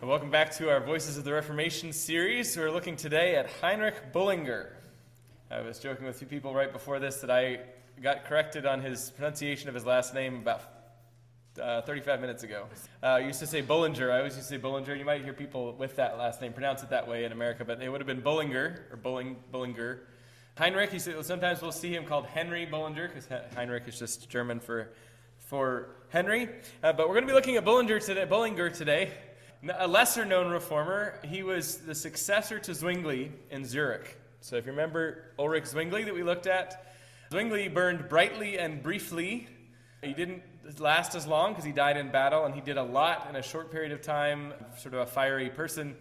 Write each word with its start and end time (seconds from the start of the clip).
Welcome 0.00 0.30
back 0.30 0.52
to 0.52 0.70
our 0.70 0.78
Voices 0.78 1.18
of 1.18 1.24
the 1.24 1.32
Reformation 1.32 1.92
series. 1.92 2.56
We're 2.56 2.70
looking 2.70 2.94
today 2.94 3.34
at 3.34 3.50
Heinrich 3.60 4.12
Bullinger. 4.12 4.76
I 5.50 5.60
was 5.60 5.80
joking 5.80 6.06
with 6.06 6.14
a 6.14 6.18
few 6.20 6.28
people 6.28 6.54
right 6.54 6.72
before 6.72 7.00
this 7.00 7.16
that 7.16 7.32
I 7.32 7.58
got 8.00 8.24
corrected 8.24 8.64
on 8.64 8.80
his 8.80 9.10
pronunciation 9.10 9.68
of 9.68 9.74
his 9.74 9.84
last 9.84 10.14
name 10.14 10.36
about 10.36 10.62
uh, 11.60 11.82
35 11.82 12.20
minutes 12.20 12.44
ago. 12.44 12.66
Uh, 13.02 13.06
I 13.06 13.18
used 13.18 13.40
to 13.40 13.46
say 13.46 13.60
Bullinger. 13.60 14.12
I 14.12 14.18
always 14.18 14.36
used 14.36 14.48
to 14.48 14.54
say 14.54 14.58
Bullinger. 14.58 14.94
You 14.94 15.04
might 15.04 15.24
hear 15.24 15.32
people 15.32 15.74
with 15.74 15.96
that 15.96 16.16
last 16.16 16.40
name 16.40 16.52
pronounce 16.52 16.84
it 16.84 16.90
that 16.90 17.08
way 17.08 17.24
in 17.24 17.32
America, 17.32 17.64
but 17.64 17.82
it 17.82 17.88
would 17.88 18.00
have 18.00 18.06
been 18.06 18.20
Bullinger 18.20 18.86
or 18.92 18.96
Bulling, 18.96 19.34
Bullinger. 19.50 20.04
Heinrich, 20.56 20.92
he 20.92 21.00
sometimes 21.00 21.60
we'll 21.60 21.72
see 21.72 21.92
him 21.92 22.04
called 22.04 22.26
Henry 22.26 22.64
Bullinger 22.66 23.08
because 23.08 23.28
Heinrich 23.56 23.88
is 23.88 23.98
just 23.98 24.30
German 24.30 24.60
for, 24.60 24.90
for 25.38 25.96
Henry. 26.10 26.48
Uh, 26.84 26.92
but 26.92 27.08
we're 27.08 27.14
going 27.14 27.26
to 27.26 27.32
be 27.32 27.34
looking 27.34 27.56
at 27.56 27.64
Bullinger 27.64 27.98
today, 27.98 28.24
Bullinger 28.24 28.70
today 28.70 29.12
a 29.78 29.88
lesser 29.88 30.24
known 30.24 30.50
reformer. 30.50 31.18
He 31.24 31.42
was 31.42 31.78
the 31.78 31.94
successor 31.94 32.58
to 32.60 32.74
Zwingli 32.74 33.32
in 33.50 33.64
Zurich. 33.64 34.16
So 34.40 34.56
if 34.56 34.66
you 34.66 34.72
remember 34.72 35.32
Ulrich 35.38 35.66
Zwingli 35.66 36.04
that 36.04 36.14
we 36.14 36.22
looked 36.22 36.46
at, 36.46 36.86
Zwingli 37.30 37.68
burned 37.68 38.08
brightly 38.08 38.58
and 38.58 38.82
briefly. 38.82 39.48
He 40.02 40.14
didn't 40.14 40.42
last 40.78 41.14
as 41.14 41.26
long 41.26 41.52
because 41.52 41.64
he 41.64 41.72
died 41.72 41.96
in 41.96 42.10
battle, 42.10 42.44
and 42.44 42.54
he 42.54 42.60
did 42.60 42.76
a 42.76 42.82
lot 42.82 43.26
in 43.28 43.36
a 43.36 43.42
short 43.42 43.72
period 43.72 43.90
of 43.90 44.00
time, 44.00 44.52
sort 44.76 44.94
of 44.94 45.00
a 45.00 45.06
fiery 45.06 45.50
person. 45.50 45.96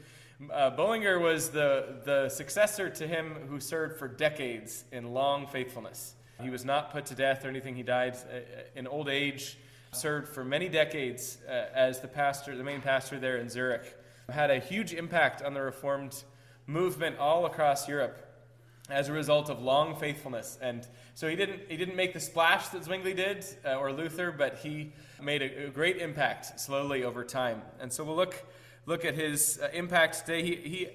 Uh, 0.53 0.70
Bullinger 0.70 1.17
was 1.17 1.50
the, 1.50 2.02
the 2.05 2.30
successor 2.30 2.89
to 2.92 3.08
him 3.08 3.34
who 3.50 3.59
served 3.59 3.98
for 3.98 4.08
decades 4.08 4.84
in 4.92 5.14
long 5.14 5.48
faithfulness. 5.48 6.14
He 6.42 6.52
was 6.52 6.64
not 6.64 6.92
put 6.92 7.08
to 7.08 7.16
death 7.16 7.44
or 7.44 7.48
anything. 7.48 7.76
He 7.76 7.81
died 7.81 8.16
uh, 8.16 8.39
in 8.76 8.86
old 8.86 9.09
age 9.09 9.58
served 9.98 10.28
for 10.30 10.44
many 10.44 10.70
decades 10.70 11.38
uh, 11.48 11.66
as 11.74 12.00
the 12.00 12.08
pastor, 12.08 12.56
the 12.56 12.64
main 12.64 12.82
pastor 12.82 13.20
there 13.20 13.38
in 13.38 13.50
Zurich. 13.50 13.96
Had 14.30 14.52
a 14.52 14.60
huge 14.60 14.94
impact 14.94 15.42
on 15.42 15.54
the 15.54 15.62
Reformed 15.62 16.23
movement 16.66 17.18
all 17.18 17.46
across 17.46 17.88
Europe 17.88 18.28
as 18.89 19.09
a 19.09 19.14
result 19.14 19.50
of 19.50 19.62
long 19.62 19.95
faithfulness. 19.95 20.58
And 20.62 20.88
so 21.14 21.28
he 21.28 21.36
didn't, 21.36 21.62
he 21.70 21.78
didn't 21.78 21.95
make 21.95 22.14
the 22.14 22.20
splash 22.20 22.70
that 22.70 22.84
Zwingli 22.84 23.14
did 23.14 23.45
uh, 23.66 23.76
or 23.76 23.92
Luther, 23.92 24.31
but 24.31 24.59
he 24.59 24.94
made 25.22 25.42
a, 25.42 25.67
a, 25.67 25.70
great 25.70 25.98
impact 25.98 26.59
slowly 26.59 27.04
over 27.04 27.23
time. 27.23 27.61
And 27.80 27.92
so 27.92 28.04
we'll 28.04 28.16
look, 28.16 28.45
look 28.86 29.04
at 29.04 29.16
his 29.16 29.59
uh, 29.61 29.70
impact 29.73 30.26
today. 30.26 30.44
He, 30.44 30.56
he 30.56 30.88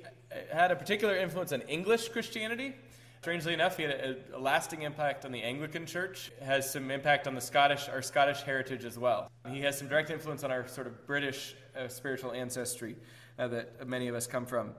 had 0.50 0.70
a 0.70 0.76
particular 0.76 1.16
influence 1.16 1.52
on 1.52 1.60
English 1.62 2.08
Christianity. 2.10 2.74
Strangely 3.22 3.54
enough, 3.54 3.76
he 3.76 3.84
had 3.84 3.92
a, 3.92 4.36
a, 4.36 4.40
lasting 4.40 4.82
impact 4.82 5.24
on 5.24 5.30
the 5.30 5.40
Anglican 5.44 5.86
Church, 5.86 6.32
has 6.42 6.68
some 6.68 6.90
impact 6.90 7.28
on 7.28 7.36
the 7.36 7.40
Scottish, 7.40 7.88
our 7.88 8.02
Scottish 8.02 8.40
heritage 8.40 8.84
as 8.84 8.98
well. 8.98 9.30
He 9.48 9.60
has 9.60 9.78
some 9.78 9.86
direct 9.86 10.10
influence 10.10 10.42
on 10.42 10.50
our 10.50 10.66
sort 10.66 10.88
of 10.88 11.06
British 11.06 11.54
uh, 11.78 11.86
spiritual 11.86 12.32
ancestry 12.32 12.96
uh, 13.38 13.46
that 13.46 13.86
many 13.86 14.08
of 14.08 14.16
us 14.16 14.26
come 14.26 14.44
from. 14.44 14.72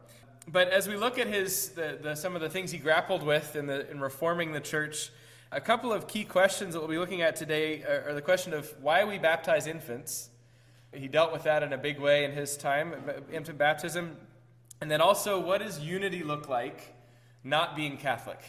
But 0.45 0.67
as 0.71 0.89
we 0.89 0.97
look 0.97 1.17
at 1.17 1.27
his, 1.27 1.69
the, 1.69 1.97
the, 2.01 2.15
some 2.15 2.35
of 2.35 2.41
the 2.41 2.49
things 2.49 2.69
he 2.69 2.79
grappled 2.79 3.23
with 3.23 3.55
in, 3.55 3.65
the, 3.65 3.89
in 3.89 4.01
reforming 4.01 4.51
the 4.51 4.59
church, 4.59 5.11
a 5.53 5.61
couple 5.61 5.93
of 5.93 6.09
key 6.09 6.25
questions 6.25 6.73
that 6.73 6.81
we'll 6.81 6.89
be 6.89 6.97
looking 6.97 7.21
at 7.21 7.37
today 7.37 7.83
are, 7.83 8.09
are 8.09 8.13
the 8.13 8.21
question 8.21 8.53
of 8.53 8.69
why 8.81 9.05
we 9.05 9.19
baptize 9.19 9.67
infants. 9.67 10.31
He 10.91 11.07
dealt 11.07 11.31
with 11.31 11.43
that 11.43 11.63
in 11.63 11.71
a 11.71 11.77
big 11.77 11.97
way 11.97 12.25
in 12.25 12.33
his 12.33 12.57
time, 12.57 12.93
infant 13.31 13.57
baptism. 13.57 14.17
And 14.81 14.91
then 14.91 14.99
also, 14.99 15.39
what 15.39 15.59
does 15.59 15.79
unity 15.79 16.23
look 16.23 16.49
like 16.49 16.92
not 17.43 17.75
being 17.75 17.97
Catholic. 17.97 18.39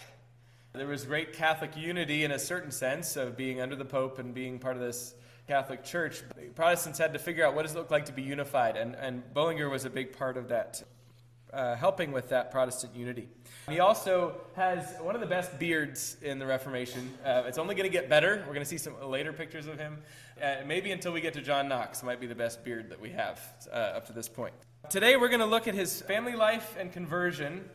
There 0.72 0.86
was 0.86 1.04
great 1.04 1.32
Catholic 1.32 1.76
unity 1.76 2.24
in 2.24 2.30
a 2.30 2.38
certain 2.38 2.70
sense 2.70 3.16
of 3.16 3.36
being 3.36 3.60
under 3.60 3.76
the 3.76 3.84
Pope 3.84 4.18
and 4.18 4.34
being 4.34 4.58
part 4.58 4.76
of 4.76 4.82
this 4.82 5.14
Catholic 5.46 5.84
Church. 5.84 6.22
Protestants 6.54 6.98
had 6.98 7.12
to 7.12 7.18
figure 7.18 7.46
out 7.46 7.54
what 7.54 7.62
does 7.62 7.74
it 7.74 7.78
look 7.78 7.90
like 7.90 8.06
to 8.06 8.12
be 8.12 8.22
unified, 8.22 8.76
and, 8.76 8.94
and 8.94 9.22
Bullinger 9.34 9.68
was 9.68 9.84
a 9.84 9.90
big 9.90 10.16
part 10.16 10.36
of 10.36 10.48
that, 10.48 10.82
uh, 11.52 11.76
helping 11.76 12.12
with 12.12 12.28
that 12.30 12.50
Protestant 12.50 12.96
unity. 12.96 13.28
He 13.68 13.80
also 13.80 14.40
has 14.56 14.96
one 15.00 15.14
of 15.14 15.20
the 15.20 15.26
best 15.26 15.58
beards 15.58 16.16
in 16.22 16.38
the 16.38 16.46
Reformation. 16.46 17.12
Uh, 17.24 17.44
it's 17.46 17.58
only 17.58 17.74
going 17.74 17.88
to 17.88 17.92
get 17.92 18.08
better. 18.08 18.42
We're 18.46 18.54
going 18.54 18.60
to 18.60 18.64
see 18.64 18.78
some 18.78 18.94
later 19.08 19.32
pictures 19.32 19.66
of 19.66 19.78
him. 19.78 19.98
Uh, 20.42 20.56
maybe 20.66 20.92
until 20.92 21.12
we 21.12 21.20
get 21.20 21.34
to 21.34 21.42
John 21.42 21.68
Knox, 21.68 22.02
might 22.02 22.20
be 22.20 22.26
the 22.26 22.34
best 22.34 22.64
beard 22.64 22.90
that 22.90 23.00
we 23.00 23.10
have 23.10 23.40
uh, 23.70 23.76
up 23.76 24.06
to 24.06 24.12
this 24.12 24.28
point. 24.28 24.54
Today, 24.90 25.16
we're 25.16 25.28
going 25.28 25.40
to 25.40 25.46
look 25.46 25.68
at 25.68 25.74
his 25.74 26.02
family 26.02 26.34
life 26.34 26.76
and 26.78 26.92
conversion 26.92 27.68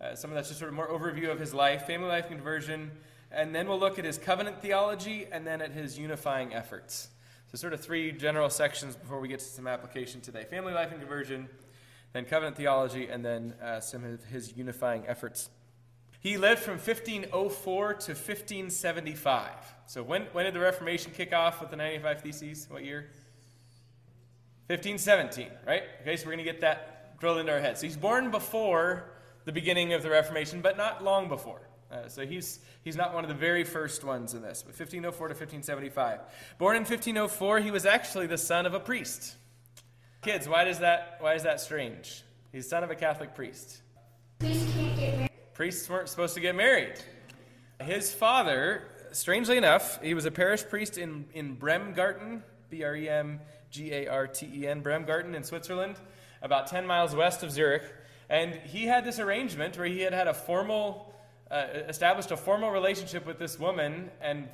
uh, 0.00 0.14
some 0.14 0.30
of 0.30 0.34
that's 0.34 0.48
just 0.48 0.60
sort 0.60 0.68
of 0.68 0.74
more 0.74 0.88
overview 0.88 1.30
of 1.30 1.40
his 1.40 1.54
life, 1.54 1.86
family 1.86 2.08
life 2.08 2.26
and 2.26 2.36
conversion, 2.36 2.90
and 3.30 3.54
then 3.54 3.66
we'll 3.68 3.78
look 3.78 3.98
at 3.98 4.04
his 4.04 4.18
covenant 4.18 4.60
theology 4.60 5.26
and 5.30 5.46
then 5.46 5.62
at 5.62 5.72
his 5.72 5.98
unifying 5.98 6.54
efforts. 6.54 7.08
So, 7.50 7.56
sort 7.56 7.72
of 7.72 7.80
three 7.80 8.12
general 8.12 8.50
sections 8.50 8.96
before 8.96 9.20
we 9.20 9.28
get 9.28 9.38
to 9.38 9.44
some 9.44 9.66
application 9.66 10.20
today 10.20 10.44
family 10.44 10.72
life 10.72 10.90
and 10.90 11.00
conversion, 11.00 11.48
then 12.12 12.24
covenant 12.24 12.56
theology, 12.56 13.08
and 13.08 13.24
then 13.24 13.54
uh, 13.62 13.80
some 13.80 14.04
of 14.04 14.24
his 14.24 14.56
unifying 14.56 15.04
efforts. 15.06 15.48
He 16.20 16.38
lived 16.38 16.60
from 16.60 16.74
1504 16.74 17.94
to 17.94 18.12
1575. 18.12 19.50
So, 19.86 20.02
when, 20.02 20.22
when 20.32 20.44
did 20.44 20.54
the 20.54 20.60
Reformation 20.60 21.12
kick 21.12 21.32
off 21.32 21.60
with 21.60 21.70
the 21.70 21.76
95 21.76 22.20
Theses? 22.20 22.66
What 22.68 22.84
year? 22.84 23.10
1517, 24.66 25.48
right? 25.66 25.84
Okay, 26.02 26.16
so 26.16 26.26
we're 26.26 26.32
going 26.32 26.44
to 26.44 26.52
get 26.52 26.60
that 26.62 27.18
drilled 27.20 27.38
into 27.38 27.52
our 27.52 27.60
heads. 27.60 27.80
So, 27.80 27.86
he's 27.86 27.96
born 27.96 28.30
before 28.30 29.08
the 29.46 29.52
beginning 29.52 29.94
of 29.94 30.02
the 30.02 30.10
Reformation, 30.10 30.60
but 30.60 30.76
not 30.76 31.02
long 31.02 31.28
before. 31.28 31.62
Uh, 31.90 32.08
so 32.08 32.26
he's, 32.26 32.58
he's 32.82 32.96
not 32.96 33.14
one 33.14 33.24
of 33.24 33.28
the 33.28 33.34
very 33.34 33.62
first 33.62 34.02
ones 34.04 34.34
in 34.34 34.42
this, 34.42 34.62
but 34.62 34.74
1504 34.78 35.28
to 35.28 35.32
1575. 35.32 36.20
Born 36.58 36.76
in 36.76 36.80
1504, 36.80 37.60
he 37.60 37.70
was 37.70 37.86
actually 37.86 38.26
the 38.26 38.36
son 38.36 38.66
of 38.66 38.74
a 38.74 38.80
priest. 38.80 39.36
Kids, 40.20 40.48
why, 40.48 40.64
does 40.64 40.80
that, 40.80 41.18
why 41.20 41.34
is 41.34 41.44
that 41.44 41.60
strange? 41.60 42.24
He's 42.50 42.68
son 42.68 42.82
of 42.82 42.90
a 42.90 42.96
Catholic 42.96 43.34
priest. 43.36 43.82
Priests 45.54 45.88
weren't 45.88 46.08
supposed 46.08 46.34
to 46.34 46.40
get 46.40 46.56
married. 46.56 46.94
His 47.80 48.12
father, 48.12 48.82
strangely 49.12 49.56
enough, 49.56 50.02
he 50.02 50.14
was 50.14 50.24
a 50.24 50.30
parish 50.32 50.64
priest 50.64 50.98
in, 50.98 51.26
in 51.34 51.56
Bremgarten, 51.56 52.42
B 52.68 52.82
R 52.82 52.96
E 52.96 53.08
M 53.08 53.40
G 53.70 53.92
A 53.92 54.08
R 54.08 54.26
T 54.26 54.50
E 54.52 54.66
N, 54.66 54.82
Bremgarten 54.82 55.34
in 55.34 55.44
Switzerland, 55.44 55.96
about 56.42 56.66
10 56.66 56.86
miles 56.86 57.14
west 57.14 57.44
of 57.44 57.52
Zurich. 57.52 57.84
And 58.28 58.54
he 58.54 58.86
had 58.86 59.04
this 59.04 59.18
arrangement 59.18 59.78
where 59.78 59.86
he 59.86 60.00
had 60.00 60.12
had 60.12 60.26
a 60.26 60.34
formal, 60.34 61.14
uh, 61.50 61.66
established 61.88 62.30
a 62.30 62.36
formal 62.36 62.70
relationship 62.70 63.26
with 63.26 63.38
this 63.38 63.58
woman 63.58 64.10
and 64.20 64.48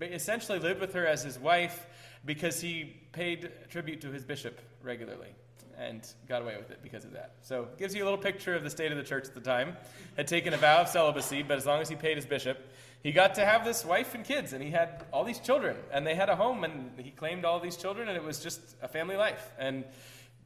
essentially 0.00 0.58
lived 0.58 0.80
with 0.80 0.94
her 0.94 1.06
as 1.06 1.22
his 1.22 1.38
wife 1.38 1.86
because 2.24 2.60
he 2.60 2.96
paid 3.12 3.50
tribute 3.70 4.00
to 4.02 4.10
his 4.10 4.24
bishop 4.24 4.60
regularly 4.82 5.34
and 5.78 6.06
got 6.28 6.42
away 6.42 6.56
with 6.56 6.70
it 6.70 6.80
because 6.82 7.04
of 7.04 7.12
that. 7.12 7.32
So 7.42 7.62
it 7.64 7.78
gives 7.78 7.94
you 7.94 8.02
a 8.02 8.06
little 8.06 8.18
picture 8.18 8.54
of 8.54 8.62
the 8.62 8.70
state 8.70 8.92
of 8.92 8.98
the 8.98 9.04
church 9.04 9.26
at 9.26 9.34
the 9.34 9.40
time. 9.40 9.76
Had 10.16 10.26
taken 10.26 10.54
a 10.54 10.56
vow 10.56 10.80
of 10.80 10.88
celibacy, 10.88 11.42
but 11.42 11.56
as 11.56 11.66
long 11.66 11.80
as 11.80 11.88
he 11.88 11.96
paid 11.96 12.16
his 12.16 12.26
bishop, 12.26 12.58
he 13.02 13.12
got 13.12 13.34
to 13.34 13.44
have 13.44 13.64
this 13.64 13.84
wife 13.84 14.14
and 14.14 14.24
kids, 14.24 14.52
and 14.52 14.62
he 14.62 14.70
had 14.70 15.04
all 15.12 15.22
these 15.22 15.38
children, 15.38 15.76
and 15.92 16.06
they 16.06 16.14
had 16.14 16.28
a 16.28 16.36
home, 16.36 16.64
and 16.64 16.92
he 16.98 17.10
claimed 17.10 17.44
all 17.44 17.60
these 17.60 17.76
children, 17.76 18.08
and 18.08 18.16
it 18.16 18.24
was 18.24 18.40
just 18.40 18.60
a 18.82 18.88
family 18.88 19.16
life. 19.16 19.52
And 19.58 19.84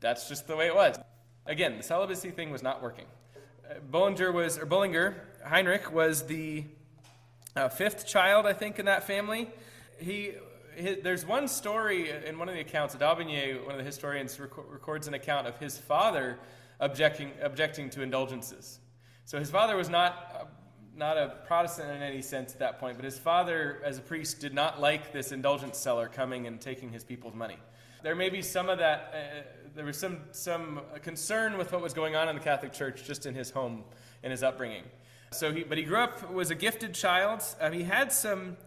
that's 0.00 0.28
just 0.28 0.46
the 0.46 0.56
way 0.56 0.66
it 0.66 0.74
was. 0.74 0.98
Again, 1.50 1.78
the 1.78 1.82
celibacy 1.82 2.30
thing 2.30 2.50
was 2.50 2.62
not 2.62 2.80
working. 2.80 3.06
Uh, 3.68 3.80
Bullinger 3.90 4.30
was, 4.30 4.56
or 4.56 4.66
Bullinger, 4.66 5.20
Heinrich 5.44 5.92
was 5.92 6.22
the 6.22 6.64
uh, 7.56 7.68
fifth 7.68 8.06
child, 8.06 8.46
I 8.46 8.52
think, 8.52 8.78
in 8.78 8.84
that 8.86 9.02
family. 9.02 9.50
He, 9.98 10.34
his, 10.76 10.98
there's 11.02 11.26
one 11.26 11.48
story 11.48 12.08
in 12.24 12.38
one 12.38 12.48
of 12.48 12.54
the 12.54 12.60
accounts. 12.60 12.94
D'Aubigné, 12.94 13.64
one 13.64 13.72
of 13.72 13.78
the 13.78 13.84
historians, 13.84 14.38
rec- 14.38 14.50
records 14.56 15.08
an 15.08 15.14
account 15.14 15.48
of 15.48 15.58
his 15.58 15.76
father 15.76 16.38
objecting, 16.78 17.32
objecting 17.42 17.90
to 17.90 18.02
indulgences. 18.02 18.78
So 19.24 19.40
his 19.40 19.50
father 19.50 19.74
was 19.74 19.88
not 19.88 20.32
uh, 20.32 20.44
not 21.00 21.16
a 21.16 21.32
Protestant 21.46 21.90
in 21.90 22.02
any 22.02 22.20
sense 22.20 22.52
at 22.52 22.58
that 22.58 22.78
point, 22.78 22.96
but 22.96 23.06
his 23.06 23.18
father, 23.18 23.80
as 23.82 23.96
a 23.96 24.02
priest, 24.02 24.38
did 24.38 24.52
not 24.52 24.82
like 24.82 25.12
this 25.12 25.32
indulgence 25.32 25.78
seller 25.78 26.08
coming 26.08 26.46
and 26.46 26.60
taking 26.60 26.92
his 26.92 27.02
people's 27.02 27.34
money. 27.34 27.56
There 28.02 28.14
may 28.14 28.28
be 28.28 28.42
some 28.42 28.68
of 28.68 28.78
that. 28.78 29.14
Uh, 29.14 29.42
there 29.74 29.86
was 29.86 29.96
some, 29.96 30.18
some 30.32 30.82
concern 31.02 31.56
with 31.56 31.72
what 31.72 31.80
was 31.80 31.94
going 31.94 32.16
on 32.16 32.28
in 32.28 32.36
the 32.36 32.42
Catholic 32.42 32.74
Church 32.74 33.02
just 33.04 33.24
in 33.24 33.34
his 33.34 33.50
home, 33.50 33.82
in 34.22 34.30
his 34.30 34.42
upbringing. 34.42 34.82
So 35.32 35.50
he, 35.50 35.64
but 35.64 35.78
he 35.78 35.84
grew 35.84 35.96
up, 35.96 36.30
was 36.30 36.50
a 36.50 36.54
gifted 36.54 36.92
child. 36.92 37.42
Um, 37.60 37.72
he 37.72 37.82
had 37.82 38.12
some 38.12 38.58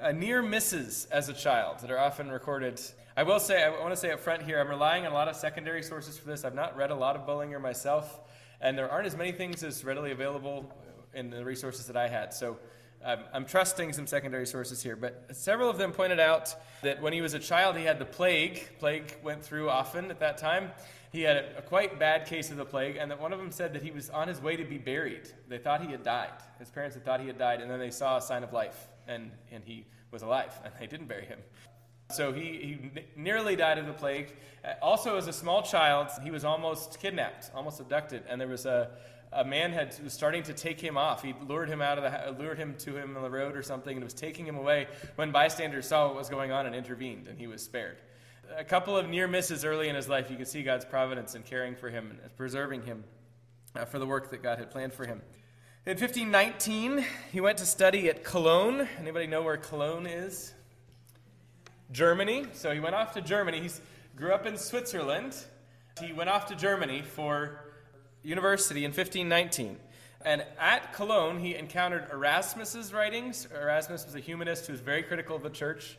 uh, 0.00 0.10
near 0.10 0.42
misses 0.42 1.06
as 1.12 1.28
a 1.28 1.34
child 1.34 1.78
that 1.80 1.90
are 1.92 2.00
often 2.00 2.30
recorded. 2.30 2.80
I 3.16 3.22
will 3.22 3.38
say, 3.38 3.62
I 3.62 3.68
want 3.68 3.92
to 3.92 3.96
say 3.96 4.10
up 4.10 4.18
front 4.18 4.42
here, 4.42 4.58
I'm 4.58 4.68
relying 4.68 5.06
on 5.06 5.12
a 5.12 5.14
lot 5.14 5.28
of 5.28 5.36
secondary 5.36 5.84
sources 5.84 6.18
for 6.18 6.26
this. 6.26 6.44
I've 6.44 6.54
not 6.54 6.76
read 6.76 6.90
a 6.90 6.96
lot 6.96 7.14
of 7.14 7.26
Bullinger 7.26 7.60
myself, 7.60 8.20
and 8.60 8.76
there 8.76 8.90
aren't 8.90 9.06
as 9.06 9.16
many 9.16 9.30
things 9.30 9.62
as 9.62 9.84
readily 9.84 10.10
available 10.10 10.68
in 11.16 11.30
the 11.30 11.44
resources 11.44 11.86
that 11.86 11.96
I 11.96 12.08
had. 12.08 12.32
So 12.32 12.58
I'm, 13.04 13.20
I'm 13.32 13.44
trusting 13.46 13.92
some 13.92 14.06
secondary 14.06 14.46
sources 14.46 14.82
here, 14.82 14.96
but 14.96 15.26
several 15.32 15.68
of 15.68 15.78
them 15.78 15.92
pointed 15.92 16.20
out 16.20 16.54
that 16.82 17.00
when 17.02 17.12
he 17.12 17.20
was 17.20 17.34
a 17.34 17.38
child, 17.38 17.76
he 17.76 17.84
had 17.84 17.98
the 17.98 18.04
plague. 18.04 18.68
Plague 18.78 19.16
went 19.22 19.42
through 19.42 19.70
often 19.70 20.10
at 20.10 20.20
that 20.20 20.38
time. 20.38 20.70
He 21.12 21.22
had 21.22 21.36
a, 21.36 21.58
a 21.58 21.62
quite 21.62 21.98
bad 21.98 22.26
case 22.26 22.50
of 22.50 22.58
the 22.58 22.64
plague, 22.64 22.96
and 22.96 23.10
that 23.10 23.20
one 23.20 23.32
of 23.32 23.38
them 23.38 23.50
said 23.50 23.72
that 23.72 23.82
he 23.82 23.90
was 23.90 24.10
on 24.10 24.28
his 24.28 24.40
way 24.40 24.56
to 24.56 24.64
be 24.64 24.76
buried. 24.76 25.30
They 25.48 25.58
thought 25.58 25.80
he 25.82 25.90
had 25.90 26.02
died. 26.02 26.32
His 26.58 26.70
parents 26.70 26.94
had 26.94 27.04
thought 27.04 27.20
he 27.20 27.26
had 27.26 27.38
died, 27.38 27.60
and 27.60 27.70
then 27.70 27.78
they 27.78 27.90
saw 27.90 28.18
a 28.18 28.20
sign 28.22 28.44
of 28.44 28.52
life, 28.52 28.88
and, 29.08 29.30
and 29.50 29.64
he 29.64 29.86
was 30.10 30.22
alive, 30.22 30.52
and 30.64 30.72
they 30.78 30.86
didn't 30.86 31.06
bury 31.06 31.24
him. 31.24 31.38
So 32.10 32.32
he, 32.32 32.42
he 32.42 33.02
nearly 33.16 33.56
died 33.56 33.78
of 33.78 33.86
the 33.86 33.92
plague. 33.92 34.34
Uh, 34.64 34.74
also, 34.80 35.16
as 35.16 35.26
a 35.26 35.32
small 35.32 35.62
child, 35.62 36.08
he 36.22 36.30
was 36.30 36.44
almost 36.44 37.00
kidnapped, 37.00 37.50
almost 37.54 37.80
abducted, 37.80 38.22
and 38.28 38.40
there 38.40 38.48
was 38.48 38.66
a, 38.66 38.90
a 39.36 39.44
man 39.44 39.72
had 39.72 39.94
was 40.02 40.12
starting 40.12 40.42
to 40.44 40.54
take 40.54 40.80
him 40.80 40.96
off. 40.96 41.22
He 41.22 41.34
lured 41.46 41.68
him 41.68 41.82
out 41.82 41.98
of 41.98 42.04
the 42.04 42.42
lured 42.42 42.58
him 42.58 42.74
to 42.78 42.96
him 42.96 43.16
on 43.16 43.22
the 43.22 43.30
road 43.30 43.56
or 43.56 43.62
something, 43.62 43.94
and 43.96 44.02
was 44.02 44.14
taking 44.14 44.46
him 44.46 44.56
away. 44.56 44.88
When 45.16 45.30
bystanders 45.30 45.86
saw 45.86 46.06
what 46.06 46.16
was 46.16 46.28
going 46.28 46.52
on 46.52 46.66
and 46.66 46.74
intervened, 46.74 47.28
and 47.28 47.38
he 47.38 47.46
was 47.46 47.62
spared. 47.62 47.98
A 48.56 48.64
couple 48.64 48.96
of 48.96 49.08
near 49.08 49.28
misses 49.28 49.64
early 49.64 49.88
in 49.88 49.94
his 49.94 50.08
life, 50.08 50.30
you 50.30 50.36
can 50.36 50.46
see 50.46 50.62
God's 50.62 50.84
providence 50.84 51.34
in 51.34 51.42
caring 51.42 51.74
for 51.74 51.90
him 51.90 52.18
and 52.22 52.36
preserving 52.36 52.82
him 52.82 53.04
uh, 53.74 53.84
for 53.84 53.98
the 53.98 54.06
work 54.06 54.30
that 54.30 54.42
God 54.42 54.58
had 54.58 54.70
planned 54.70 54.94
for 54.94 55.04
him. 55.04 55.20
In 55.84 55.98
1519, 55.98 57.04
he 57.32 57.40
went 57.40 57.58
to 57.58 57.66
study 57.66 58.08
at 58.08 58.24
Cologne. 58.24 58.88
Anybody 58.98 59.26
know 59.26 59.42
where 59.42 59.56
Cologne 59.56 60.06
is? 60.06 60.52
Germany. 61.92 62.46
So 62.52 62.72
he 62.72 62.80
went 62.80 62.94
off 62.94 63.12
to 63.14 63.20
Germany. 63.20 63.60
He 63.60 63.70
grew 64.16 64.32
up 64.32 64.46
in 64.46 64.56
Switzerland. 64.56 65.36
He 66.00 66.12
went 66.12 66.30
off 66.30 66.46
to 66.46 66.56
Germany 66.56 67.02
for 67.02 67.65
university 68.26 68.84
in 68.84 68.90
1519. 68.90 69.78
And 70.24 70.44
at 70.58 70.92
Cologne, 70.92 71.38
he 71.38 71.54
encountered 71.54 72.08
Erasmus's 72.12 72.92
writings. 72.92 73.46
Erasmus 73.54 74.04
was 74.04 74.16
a 74.16 74.20
humanist 74.20 74.66
who 74.66 74.72
was 74.72 74.80
very 74.80 75.04
critical 75.04 75.36
of 75.36 75.42
the 75.42 75.50
church, 75.50 75.96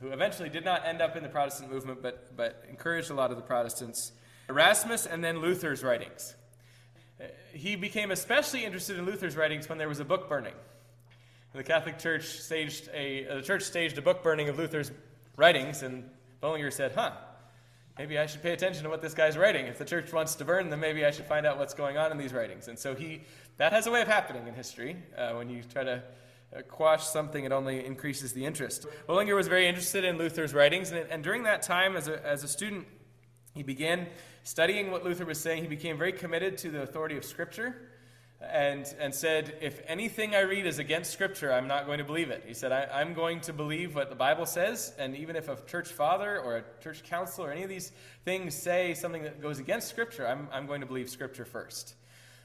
who 0.00 0.10
eventually 0.10 0.48
did 0.48 0.64
not 0.64 0.86
end 0.86 1.02
up 1.02 1.16
in 1.16 1.24
the 1.24 1.28
Protestant 1.28 1.72
movement, 1.72 2.00
but, 2.00 2.36
but 2.36 2.64
encouraged 2.70 3.10
a 3.10 3.14
lot 3.14 3.32
of 3.32 3.36
the 3.36 3.42
Protestants. 3.42 4.12
Erasmus 4.48 5.06
and 5.06 5.24
then 5.24 5.40
Luther's 5.40 5.82
writings. 5.82 6.36
Uh, 7.20 7.24
he 7.52 7.74
became 7.74 8.12
especially 8.12 8.64
interested 8.64 8.96
in 8.96 9.06
Luther's 9.06 9.36
writings 9.36 9.68
when 9.68 9.78
there 9.78 9.88
was 9.88 9.98
a 9.98 10.04
book 10.04 10.28
burning. 10.28 10.54
The 11.52 11.64
Catholic 11.64 11.98
Church 11.98 12.40
staged 12.40 12.88
a, 12.92 13.28
uh, 13.28 13.34
the 13.36 13.42
church 13.42 13.62
staged 13.62 13.98
a 13.98 14.02
book 14.02 14.22
burning 14.22 14.48
of 14.48 14.58
Luther's 14.58 14.92
writings, 15.36 15.82
and 15.82 16.08
Bullinger 16.40 16.70
said, 16.70 16.92
huh, 16.92 17.12
maybe 17.98 18.18
I 18.18 18.26
should 18.26 18.42
pay 18.42 18.52
attention 18.52 18.82
to 18.84 18.90
what 18.90 19.02
this 19.02 19.14
guy's 19.14 19.36
writing. 19.36 19.66
If 19.66 19.78
the 19.78 19.84
church 19.84 20.12
wants 20.12 20.34
to 20.36 20.44
burn, 20.44 20.70
then 20.70 20.80
maybe 20.80 21.04
I 21.04 21.10
should 21.10 21.26
find 21.26 21.46
out 21.46 21.58
what's 21.58 21.74
going 21.74 21.96
on 21.96 22.10
in 22.12 22.18
these 22.18 22.32
writings. 22.32 22.68
And 22.68 22.78
so 22.78 22.94
he, 22.94 23.22
that 23.56 23.72
has 23.72 23.86
a 23.86 23.90
way 23.90 24.02
of 24.02 24.08
happening 24.08 24.46
in 24.46 24.54
history. 24.54 24.96
Uh, 25.16 25.32
when 25.32 25.48
you 25.48 25.62
try 25.62 25.84
to 25.84 26.02
uh, 26.56 26.62
quash 26.62 27.04
something, 27.04 27.44
it 27.44 27.52
only 27.52 27.84
increases 27.84 28.32
the 28.32 28.44
interest. 28.44 28.86
Bullinger 29.06 29.34
was 29.34 29.48
very 29.48 29.66
interested 29.66 30.04
in 30.04 30.18
Luther's 30.18 30.54
writings, 30.54 30.90
and, 30.90 31.06
and 31.10 31.22
during 31.22 31.44
that 31.44 31.62
time, 31.62 31.96
as 31.96 32.08
a, 32.08 32.24
as 32.26 32.44
a 32.44 32.48
student, 32.48 32.86
he 33.54 33.62
began 33.62 34.08
studying 34.42 34.90
what 34.90 35.04
Luther 35.04 35.24
was 35.24 35.40
saying. 35.40 35.62
He 35.62 35.68
became 35.68 35.96
very 35.96 36.12
committed 36.12 36.58
to 36.58 36.70
the 36.70 36.82
authority 36.82 37.16
of 37.16 37.24
Scripture 37.24 37.76
and, 38.52 38.92
and 38.98 39.14
said, 39.14 39.56
If 39.60 39.80
anything 39.86 40.34
I 40.34 40.40
read 40.40 40.66
is 40.66 40.78
against 40.78 41.12
Scripture, 41.12 41.52
I'm 41.52 41.68
not 41.68 41.86
going 41.86 41.98
to 41.98 42.04
believe 42.04 42.30
it. 42.30 42.44
He 42.46 42.54
said, 42.54 42.72
I, 42.72 43.00
am 43.00 43.14
going 43.14 43.40
to 43.42 43.52
believe 43.52 43.94
what 43.94 44.08
the 44.10 44.14
Bible 44.14 44.46
says, 44.46 44.92
and 44.98 45.16
even 45.16 45.36
if 45.36 45.48
a 45.48 45.56
church 45.66 45.88
father 45.88 46.38
or 46.38 46.58
a 46.58 46.64
church 46.82 47.02
council 47.04 47.44
or 47.44 47.52
any 47.52 47.62
of 47.62 47.68
these 47.68 47.92
things 48.24 48.54
say 48.54 48.94
something 48.94 49.22
that 49.22 49.40
goes 49.40 49.58
against 49.58 49.88
Scripture, 49.88 50.26
I'm, 50.26 50.48
I'm 50.52 50.66
going 50.66 50.80
to 50.80 50.86
believe 50.86 51.08
Scripture 51.08 51.44
first. 51.44 51.94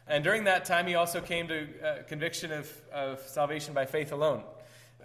And 0.07 0.23
during 0.23 0.45
that 0.45 0.65
time, 0.65 0.87
he 0.87 0.95
also 0.95 1.21
came 1.21 1.47
to 1.47 1.67
uh, 1.83 2.03
conviction 2.07 2.51
of, 2.51 2.71
of 2.91 3.19
salvation 3.21 3.73
by 3.73 3.85
faith 3.85 4.11
alone, 4.11 4.43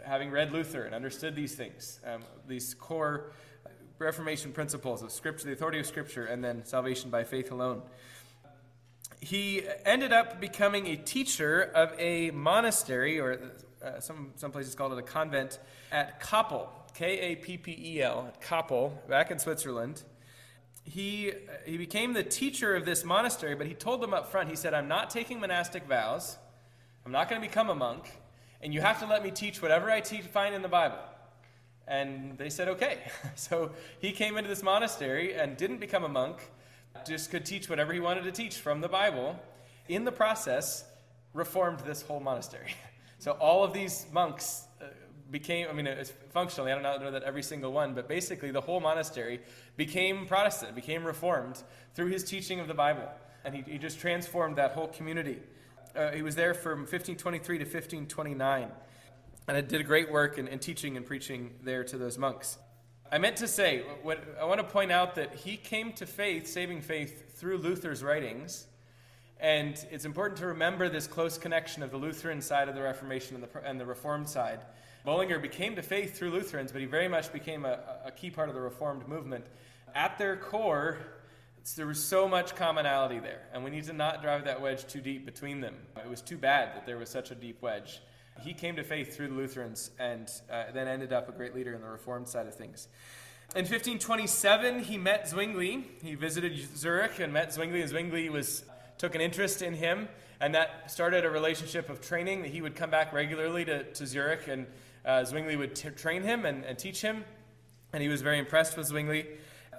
having 0.04 0.30
read 0.30 0.52
Luther 0.52 0.84
and 0.84 0.94
understood 0.94 1.34
these 1.36 1.54
things, 1.54 2.00
um, 2.06 2.22
these 2.48 2.74
core 2.74 3.32
Reformation 3.98 4.52
principles 4.52 5.02
of 5.02 5.12
Scripture, 5.12 5.46
the 5.46 5.52
authority 5.52 5.78
of 5.78 5.86
Scripture, 5.86 6.24
and 6.24 6.42
then 6.42 6.64
salvation 6.64 7.10
by 7.10 7.22
faith 7.22 7.52
alone 7.52 7.82
he 9.24 9.62
ended 9.86 10.12
up 10.12 10.38
becoming 10.38 10.86
a 10.86 10.96
teacher 10.96 11.62
of 11.74 11.98
a 11.98 12.30
monastery, 12.32 13.18
or 13.18 13.40
uh, 13.82 13.98
some, 13.98 14.32
some 14.36 14.52
places 14.52 14.74
called 14.74 14.92
it 14.92 14.98
a 14.98 15.02
convent, 15.02 15.58
at 15.90 16.20
Kappel, 16.20 16.68
K 16.94 17.18
A 17.18 17.36
P 17.36 17.56
P 17.56 17.76
E 17.80 18.02
L, 18.02 18.26
at 18.28 18.42
Kappel, 18.42 18.92
back 19.08 19.30
in 19.30 19.38
Switzerland. 19.38 20.02
He, 20.84 21.32
he 21.64 21.78
became 21.78 22.12
the 22.12 22.22
teacher 22.22 22.76
of 22.76 22.84
this 22.84 23.02
monastery, 23.02 23.54
but 23.54 23.66
he 23.66 23.72
told 23.72 24.02
them 24.02 24.12
up 24.12 24.30
front, 24.30 24.50
he 24.50 24.56
said, 24.56 24.74
I'm 24.74 24.88
not 24.88 25.08
taking 25.08 25.40
monastic 25.40 25.86
vows, 25.86 26.36
I'm 27.06 27.12
not 27.12 27.30
going 27.30 27.40
to 27.40 27.48
become 27.48 27.70
a 27.70 27.74
monk, 27.74 28.04
and 28.60 28.74
you 28.74 28.82
have 28.82 29.00
to 29.00 29.06
let 29.06 29.22
me 29.22 29.30
teach 29.30 29.62
whatever 29.62 29.90
I 29.90 30.00
teach, 30.00 30.24
find 30.24 30.54
in 30.54 30.60
the 30.60 30.68
Bible. 30.68 30.98
And 31.88 32.36
they 32.36 32.50
said, 32.50 32.68
okay. 32.68 32.98
So 33.36 33.72
he 34.00 34.12
came 34.12 34.36
into 34.36 34.48
this 34.48 34.62
monastery 34.62 35.34
and 35.34 35.56
didn't 35.56 35.78
become 35.78 36.04
a 36.04 36.08
monk 36.08 36.38
just 37.06 37.30
could 37.30 37.44
teach 37.44 37.68
whatever 37.68 37.92
he 37.92 38.00
wanted 38.00 38.24
to 38.24 38.32
teach 38.32 38.56
from 38.56 38.80
the 38.80 38.88
Bible. 38.88 39.38
In 39.88 40.04
the 40.04 40.12
process, 40.12 40.84
reformed 41.32 41.80
this 41.80 42.02
whole 42.02 42.20
monastery. 42.20 42.74
So 43.20 43.30
all 43.32 43.64
of 43.64 43.72
these 43.72 44.04
monks 44.12 44.64
uh, 44.82 44.86
became, 45.30 45.68
I 45.70 45.72
mean, 45.72 45.86
it's 45.86 46.12
functionally, 46.34 46.72
I 46.72 46.74
don't 46.74 47.00
know 47.00 47.10
that 47.10 47.22
every 47.22 47.42
single 47.42 47.72
one, 47.72 47.94
but 47.94 48.06
basically 48.06 48.50
the 48.50 48.60
whole 48.60 48.80
monastery 48.80 49.40
became 49.78 50.26
Protestant, 50.26 50.74
became 50.74 51.04
reformed 51.04 51.62
through 51.94 52.08
his 52.08 52.22
teaching 52.22 52.60
of 52.60 52.68
the 52.68 52.74
Bible. 52.74 53.08
And 53.46 53.54
he, 53.54 53.62
he 53.62 53.78
just 53.78 53.98
transformed 53.98 54.56
that 54.56 54.72
whole 54.72 54.88
community. 54.88 55.38
Uh, 55.96 56.10
he 56.10 56.20
was 56.20 56.34
there 56.34 56.52
from 56.52 56.80
1523 56.80 57.58
to 57.58 57.64
1529 57.64 58.70
and 59.46 59.56
it 59.56 59.68
did 59.68 59.80
a 59.80 59.84
great 59.84 60.10
work 60.10 60.38
in, 60.38 60.48
in 60.48 60.58
teaching 60.58 60.96
and 60.96 61.04
preaching 61.04 61.54
there 61.62 61.84
to 61.84 61.98
those 61.98 62.16
monks. 62.16 62.58
I 63.12 63.18
meant 63.18 63.36
to 63.38 63.48
say, 63.48 63.82
what, 64.02 64.22
I 64.40 64.44
want 64.44 64.60
to 64.60 64.66
point 64.66 64.90
out 64.90 65.14
that 65.16 65.34
he 65.34 65.56
came 65.56 65.92
to 65.94 66.06
faith, 66.06 66.46
saving 66.46 66.80
faith, 66.80 67.36
through 67.36 67.58
Luther's 67.58 68.02
writings. 68.02 68.66
And 69.38 69.78
it's 69.90 70.04
important 70.04 70.38
to 70.38 70.46
remember 70.46 70.88
this 70.88 71.06
close 71.06 71.36
connection 71.36 71.82
of 71.82 71.90
the 71.90 71.96
Lutheran 71.96 72.40
side 72.40 72.68
of 72.68 72.74
the 72.74 72.82
Reformation 72.82 73.36
and 73.36 73.44
the, 73.44 73.68
and 73.68 73.78
the 73.78 73.84
Reformed 73.84 74.28
side. 74.28 74.60
Bullinger 75.04 75.38
became 75.38 75.76
to 75.76 75.82
faith 75.82 76.16
through 76.16 76.30
Lutherans, 76.30 76.72
but 76.72 76.80
he 76.80 76.86
very 76.86 77.08
much 77.08 77.32
became 77.32 77.66
a, 77.66 77.78
a 78.06 78.10
key 78.10 78.30
part 78.30 78.48
of 78.48 78.54
the 78.54 78.60
Reformed 78.60 79.06
movement. 79.06 79.44
At 79.94 80.16
their 80.18 80.36
core, 80.36 80.98
there 81.76 81.86
was 81.86 82.02
so 82.02 82.26
much 82.26 82.56
commonality 82.56 83.18
there, 83.18 83.42
and 83.52 83.62
we 83.62 83.70
need 83.70 83.84
to 83.84 83.92
not 83.92 84.22
drive 84.22 84.44
that 84.44 84.60
wedge 84.60 84.86
too 84.86 85.00
deep 85.00 85.26
between 85.26 85.60
them. 85.60 85.74
It 85.96 86.08
was 86.08 86.22
too 86.22 86.38
bad 86.38 86.74
that 86.74 86.86
there 86.86 86.96
was 86.96 87.10
such 87.10 87.30
a 87.30 87.34
deep 87.34 87.60
wedge. 87.60 88.00
He 88.42 88.52
came 88.52 88.76
to 88.76 88.84
faith 88.84 89.16
through 89.16 89.28
the 89.28 89.34
Lutherans 89.34 89.90
and 89.98 90.30
uh, 90.50 90.64
then 90.72 90.88
ended 90.88 91.12
up 91.12 91.28
a 91.28 91.32
great 91.32 91.54
leader 91.54 91.72
in 91.72 91.80
the 91.80 91.88
Reformed 91.88 92.28
side 92.28 92.46
of 92.46 92.54
things. 92.54 92.88
In 93.54 93.60
1527, 93.60 94.80
he 94.80 94.98
met 94.98 95.28
Zwingli. 95.28 95.84
He 96.02 96.16
visited 96.16 96.58
Zurich 96.76 97.20
and 97.20 97.32
met 97.32 97.52
Zwingli, 97.52 97.82
and 97.82 97.88
Zwingli 97.88 98.28
was, 98.28 98.64
took 98.98 99.14
an 99.14 99.20
interest 99.20 99.62
in 99.62 99.74
him, 99.74 100.08
and 100.40 100.54
that 100.56 100.90
started 100.90 101.24
a 101.24 101.30
relationship 101.30 101.88
of 101.88 102.00
training 102.00 102.42
that 102.42 102.50
he 102.50 102.60
would 102.60 102.74
come 102.74 102.90
back 102.90 103.12
regularly 103.12 103.64
to, 103.64 103.84
to 103.92 104.06
Zurich, 104.06 104.48
and 104.48 104.66
uh, 105.04 105.24
Zwingli 105.24 105.54
would 105.54 105.76
t- 105.76 105.90
train 105.90 106.22
him 106.22 106.44
and, 106.44 106.64
and 106.64 106.76
teach 106.76 107.00
him, 107.00 107.24
and 107.92 108.02
he 108.02 108.08
was 108.08 108.22
very 108.22 108.40
impressed 108.40 108.76
with 108.76 108.88
Zwingli. 108.88 109.26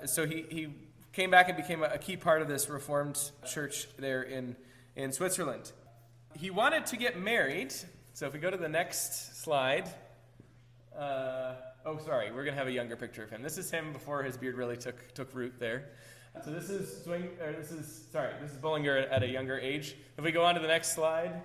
So 0.06 0.26
he, 0.26 0.46
he 0.50 0.74
came 1.12 1.30
back 1.30 1.50
and 1.50 1.58
became 1.58 1.84
a, 1.84 1.88
a 1.88 1.98
key 1.98 2.16
part 2.16 2.42
of 2.42 2.48
this 2.48 2.70
Reformed 2.70 3.20
church 3.46 3.88
there 3.98 4.24
in, 4.24 4.56
in 4.96 5.12
Switzerland. 5.12 5.74
He 6.34 6.50
wanted 6.50 6.86
to 6.88 6.98
get 6.98 7.20
married, 7.20 7.74
so 8.16 8.26
if 8.26 8.32
we 8.32 8.40
go 8.40 8.50
to 8.50 8.56
the 8.56 8.70
next 8.70 9.44
slide, 9.44 9.90
uh, 10.98 11.56
oh, 11.86 11.98
sorry, 11.98 12.32
we're 12.32 12.46
going 12.46 12.54
to 12.54 12.58
have 12.58 12.70
a 12.70 12.72
younger 12.72 12.96
picture 12.96 13.24
of 13.24 13.30
him. 13.30 13.42
This 13.42 13.58
is 13.58 13.70
him 13.70 13.92
before 13.92 14.24
his 14.24 14.38
beard 14.38 14.56
really 14.56 14.78
took, 14.78 15.14
took 15.14 15.36
root 15.36 15.56
there. 15.60 15.90
So 16.46 16.52
this 16.52 16.70
is 16.70 17.04
Swing, 17.04 17.28
or 17.44 17.52
this 17.52 17.72
is 17.72 18.06
sorry, 18.14 18.32
this 18.42 18.52
is 18.52 18.58
Bullinger 18.58 19.00
at 19.00 19.22
a 19.22 19.28
younger 19.28 19.60
age. 19.60 19.98
If 20.18 20.24
we 20.24 20.32
go 20.32 20.46
on 20.46 20.56
to 20.56 20.62
the 20.62 20.68
next 20.70 20.96
slide, 20.96 21.42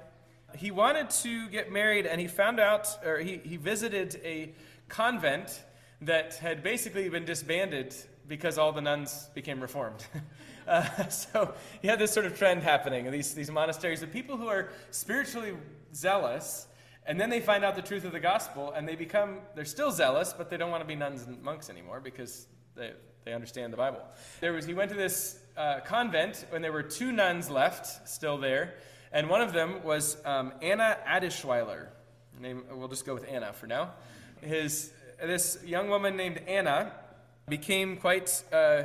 he 0.57 0.71
wanted 0.71 1.11
to 1.11 1.49
get 1.49 1.73
married, 1.73 2.07
and 2.07 2.21
he 2.21 2.29
found 2.29 2.61
out, 2.61 3.05
or 3.05 3.19
he, 3.19 3.39
he 3.39 3.57
visited 3.57 4.21
a 4.23 4.55
convent 4.89 5.65
that 6.03 6.35
had 6.37 6.63
basically 6.63 7.09
been 7.09 7.25
disbanded 7.25 7.97
because 8.29 8.59
all 8.59 8.71
the 8.71 8.81
nuns 8.81 9.29
became 9.35 9.61
reformed. 9.61 10.05
uh, 10.69 11.09
so 11.09 11.53
you 11.83 11.91
have 11.91 11.99
this 11.99 12.13
sort 12.13 12.27
of 12.27 12.39
trend 12.39 12.63
happening. 12.63 13.11
These 13.11 13.35
these 13.35 13.51
monasteries 13.51 14.05
of 14.05 14.13
people 14.13 14.37
who 14.37 14.47
are 14.47 14.71
spiritually 14.93 15.55
zealous, 15.95 16.67
and 17.07 17.21
then 17.21 17.31
they 17.31 17.41
find 17.41 17.65
out 17.65 17.77
the 17.77 17.83
truth 17.83 18.05
of 18.05 18.13
the 18.13 18.21
gospel, 18.21 18.73
and 18.73 18.87
they 18.87 18.97
become, 18.97 19.39
they're 19.55 19.65
still 19.65 19.91
zealous, 19.91 20.33
but 20.37 20.51
they 20.51 20.57
don't 20.57 20.71
want 20.71 20.83
to 20.83 20.87
be 20.87 20.95
nuns 20.95 21.27
and 21.27 21.43
monks 21.43 21.71
anymore 21.71 22.01
because 22.01 22.47
they, 22.77 22.93
they 23.25 23.33
understand 23.33 23.73
the 23.73 23.77
Bible. 23.77 24.01
There 24.41 24.53
was, 24.53 24.67
he 24.67 24.75
went 24.75 24.91
to 24.91 24.97
this 24.97 25.39
uh, 25.57 25.81
convent 25.85 26.47
when 26.51 26.63
there 26.63 26.73
were 26.73 26.83
two 26.83 27.13
nuns 27.13 27.51
left 27.51 28.09
still 28.09 28.39
there, 28.39 28.75
and 29.13 29.29
one 29.29 29.41
of 29.41 29.53
them 29.53 29.83
was 29.83 30.17
um, 30.25 30.53
Anna 30.63 30.99
Adlischwyler. 31.07 31.89
Name, 32.39 32.65
we'll 32.73 32.89
just 32.89 33.05
go 33.05 33.13
with 33.13 33.29
Anna 33.29 33.53
for 33.53 33.67
now. 33.67 33.91
His, 34.41 34.93
this 35.23 35.59
young 35.65 35.89
woman 35.91 36.17
named 36.17 36.39
Anna 36.47 36.93
became 37.49 37.97
quite 37.97 38.43
uh, 38.53 38.85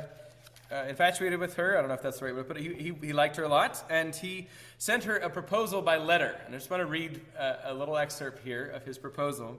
uh, 0.70 0.84
infatuated 0.88 1.38
with 1.38 1.54
her. 1.54 1.76
I 1.76 1.80
don't 1.80 1.88
know 1.88 1.94
if 1.94 2.02
that's 2.02 2.18
the 2.18 2.26
right 2.26 2.34
way 2.34 2.40
to 2.40 2.44
put 2.44 2.56
it. 2.56 2.62
He, 2.62 2.74
he, 2.74 3.06
he, 3.06 3.12
liked 3.12 3.36
her 3.36 3.44
a 3.44 3.48
lot, 3.48 3.84
and 3.88 4.14
he 4.14 4.48
sent 4.78 5.04
her 5.04 5.16
a 5.16 5.30
proposal 5.30 5.82
by 5.82 5.96
letter. 5.96 6.36
And 6.44 6.54
I 6.54 6.58
just 6.58 6.70
want 6.70 6.80
to 6.80 6.86
read 6.86 7.20
uh, 7.38 7.56
a 7.64 7.74
little 7.74 7.96
excerpt 7.96 8.44
here 8.44 8.66
of 8.74 8.84
his 8.84 8.98
proposal. 8.98 9.58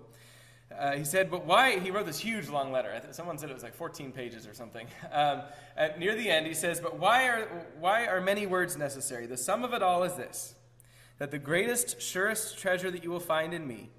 Uh, 0.78 0.94
he 0.94 1.06
said, 1.06 1.32
but 1.32 1.46
why? 1.46 1.80
He 1.80 1.92
wrote 1.92 2.06
this 2.06 2.20
huge 2.20 2.50
long 2.50 2.72
letter. 2.72 3.02
Someone 3.12 3.38
said 3.38 3.50
it 3.50 3.54
was 3.54 3.64
like 3.64 3.74
14 3.74 4.12
pages 4.12 4.46
or 4.48 4.54
something. 4.54 4.88
Um, 5.12 5.42
near 6.00 6.16
the 6.16 6.30
end, 6.30 6.48
he 6.48 6.56
says, 6.56 6.80
but 6.80 6.98
why 6.98 7.28
are, 7.28 7.48
why 7.80 8.08
are 8.08 8.20
many 8.20 8.48
words 8.48 8.76
necessary? 8.76 9.28
The 9.28 9.38
sum 9.38 9.64
of 9.64 9.74
it 9.74 9.84
all 9.84 10.04
is 10.04 10.14
this 10.14 10.56
that 11.20 11.32
the 11.32 11.40
greatest, 11.40 12.02
surest 12.02 12.58
treasure 12.58 12.92
that 12.92 13.04
you 13.04 13.10
will 13.10 13.20
find 13.20 13.54
in 13.54 13.68
me 13.68 13.90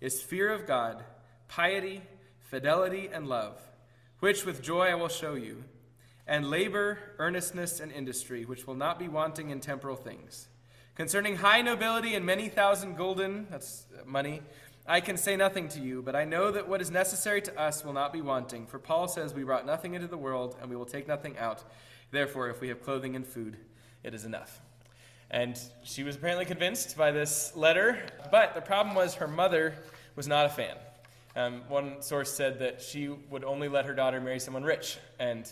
is 0.00 0.22
fear 0.22 0.50
of 0.50 0.66
God, 0.66 1.02
piety, 1.48 2.02
fidelity, 2.40 3.08
and 3.12 3.26
love 3.26 3.58
which 4.22 4.46
with 4.46 4.62
joy 4.62 4.86
I 4.86 4.94
will 4.94 5.08
show 5.08 5.34
you, 5.34 5.64
and 6.26 6.48
labor, 6.48 6.98
earnestness, 7.18 7.80
and 7.80 7.90
industry, 7.92 8.44
which 8.44 8.66
will 8.66 8.74
not 8.74 8.98
be 8.98 9.08
wanting 9.08 9.50
in 9.50 9.60
temporal 9.60 9.96
things. 9.96 10.48
Concerning 10.94 11.36
high 11.36 11.62
nobility 11.62 12.14
and 12.14 12.24
many 12.24 12.48
thousand 12.48 12.96
gulden, 12.96 13.46
that's 13.50 13.86
money, 14.04 14.42
I 14.86 15.00
can 15.00 15.16
say 15.16 15.36
nothing 15.36 15.68
to 15.68 15.80
you, 15.80 16.02
but 16.02 16.16
I 16.16 16.24
know 16.24 16.50
that 16.50 16.68
what 16.68 16.80
is 16.80 16.90
necessary 16.90 17.40
to 17.42 17.60
us 17.60 17.84
will 17.84 17.92
not 17.92 18.12
be 18.12 18.20
wanting. 18.20 18.66
For 18.66 18.78
Paul 18.78 19.06
says, 19.08 19.32
We 19.32 19.44
brought 19.44 19.64
nothing 19.64 19.94
into 19.94 20.08
the 20.08 20.18
world, 20.18 20.56
and 20.60 20.68
we 20.68 20.76
will 20.76 20.86
take 20.86 21.06
nothing 21.06 21.38
out. 21.38 21.62
Therefore, 22.10 22.50
if 22.50 22.60
we 22.60 22.68
have 22.68 22.82
clothing 22.82 23.16
and 23.16 23.26
food, 23.26 23.56
it 24.02 24.12
is 24.12 24.24
enough. 24.24 24.60
And 25.30 25.58
she 25.82 26.02
was 26.02 26.16
apparently 26.16 26.44
convinced 26.44 26.96
by 26.96 27.10
this 27.10 27.56
letter, 27.56 28.04
but 28.30 28.54
the 28.54 28.60
problem 28.60 28.94
was 28.94 29.14
her 29.14 29.28
mother 29.28 29.74
was 30.14 30.28
not 30.28 30.46
a 30.46 30.50
fan. 30.50 30.76
Um, 31.34 31.62
one 31.68 32.02
source 32.02 32.30
said 32.30 32.58
that 32.58 32.82
she 32.82 33.08
would 33.08 33.44
only 33.44 33.68
let 33.68 33.86
her 33.86 33.94
daughter 33.94 34.20
marry 34.20 34.40
someone 34.40 34.64
rich, 34.64 34.98
and 35.18 35.50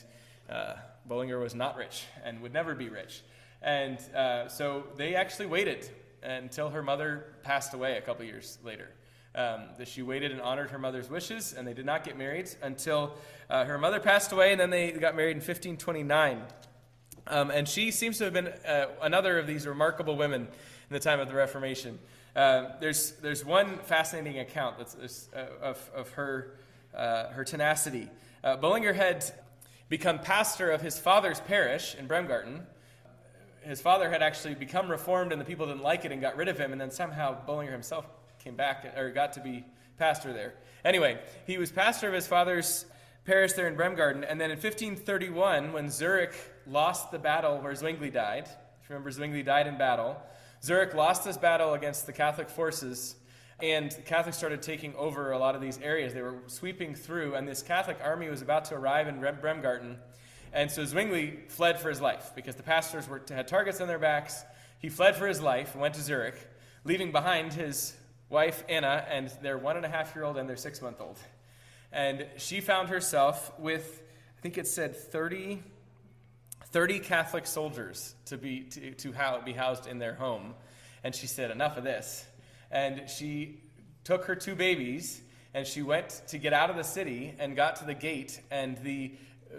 uh, 0.51 0.75
Bullinger 1.07 1.39
was 1.39 1.55
not 1.55 1.77
rich 1.77 2.05
and 2.25 2.41
would 2.43 2.53
never 2.53 2.75
be 2.75 2.89
rich. 2.89 3.23
And 3.63 3.99
uh, 4.15 4.49
so 4.49 4.85
they 4.97 5.15
actually 5.15 5.47
waited 5.47 5.89
until 6.23 6.71
her 6.71 6.83
mother 6.83 7.35
passed 7.43 7.75
away 7.75 7.97
a 7.97 8.01
couple 8.01 8.25
years 8.25 8.59
later. 8.65 8.89
Um, 9.33 9.67
that 9.79 9.87
she 9.87 10.03
waited 10.03 10.33
and 10.33 10.41
honored 10.41 10.73
her 10.73 10.79
mother's 10.79 11.09
wishes, 11.09 11.53
and 11.53 11.67
they 11.67 11.73
did 11.73 11.87
not 11.87 12.03
get 12.03 12.19
married 12.19 12.51
until 12.63 13.15
uh, 13.49 13.65
her 13.65 13.79
mother 13.79 14.01
passed 14.01 14.33
away, 14.33 14.51
and 14.51 14.61
then 14.61 14.71
they 14.71 14.91
got 14.91 15.15
married 15.15 15.37
in 15.37 15.37
1529. 15.37 16.43
Um, 17.29 17.53
and 17.53 17.69
she 17.69 17.93
seems 17.93 18.19
to 18.19 18.25
have 18.25 18.33
been 18.33 18.49
uh, 18.49 18.87
another 19.01 19.39
of 19.39 19.47
these 19.47 19.69
remarkable 19.69 20.17
women 20.17 20.43
in 20.43 20.49
the 20.95 20.99
time 20.99 21.21
of 21.21 21.29
the 21.29 21.35
Reformation. 21.35 22.01
Uh, 22.35 22.71
there's, 22.81 23.13
there's 23.23 23.45
one 23.45 23.79
fascinating 23.79 24.41
account 24.41 24.79
that's, 24.79 25.29
uh, 25.33 25.47
of, 25.63 25.91
of 25.95 26.11
her, 26.11 26.55
uh, 26.93 27.29
her 27.29 27.45
tenacity. 27.45 28.09
Uh, 28.43 28.57
Bullinger 28.57 28.93
had 28.93 29.25
become 29.91 30.21
pastor 30.21 30.71
of 30.71 30.81
his 30.81 30.99
father's 30.99 31.41
parish 31.41 31.95
in 31.97 32.07
Bremgarten. 32.07 32.63
His 33.63 33.83
father 33.83 34.09
had 34.09 34.23
actually 34.23 34.55
become 34.55 34.89
reformed, 34.89 35.33
and 35.33 35.41
the 35.41 35.45
people 35.45 35.67
didn't 35.67 35.83
like 35.83 36.07
it 36.07 36.13
and 36.13 36.21
got 36.23 36.37
rid 36.37 36.49
of 36.49 36.57
him, 36.57 36.73
and 36.73 36.81
then 36.81 36.91
somehow 36.91 37.45
Bullinger 37.45 37.73
himself 37.73 38.07
came 38.43 38.55
back 38.55 38.97
or 38.97 39.11
got 39.11 39.35
to 39.35 39.41
be 39.41 39.67
pastor 39.99 40.33
there. 40.33 40.55
Anyway, 40.85 41.19
he 41.47 41.59
was 41.59 41.71
pastor 41.71 42.09
of 42.09 42.15
his 42.15 42.27
father's 42.27 42.87
parish 43.25 43.53
there 43.53 43.67
in 43.67 43.77
Bremgarten, 43.77 44.25
and 44.27 44.41
then 44.41 44.51
in 44.51 44.57
1531, 44.57 45.73
when 45.73 45.91
Zurich 45.91 46.35
lost 46.67 47.11
the 47.11 47.19
battle 47.19 47.59
where 47.59 47.75
Zwingli 47.75 48.11
died, 48.11 48.45
if 48.45 48.89
you 48.89 48.95
remember, 48.95 49.11
Zwingli 49.11 49.43
died 49.43 49.67
in 49.67 49.77
battle. 49.77 50.17
Zurich 50.63 50.95
lost 50.95 51.25
this 51.25 51.37
battle 51.37 51.75
against 51.75 52.07
the 52.07 52.13
Catholic 52.13 52.49
forces, 52.49 53.17
and 53.63 53.97
Catholics 54.07 54.37
started 54.37 54.63
taking 54.63 54.95
over 54.95 55.33
a 55.33 55.39
lot 55.39 55.55
of 55.55 55.61
these 55.61 55.79
areas. 55.79 56.15
They 56.15 56.23
were 56.23 56.37
sweeping 56.47 56.95
through, 56.95 57.35
and 57.35 57.47
this 57.47 57.63
Catholic 57.63 57.99
army 58.03 58.29
was 58.29 58.43
about 58.43 58.67
to 58.67 58.75
arrive 58.75 59.09
in 59.09 59.21
Bremgarten. 59.21 59.97
And 60.53 60.71
so 60.71 60.85
Zwingli 60.85 61.41
fled 61.49 61.79
for 61.81 61.89
his 61.89 62.01
life 62.01 62.33
because 62.35 62.57
the 62.57 62.63
pastors 62.63 63.09
were, 63.09 63.23
had 63.29 63.47
targets 63.47 63.81
on 63.81 63.89
their 63.89 63.99
backs. 63.99 64.43
He 64.79 64.89
fled 64.89 65.17
for 65.17 65.27
his 65.27 65.41
life 65.41 65.73
and 65.73 65.83
went 65.83 65.95
to 65.95 66.01
Zurich, 66.01 66.37
leaving 66.85 67.13
behind 67.13 67.53
his 67.53 67.95
wife 68.29 68.65
Anna 68.69 69.05
and 69.09 69.29
their 69.43 69.59
one 69.59 69.77
and 69.77 69.85
a 69.85 69.89
half 69.89 70.15
year 70.15 70.25
old 70.25 70.37
and 70.37 70.49
their 70.49 70.57
six 70.57 70.81
month 70.81 71.01
old. 71.01 71.19
And 71.93 72.27
she 72.37 72.61
found 72.61 72.89
herself 72.89 73.53
with, 73.59 74.03
I 74.39 74.41
think 74.41 74.59
it 74.59 74.67
said 74.67 74.97
30, 74.97 75.63
30 76.67 77.01
Catholic 77.01 77.47
soldiers 77.47 78.15
to, 78.27 78.39
be, 78.39 78.61
to, 78.61 78.93
to 78.93 79.13
how, 79.13 79.41
be 79.41 79.53
housed 79.53 79.87
in 79.87 79.99
their 79.99 80.15
home. 80.15 80.55
And 81.03 81.15
she 81.15 81.27
said, 81.27 81.51
Enough 81.51 81.77
of 81.77 81.85
this. 81.85 82.25
And 82.71 83.09
she 83.09 83.61
took 84.05 84.25
her 84.25 84.35
two 84.35 84.55
babies 84.55 85.21
and 85.55 85.67
she 85.67 85.83
went 85.83 86.23
to 86.29 86.39
get 86.39 86.53
out 86.53 86.71
of 86.71 86.77
the 86.77 86.85
city 86.85 87.35
and 87.39 87.57
got 87.57 87.77
to 87.77 87.85
the 87.85 87.95
gate. 87.95 88.41
And 88.51 88.79
the, 88.79 89.13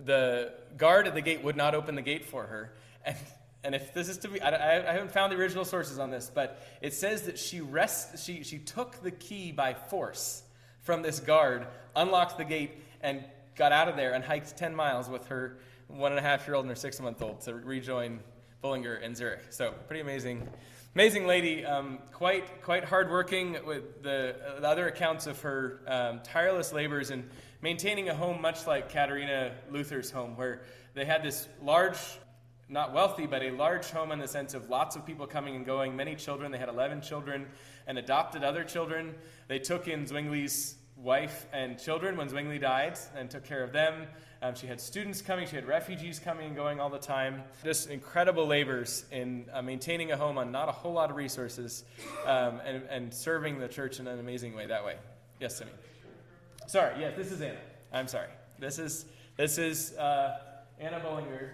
the 0.05 0.53
guard 0.77 1.07
at 1.07 1.13
the 1.13 1.21
gate 1.21 1.43
would 1.43 1.57
not 1.57 1.75
open 1.75 1.95
the 1.95 2.01
gate 2.01 2.25
for 2.25 2.43
her. 2.43 2.73
And 3.05 3.17
and 3.63 3.75
if 3.75 3.93
this 3.93 4.09
is 4.09 4.17
to 4.19 4.27
be, 4.27 4.41
I, 4.41 4.89
I, 4.89 4.93
haven't 4.93 5.11
found 5.11 5.31
the 5.31 5.37
original 5.37 5.65
sources 5.65 5.99
on 5.99 6.09
this, 6.09 6.31
but 6.33 6.59
it 6.81 6.93
says 6.93 7.23
that 7.23 7.37
she 7.37 7.61
rest, 7.61 8.25
she, 8.25 8.43
she 8.43 8.57
took 8.57 9.03
the 9.03 9.11
key 9.11 9.51
by 9.51 9.75
force 9.75 10.41
from 10.81 11.03
this 11.03 11.19
guard, 11.19 11.67
unlocked 11.95 12.37
the 12.37 12.45
gate, 12.45 12.71
and 13.01 13.23
got 13.55 13.71
out 13.71 13.87
of 13.87 13.95
there 13.95 14.13
and 14.13 14.23
hiked 14.23 14.57
10 14.57 14.75
miles 14.75 15.09
with 15.09 15.27
her 15.27 15.59
one 15.87 16.11
and 16.11 16.19
a 16.19 16.23
half 16.23 16.47
year 16.47 16.55
old 16.55 16.65
and 16.65 16.71
her 16.71 16.75
six 16.75 16.99
month 16.99 17.21
old 17.21 17.41
to 17.41 17.53
rejoin 17.53 18.19
Bullinger 18.61 18.95
in 18.95 19.13
Zurich. 19.13 19.41
So, 19.49 19.73
pretty 19.87 20.01
amazing. 20.01 20.47
Amazing 20.93 21.25
lady, 21.25 21.63
um, 21.65 21.99
quite 22.11 22.61
quite 22.63 22.83
hardworking. 22.83 23.55
With 23.65 24.03
the, 24.03 24.35
the, 24.59 24.67
other 24.67 24.89
accounts 24.89 25.25
of 25.25 25.39
her 25.39 25.79
um, 25.87 26.19
tireless 26.21 26.73
labors 26.73 27.11
in 27.11 27.29
maintaining 27.61 28.09
a 28.09 28.13
home, 28.13 28.41
much 28.41 28.67
like 28.67 28.91
Katharina 28.91 29.53
Luther's 29.69 30.11
home, 30.11 30.35
where 30.35 30.63
they 30.93 31.05
had 31.05 31.23
this 31.23 31.47
large 31.63 31.97
not 32.67 32.91
wealthy, 32.93 33.25
but 33.25 33.41
a 33.41 33.51
large 33.51 33.89
home 33.89 34.11
in 34.11 34.19
the 34.19 34.27
sense 34.27 34.53
of 34.53 34.69
lots 34.69 34.97
of 34.97 35.05
people 35.05 35.25
coming 35.25 35.55
and 35.55 35.65
going, 35.65 35.95
many 35.95 36.13
children. 36.13 36.51
They 36.51 36.57
had 36.57 36.67
11 36.67 36.99
children 37.03 37.47
and 37.87 37.97
adopted 37.97 38.43
other 38.43 38.65
children. 38.65 39.15
They 39.47 39.59
took 39.59 39.87
in 39.87 40.05
Zwingli's 40.05 40.75
wife 41.01 41.47
and 41.51 41.79
children 41.79 42.15
when 42.15 42.29
Zwingli 42.29 42.59
died 42.59 42.97
and 43.15 43.29
took 43.29 43.43
care 43.43 43.63
of 43.63 43.71
them. 43.71 44.07
Um, 44.43 44.55
she 44.55 44.67
had 44.67 44.81
students 44.81 45.21
coming, 45.21 45.47
she 45.47 45.55
had 45.55 45.67
refugees 45.67 46.19
coming 46.19 46.47
and 46.47 46.55
going 46.55 46.79
all 46.79 46.89
the 46.89 46.97
time. 46.97 47.43
Just 47.63 47.89
incredible 47.89 48.47
labors 48.47 49.05
in 49.11 49.45
uh, 49.53 49.61
maintaining 49.61 50.11
a 50.11 50.17
home 50.17 50.37
on 50.37 50.51
not 50.51 50.67
a 50.67 50.71
whole 50.71 50.93
lot 50.93 51.09
of 51.11 51.15
resources 51.15 51.83
um, 52.25 52.59
and, 52.65 52.83
and 52.89 53.13
serving 53.13 53.59
the 53.59 53.67
church 53.67 53.99
in 53.99 54.07
an 54.07 54.19
amazing 54.19 54.55
way 54.55 54.65
that 54.65 54.83
way. 54.83 54.95
Yes, 55.39 55.57
Simi. 55.57 55.71
Sorry, 56.67 56.93
yes, 56.99 57.13
this 57.15 57.31
is 57.31 57.41
Anna. 57.41 57.59
I'm 57.91 58.07
sorry. 58.07 58.29
This 58.57 58.79
is, 58.79 59.05
this 59.37 59.57
is 59.57 59.93
uh, 59.97 60.39
Anna 60.79 60.99
Bullinger. 60.99 61.51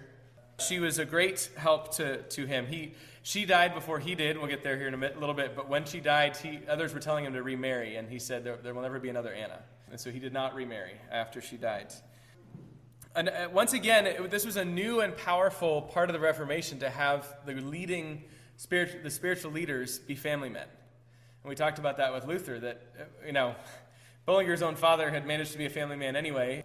She 0.60 0.80
was 0.80 1.00
a 1.00 1.06
great 1.06 1.50
help 1.56 1.96
to, 1.96 2.22
to 2.22 2.46
him. 2.46 2.68
He, 2.68 2.94
she 3.28 3.44
died 3.44 3.74
before 3.74 4.00
he 4.00 4.16
did. 4.16 4.38
We'll 4.38 4.48
get 4.48 4.64
there 4.64 4.78
here 4.78 4.88
in 4.88 4.94
a 4.94 4.98
little 5.20 5.34
bit. 5.34 5.54
But 5.54 5.68
when 5.68 5.84
she 5.84 6.00
died, 6.00 6.38
he, 6.38 6.62
others 6.66 6.94
were 6.94 7.02
telling 7.02 7.26
him 7.26 7.34
to 7.34 7.44
remarry, 7.44 7.98
and 7.98 8.10
he 8.10 8.20
said 8.20 8.46
there, 8.46 8.56
there 8.56 8.74
will 8.74 8.84
never 8.84 9.00
be 9.00 9.10
another 9.10 9.34
Anna. 9.34 9.60
And 9.92 10.00
so 10.00 10.12
he 10.12 10.20
did 10.20 10.32
not 10.32 10.56
remarry 10.56 10.94
after 11.12 11.42
she 11.42 11.58
died. 11.58 11.92
And 13.18 13.28
uh, 13.28 13.50
once 13.52 13.74
again, 13.74 14.08
it, 14.08 14.32
this 14.32 14.46
was 14.46 14.56
a 14.56 14.64
new 14.64 15.02
and 15.02 15.14
powerful 15.18 15.82
part 15.82 16.10
of 16.10 16.14
the 16.14 16.22
Reformation 16.22 16.80
to 16.80 16.90
have 16.90 17.28
the 17.46 17.56
leading 17.56 18.24
spirit, 18.56 19.04
the 19.04 19.12
spiritual 19.12 19.52
leaders 19.52 20.00
be 20.00 20.16
family 20.16 20.48
men. 20.48 20.68
And 21.44 21.50
we 21.50 21.56
talked 21.56 21.80
about 21.80 21.98
that 21.98 22.14
with 22.14 22.26
Luther. 22.26 22.62
That 22.62 22.82
uh, 22.98 23.04
you 23.26 23.34
know, 23.34 23.56
Bullinger's 24.26 24.62
own 24.62 24.78
father 24.78 25.10
had 25.10 25.28
managed 25.28 25.52
to 25.52 25.58
be 25.58 25.66
a 25.66 25.70
family 25.70 25.98
man 25.98 26.16
anyway 26.16 26.64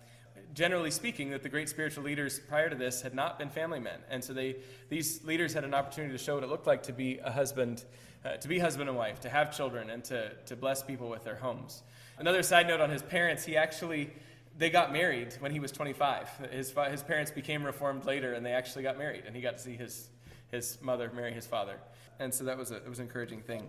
generally 0.54 0.90
speaking, 0.90 1.30
that 1.30 1.42
the 1.42 1.48
great 1.48 1.68
spiritual 1.68 2.04
leaders 2.04 2.40
prior 2.40 2.68
to 2.68 2.76
this 2.76 3.02
had 3.02 3.14
not 3.14 3.38
been 3.38 3.48
family 3.48 3.80
men. 3.80 4.00
And 4.10 4.22
so 4.22 4.32
they, 4.32 4.56
these 4.88 5.24
leaders 5.24 5.54
had 5.54 5.64
an 5.64 5.74
opportunity 5.74 6.12
to 6.12 6.22
show 6.22 6.34
what 6.34 6.44
it 6.44 6.50
looked 6.50 6.66
like 6.66 6.82
to 6.84 6.92
be 6.92 7.18
a 7.18 7.30
husband, 7.30 7.84
uh, 8.24 8.36
to 8.36 8.48
be 8.48 8.58
husband 8.58 8.88
and 8.88 8.98
wife, 8.98 9.20
to 9.20 9.28
have 9.28 9.54
children, 9.54 9.90
and 9.90 10.04
to, 10.04 10.30
to 10.46 10.56
bless 10.56 10.82
people 10.82 11.08
with 11.08 11.24
their 11.24 11.36
homes. 11.36 11.82
Another 12.18 12.42
side 12.42 12.66
note 12.66 12.80
on 12.80 12.90
his 12.90 13.02
parents, 13.02 13.44
he 13.44 13.56
actually, 13.56 14.10
they 14.58 14.68
got 14.68 14.92
married 14.92 15.34
when 15.40 15.52
he 15.52 15.60
was 15.60 15.72
25. 15.72 16.28
His, 16.50 16.72
his 16.90 17.02
parents 17.02 17.30
became 17.30 17.64
reformed 17.64 18.04
later, 18.04 18.34
and 18.34 18.44
they 18.44 18.52
actually 18.52 18.82
got 18.82 18.98
married, 18.98 19.24
and 19.26 19.34
he 19.34 19.40
got 19.40 19.56
to 19.56 19.62
see 19.62 19.76
his, 19.76 20.08
his 20.50 20.78
mother 20.82 21.10
marry 21.14 21.32
his 21.32 21.46
father. 21.46 21.76
And 22.18 22.32
so 22.32 22.44
that 22.44 22.58
was, 22.58 22.70
a, 22.70 22.76
it 22.76 22.88
was 22.88 22.98
an 22.98 23.06
encouraging 23.06 23.40
thing 23.40 23.68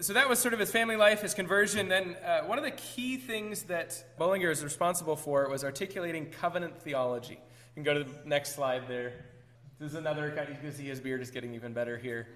so 0.00 0.12
that 0.12 0.28
was 0.28 0.38
sort 0.38 0.54
of 0.54 0.60
his 0.60 0.70
family 0.70 0.96
life, 0.96 1.22
his 1.22 1.34
conversion. 1.34 1.88
Then 1.88 2.16
uh, 2.24 2.40
one 2.40 2.58
of 2.58 2.64
the 2.64 2.70
key 2.72 3.16
things 3.16 3.64
that 3.64 4.16
Bullinger 4.18 4.50
is 4.50 4.62
responsible 4.62 5.16
for 5.16 5.48
was 5.48 5.64
articulating 5.64 6.26
covenant 6.26 6.80
theology. 6.82 7.34
You 7.34 7.74
can 7.74 7.82
go 7.82 7.94
to 7.94 8.04
the 8.04 8.28
next 8.28 8.54
slide 8.54 8.88
there. 8.88 9.12
This 9.78 9.90
is 9.90 9.96
another 9.96 10.32
kind. 10.34 10.48
You 10.48 10.56
can 10.56 10.72
see 10.72 10.84
his 10.84 11.00
beard 11.00 11.20
is 11.20 11.30
getting 11.30 11.54
even 11.54 11.72
better 11.72 11.98
here. 11.98 12.28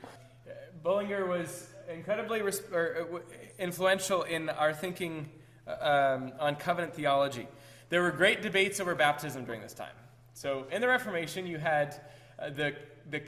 Uh, 0.47 0.53
Bullinger 0.83 1.27
was 1.27 1.69
incredibly 1.93 2.43
res- 2.43 2.63
or, 2.73 3.09
uh, 3.15 3.19
influential 3.59 4.23
in 4.23 4.49
our 4.49 4.73
thinking 4.73 5.29
uh, 5.67 6.17
um, 6.19 6.33
on 6.39 6.57
covenant 6.57 6.95
theology. 6.95 7.49
There 7.89 8.03
were 8.03 8.11
great 8.11 8.43
debates 8.43 8.81
over 8.81 8.95
baptism 8.95 9.45
during 9.45 9.61
this 9.61 9.75
time. 9.75 9.95
So 10.35 10.67
in 10.71 10.81
the 10.81 10.89
Reformation, 10.89 11.47
you 11.47 11.59
had 11.59 12.01
uh, 12.39 12.51
the, 12.51 12.75
the 13.09 13.23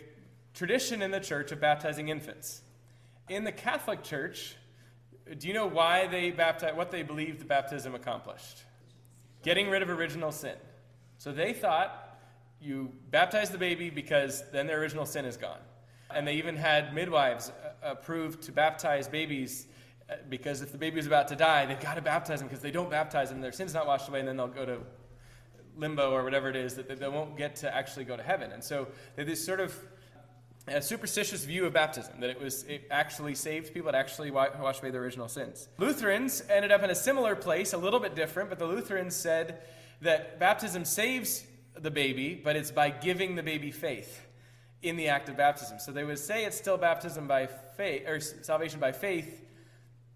tradition 0.55 1.03
in 1.03 1.11
the 1.11 1.21
church 1.21 1.53
of 1.53 1.61
baptizing 1.61 2.09
infants. 2.09 2.63
In 3.29 3.45
the 3.45 3.53
Catholic 3.53 4.03
Church, 4.03 4.57
do 5.39 5.49
you 5.49 5.55
know 5.55 5.67
why 5.67 6.07
they 6.07 6.31
baptized, 6.31 6.77
what 6.77 6.91
they 6.91 7.03
believed 7.03 7.41
the 7.41 7.45
baptism 7.45 7.95
accomplished? 7.95 8.65
Getting 9.43 9.71
rid 9.71 9.83
of 9.83 9.91
original 9.91 10.33
sin. 10.33 10.57
So 11.19 11.33
they 11.33 11.53
thought 11.53 12.19
you 12.61 12.93
baptize 13.11 13.51
the 13.51 13.59
baby 13.59 13.91
because 13.91 14.43
then 14.51 14.67
their 14.67 14.81
original 14.81 15.07
sin 15.07 15.25
is 15.25 15.37
gone. 15.37 15.61
And 16.11 16.27
they 16.27 16.35
even 16.35 16.57
had 16.57 16.95
midwives 16.95 17.51
uh, 17.51 17.91
approved 17.91 18.43
to 18.43 18.53
baptize 18.53 19.09
babies 19.09 19.67
uh, 20.11 20.17
because 20.29 20.61
if 20.61 20.73
the 20.73 20.79
baby 20.79 20.99
is 20.99 21.07
about 21.07 21.29
to 21.29 21.37
die, 21.37 21.65
they've 21.65 21.81
got 21.81 21.95
to 21.95 22.03
baptize 22.03 22.41
them 22.41 22.49
because 22.49 22.63
they 22.63 22.71
don't 22.71 22.91
baptize 22.91 23.31
them, 23.31 23.41
their 23.41 23.53
sin's 23.53 23.73
not 23.73 23.87
washed 23.87 24.09
away, 24.09 24.19
and 24.19 24.29
then 24.29 24.37
they'll 24.37 24.49
go 24.49 24.67
to 24.67 24.79
limbo 25.77 26.13
or 26.13 26.23
whatever 26.23 26.51
it 26.51 26.57
is 26.57 26.75
that 26.75 26.89
they 26.89 27.09
won't 27.09 27.37
get 27.37 27.57
to 27.57 27.75
actually 27.75 28.05
go 28.05 28.17
to 28.17 28.23
heaven. 28.23 28.53
And 28.53 28.63
so 28.63 28.89
they 29.17 29.25
this 29.25 29.45
sort 29.45 29.61
of 29.61 29.75
a 30.69 30.81
superstitious 30.81 31.45
view 31.45 31.67
of 31.67 31.73
baptism 31.73 32.21
that 32.21 32.31
it 32.31 32.41
was 32.41 32.63
it 32.65 32.87
actually 32.91 33.35
saved 33.35 33.75
people 33.75 33.89
it 33.89 33.95
actually 33.95 34.31
washed 34.31 34.81
away 34.81 34.91
their 34.91 35.03
original 35.03 35.29
sins 35.29 35.69
lutherans 35.79 36.43
ended 36.49 36.71
up 36.71 36.83
in 36.83 36.91
a 36.91 36.95
similar 36.95 37.35
place 37.35 37.73
a 37.73 37.79
little 37.79 37.99
bit 37.99 38.15
different 38.15 38.49
but 38.49 38.59
the 38.59 38.67
lutherans 38.67 39.15
said 39.17 39.61
that 40.03 40.39
baptism 40.39 40.85
saves 40.85 41.47
the 41.75 41.91
baby, 41.91 42.35
but 42.35 42.57
it's 42.57 42.71
by 42.71 42.91
giving 42.91 43.35
the 43.35 43.43
baby 43.43 43.71
faith 43.71 44.27
in 44.83 44.97
the 44.97 45.09
act 45.09 45.29
of 45.29 45.37
baptism. 45.37 45.79
So 45.79 45.93
they 45.93 46.05
would 46.05 46.19
say 46.19 46.45
it's 46.45 46.57
still 46.57 46.77
baptism 46.77 47.27
by 47.27 47.47
faith, 47.47 48.07
or 48.07 48.21
salvation 48.21 48.81
by 48.81 48.93
faith, 48.93 49.45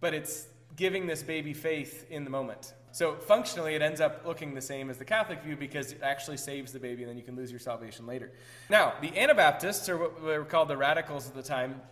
but 0.01 0.13
it's 0.13 0.47
giving 0.75 1.07
this 1.07 1.23
baby 1.23 1.55
faith 1.55 2.07
in 2.11 2.25
the 2.25 2.31
moment. 2.31 2.75
So 2.97 3.15
functionally, 3.15 3.75
it 3.75 3.83
ends 3.83 4.01
up 4.01 4.23
looking 4.25 4.55
the 4.55 4.63
same 4.63 4.89
as 4.89 4.97
the 4.97 5.05
Catholic 5.05 5.43
view 5.43 5.55
because 5.55 5.93
it 5.93 6.01
actually 6.03 6.39
saves 6.39 6.73
the 6.73 6.79
baby, 6.79 7.03
and 7.03 7.11
then 7.11 7.19
you 7.19 7.23
can 7.23 7.37
lose 7.37 7.51
your 7.51 7.61
salvation 7.61 8.07
later. 8.07 8.33
Now, 8.71 8.95
the 9.03 9.15
Anabaptists, 9.19 9.87
or 9.91 9.99
what 9.99 10.23
were 10.23 10.45
called 10.47 10.69
the 10.69 10.79
radicals 10.79 11.29
at 11.29 11.35
the 11.35 11.43
time, 11.43 11.83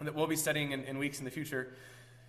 that 0.00 0.12
we'll 0.12 0.26
be 0.26 0.34
studying 0.34 0.72
in, 0.72 0.82
in 0.86 0.98
weeks 0.98 1.20
in 1.20 1.24
the 1.24 1.30
future, 1.30 1.72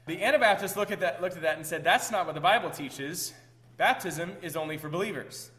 the 0.06 0.24
Anabaptists 0.24 0.78
look 0.78 0.92
at 0.92 1.00
that, 1.00 1.20
looked 1.20 1.36
at 1.36 1.42
that 1.42 1.58
and 1.58 1.66
said, 1.66 1.84
that's 1.84 2.12
not 2.12 2.28
what 2.28 2.36
the 2.36 2.42
Bible 2.42 2.70
teaches. 2.70 3.34
Baptism 3.78 4.34
is 4.44 4.56
only 4.56 4.78
for 4.78 4.88
believers. 4.88 5.50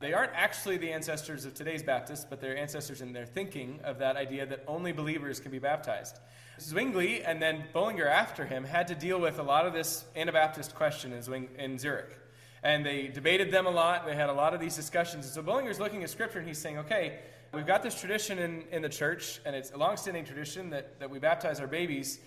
They 0.00 0.12
aren't 0.12 0.32
actually 0.34 0.78
the 0.78 0.90
ancestors 0.90 1.44
of 1.44 1.54
today's 1.54 1.84
Baptists, 1.84 2.26
but 2.28 2.40
they're 2.40 2.56
ancestors 2.56 3.02
in 3.02 3.12
their 3.12 3.24
thinking 3.24 3.78
of 3.84 4.00
that 4.00 4.16
idea 4.16 4.46
that 4.46 4.64
only 4.66 4.90
believers 4.90 5.38
can 5.38 5.52
be 5.52 5.60
baptized. 5.60 6.18
Zwingli 6.60 7.22
and 7.24 7.42
then 7.42 7.64
Bullinger 7.72 8.06
after 8.06 8.44
him 8.44 8.64
had 8.64 8.88
to 8.88 8.94
deal 8.94 9.20
with 9.20 9.38
a 9.38 9.42
lot 9.42 9.66
of 9.66 9.72
this 9.72 10.04
Anabaptist 10.14 10.74
question 10.74 11.12
in, 11.12 11.20
Zwing, 11.20 11.48
in 11.58 11.78
Zurich. 11.78 12.16
And 12.62 12.84
they 12.84 13.08
debated 13.08 13.50
them 13.50 13.66
a 13.66 13.70
lot. 13.70 14.06
They 14.06 14.14
had 14.14 14.30
a 14.30 14.32
lot 14.32 14.54
of 14.54 14.60
these 14.60 14.74
discussions. 14.74 15.26
And 15.26 15.34
so 15.34 15.42
Bullinger's 15.42 15.80
looking 15.80 16.02
at 16.02 16.10
Scripture 16.10 16.38
and 16.38 16.48
he's 16.48 16.58
saying, 16.58 16.78
okay, 16.78 17.18
we've 17.52 17.66
got 17.66 17.82
this 17.82 17.98
tradition 17.98 18.38
in, 18.38 18.64
in 18.70 18.82
the 18.82 18.88
church, 18.88 19.40
and 19.44 19.54
it's 19.54 19.70
a 19.72 19.76
long-standing 19.76 20.24
tradition 20.24 20.70
that, 20.70 20.98
that 21.00 21.10
we 21.10 21.18
baptize 21.18 21.60
our 21.60 21.66
babies. 21.66 22.20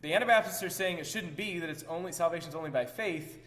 The 0.00 0.12
Anabaptists 0.12 0.62
are 0.62 0.70
saying 0.70 0.98
it 0.98 1.06
shouldn't 1.06 1.36
be, 1.36 1.60
that 1.60 1.70
it's 1.70 1.84
only 1.88 2.12
salvation 2.12 2.48
is 2.48 2.54
only 2.54 2.70
by 2.70 2.86
faith. 2.86 3.40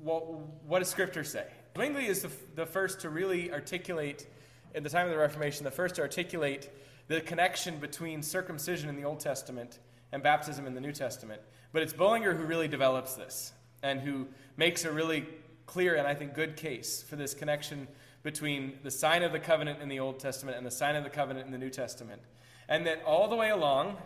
Well, 0.00 0.48
what 0.66 0.78
does 0.78 0.88
Scripture 0.88 1.24
say? 1.24 1.46
Zwingli 1.76 2.06
is 2.06 2.22
the, 2.22 2.30
the 2.54 2.66
first 2.66 3.00
to 3.00 3.08
really 3.08 3.52
articulate, 3.52 4.26
in 4.74 4.82
the 4.82 4.90
time 4.90 5.06
of 5.06 5.12
the 5.12 5.18
Reformation, 5.18 5.64
the 5.64 5.70
first 5.70 5.96
to 5.96 6.02
articulate 6.02 6.70
the 7.08 7.20
connection 7.20 7.78
between 7.78 8.22
circumcision 8.22 8.88
in 8.88 8.96
the 8.96 9.04
Old 9.04 9.20
Testament 9.20 9.78
and 10.12 10.22
baptism 10.22 10.66
in 10.66 10.74
the 10.74 10.80
New 10.80 10.92
Testament. 10.92 11.40
But 11.72 11.82
it's 11.82 11.92
Bullinger 11.92 12.34
who 12.34 12.44
really 12.44 12.68
develops 12.68 13.14
this 13.14 13.52
and 13.82 14.00
who 14.00 14.28
makes 14.56 14.84
a 14.84 14.92
really 14.92 15.26
clear 15.66 15.94
and 15.96 16.06
I 16.06 16.14
think 16.14 16.34
good 16.34 16.56
case 16.56 17.02
for 17.02 17.16
this 17.16 17.34
connection 17.34 17.88
between 18.22 18.78
the 18.82 18.90
sign 18.90 19.22
of 19.22 19.32
the 19.32 19.38
covenant 19.38 19.80
in 19.80 19.88
the 19.88 20.00
Old 20.00 20.20
Testament 20.20 20.56
and 20.56 20.66
the 20.66 20.70
sign 20.70 20.96
of 20.96 21.04
the 21.04 21.10
covenant 21.10 21.46
in 21.46 21.52
the 21.52 21.58
New 21.58 21.70
Testament. 21.70 22.22
And 22.68 22.86
that 22.86 23.02
all 23.04 23.28
the 23.28 23.36
way 23.36 23.50
along, 23.50 23.96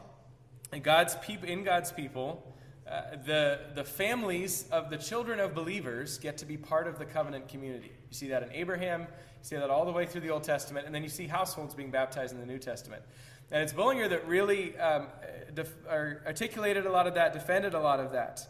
in 0.72 0.82
God's, 0.82 1.16
peop- 1.16 1.44
in 1.44 1.64
God's 1.64 1.92
people, 1.92 2.55
uh, 2.88 3.16
the, 3.24 3.60
the 3.74 3.84
families 3.84 4.66
of 4.70 4.90
the 4.90 4.96
children 4.96 5.40
of 5.40 5.54
believers 5.54 6.18
get 6.18 6.38
to 6.38 6.46
be 6.46 6.56
part 6.56 6.86
of 6.86 6.98
the 6.98 7.04
covenant 7.04 7.48
community. 7.48 7.90
You 8.08 8.14
see 8.14 8.28
that 8.28 8.42
in 8.44 8.52
Abraham, 8.52 9.02
you 9.02 9.06
see 9.42 9.56
that 9.56 9.70
all 9.70 9.84
the 9.84 9.92
way 9.92 10.06
through 10.06 10.20
the 10.20 10.30
Old 10.30 10.44
Testament, 10.44 10.86
and 10.86 10.94
then 10.94 11.02
you 11.02 11.08
see 11.08 11.26
households 11.26 11.74
being 11.74 11.90
baptized 11.90 12.32
in 12.32 12.40
the 12.40 12.46
New 12.46 12.58
Testament. 12.58 13.02
And 13.50 13.62
it's 13.62 13.72
Bullinger 13.72 14.08
that 14.08 14.26
really 14.26 14.76
um, 14.78 15.08
def- 15.54 15.74
articulated 15.88 16.86
a 16.86 16.90
lot 16.90 17.06
of 17.06 17.14
that, 17.14 17.32
defended 17.32 17.74
a 17.74 17.80
lot 17.80 18.00
of 18.00 18.12
that. 18.12 18.46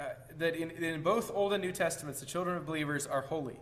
Uh, 0.00 0.04
that 0.38 0.54
in, 0.54 0.70
in 0.70 1.02
both 1.02 1.30
Old 1.34 1.52
and 1.52 1.62
New 1.62 1.72
Testaments, 1.72 2.20
the 2.20 2.26
children 2.26 2.56
of 2.56 2.66
believers 2.66 3.06
are 3.06 3.22
holy. 3.22 3.56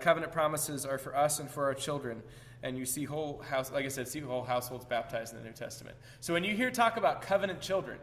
Covenant 0.00 0.32
promises 0.32 0.84
are 0.84 0.98
for 0.98 1.16
us 1.16 1.40
and 1.40 1.50
for 1.50 1.64
our 1.64 1.74
children. 1.74 2.22
And 2.62 2.78
you 2.78 2.86
see 2.86 3.04
whole 3.04 3.42
house, 3.42 3.70
like 3.72 3.84
I 3.84 3.88
said, 3.88 4.08
see 4.08 4.20
whole 4.20 4.44
households 4.44 4.84
baptized 4.84 5.32
in 5.34 5.40
the 5.40 5.44
New 5.44 5.52
Testament. 5.52 5.96
So 6.20 6.32
when 6.32 6.44
you 6.44 6.54
hear 6.54 6.70
talk 6.70 6.96
about 6.96 7.22
covenant 7.22 7.60
children, 7.60 7.98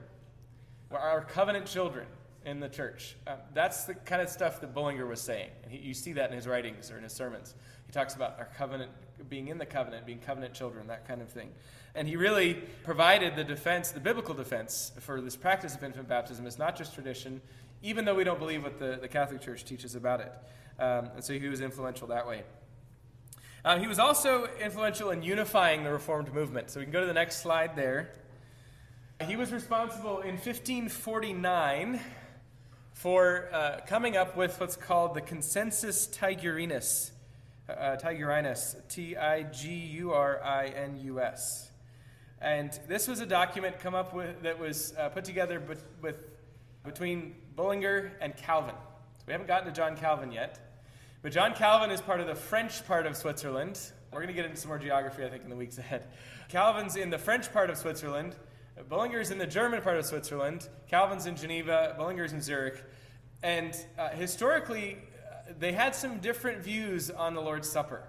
our 1.00 1.22
covenant 1.22 1.66
children 1.66 2.08
in 2.46 2.60
the 2.60 2.70
church. 2.70 3.16
Uh, 3.28 3.36
that's 3.54 3.86
the 3.86 3.94
kind 3.94 4.22
of 4.22 4.30
stuff 4.30 4.62
that 4.62 4.74
Bullinger 4.74 5.06
was 5.06 5.22
saying. 5.22 5.50
And 5.64 5.72
he, 5.72 5.78
you 5.80 5.94
see 5.94 6.14
that 6.14 6.30
in 6.30 6.36
his 6.36 6.48
writings 6.48 6.90
or 6.90 6.98
in 6.98 7.04
his 7.04 7.14
sermons. 7.14 7.54
He 7.86 7.92
talks 7.92 8.16
about 8.16 8.40
our 8.40 8.50
covenant, 8.58 8.92
being 9.30 9.50
in 9.50 9.58
the 9.58 9.66
covenant, 9.66 10.06
being 10.06 10.20
covenant 10.20 10.54
children, 10.54 10.88
that 10.88 11.08
kind 11.08 11.22
of 11.22 11.30
thing. 11.30 11.52
And 11.94 12.08
he 12.08 12.16
really 12.16 12.56
provided 12.84 13.36
the 13.36 13.44
defense, 13.44 13.92
the 13.92 14.00
biblical 14.00 14.34
defense 14.34 14.92
for 15.00 15.22
this 15.22 15.36
practice 15.36 15.76
of 15.76 15.84
infant 15.84 16.08
baptism. 16.08 16.48
It's 16.48 16.58
not 16.58 16.76
just 16.76 16.94
tradition, 16.94 17.42
even 17.84 18.06
though 18.06 18.16
we 18.16 18.24
don't 18.24 18.40
believe 18.40 18.64
what 18.64 18.80
the, 18.80 18.98
the 19.00 19.08
Catholic 19.08 19.42
Church 19.42 19.66
teaches 19.66 19.96
about 19.96 20.22
it. 20.22 20.32
Um, 20.80 21.10
and 21.16 21.24
so 21.24 21.34
he 21.34 21.48
was 21.48 21.62
influential 21.62 22.08
that 22.08 22.26
way. 22.26 22.44
Um, 23.64 23.80
he 23.80 23.88
was 23.88 24.00
also 24.00 24.48
influential 24.60 25.12
in 25.12 25.22
unifying 25.22 25.84
the 25.84 25.92
Reformed 25.92 26.34
movement. 26.34 26.72
So 26.72 26.80
we 26.80 26.86
can 26.86 26.94
go 26.94 27.02
to 27.02 27.06
the 27.06 27.14
next 27.14 27.42
slide 27.42 27.76
there. 27.76 28.14
He 29.28 29.36
was 29.36 29.54
responsible 29.54 30.22
in 30.22 30.36
1549 30.36 32.00
for 32.94 33.50
uh, 33.54 33.80
coming 33.86 34.18
up 34.18 34.36
with 34.36 34.60
what's 34.60 34.76
called 34.76 35.14
the 35.14 35.22
Consensus 35.22 36.08
Tigurinus. 36.08 37.12
Uh, 37.70 37.98
Tigurinus, 38.02 38.76
T 38.90 39.16
I 39.16 39.44
G 39.44 39.74
U 39.74 40.14
R 40.14 40.44
I 40.44 40.68
N 40.68 41.00
U 41.04 41.20
S. 41.20 41.70
And 42.42 42.78
this 42.88 43.08
was 43.08 43.20
a 43.20 43.28
document 43.28 43.80
come 43.80 43.94
up 43.94 44.12
with 44.12 44.42
that 44.42 44.58
was 44.58 44.96
uh, 44.98 45.10
put 45.10 45.24
together 45.24 45.60
with, 45.60 45.86
with, 46.02 46.18
between 46.84 47.36
Bullinger 47.56 48.14
and 48.22 48.36
Calvin. 48.36 48.76
So 49.20 49.24
we 49.28 49.34
haven't 49.34 49.48
gotten 49.48 49.68
to 49.68 49.74
John 49.74 49.96
Calvin 49.98 50.32
yet. 50.32 50.60
But 51.22 51.32
John 51.32 51.54
Calvin 51.54 51.92
is 51.92 52.02
part 52.02 52.22
of 52.22 52.28
the 52.28 52.36
French 52.36 52.86
part 52.88 53.06
of 53.06 53.16
Switzerland. 53.16 53.80
We're 54.12 54.20
going 54.20 54.30
to 54.30 54.34
get 54.34 54.46
into 54.46 54.58
some 54.58 54.70
more 54.70 54.80
geography, 54.80 55.24
I 55.24 55.30
think, 55.30 55.44
in 55.44 55.50
the 55.52 55.56
weeks 55.56 55.78
ahead. 55.78 56.08
Calvin's 56.50 56.96
in 56.96 57.12
the 57.12 57.20
French 57.20 57.54
part 57.54 57.70
of 57.70 57.78
Switzerland. 57.78 58.36
Bullinger's 58.90 59.32
in 59.32 59.38
the 59.38 59.48
German 59.48 59.82
part 59.82 59.98
of 59.98 60.06
Switzerland. 60.06 60.68
Calvin's 60.88 61.26
in 61.26 61.36
Geneva. 61.36 61.96
Bullinger's 61.98 62.34
in 62.34 62.42
Zurich. 62.42 62.84
And 63.44 63.76
uh, 63.98 64.10
historically, 64.10 64.98
uh, 64.98 65.54
they 65.60 65.72
had 65.72 65.96
some 65.96 66.20
different 66.20 66.62
views 66.62 67.10
on 67.10 67.34
the 67.34 67.42
Lord's 67.42 67.70
Supper. 67.70 68.04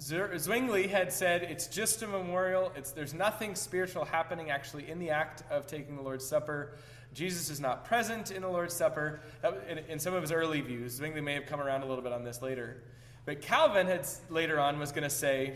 Zwingli 0.00 0.88
had 0.88 1.12
said 1.12 1.44
it's 1.44 1.68
just 1.68 2.02
a 2.02 2.06
memorial. 2.06 2.72
It's, 2.76 2.90
there's 2.90 3.14
nothing 3.14 3.54
spiritual 3.54 4.04
happening 4.04 4.50
actually 4.50 4.90
in 4.90 4.98
the 4.98 5.10
act 5.10 5.44
of 5.50 5.66
taking 5.66 5.96
the 5.96 6.02
Lord's 6.02 6.26
Supper. 6.26 6.76
Jesus 7.12 7.48
is 7.48 7.60
not 7.60 7.84
present 7.84 8.32
in 8.32 8.42
the 8.42 8.48
Lord's 8.48 8.74
Supper. 8.74 9.20
In, 9.68 9.78
in 9.78 9.98
some 10.00 10.14
of 10.14 10.22
his 10.22 10.32
early 10.32 10.60
views, 10.60 10.96
Zwingli 10.96 11.20
may 11.20 11.34
have 11.34 11.46
come 11.46 11.60
around 11.60 11.82
a 11.82 11.86
little 11.86 12.02
bit 12.02 12.12
on 12.12 12.24
this 12.24 12.42
later. 12.42 12.82
But 13.24 13.40
Calvin 13.40 13.86
had 13.86 14.06
later 14.28 14.58
on 14.58 14.78
was 14.78 14.90
going 14.90 15.04
to 15.04 15.10
say 15.10 15.54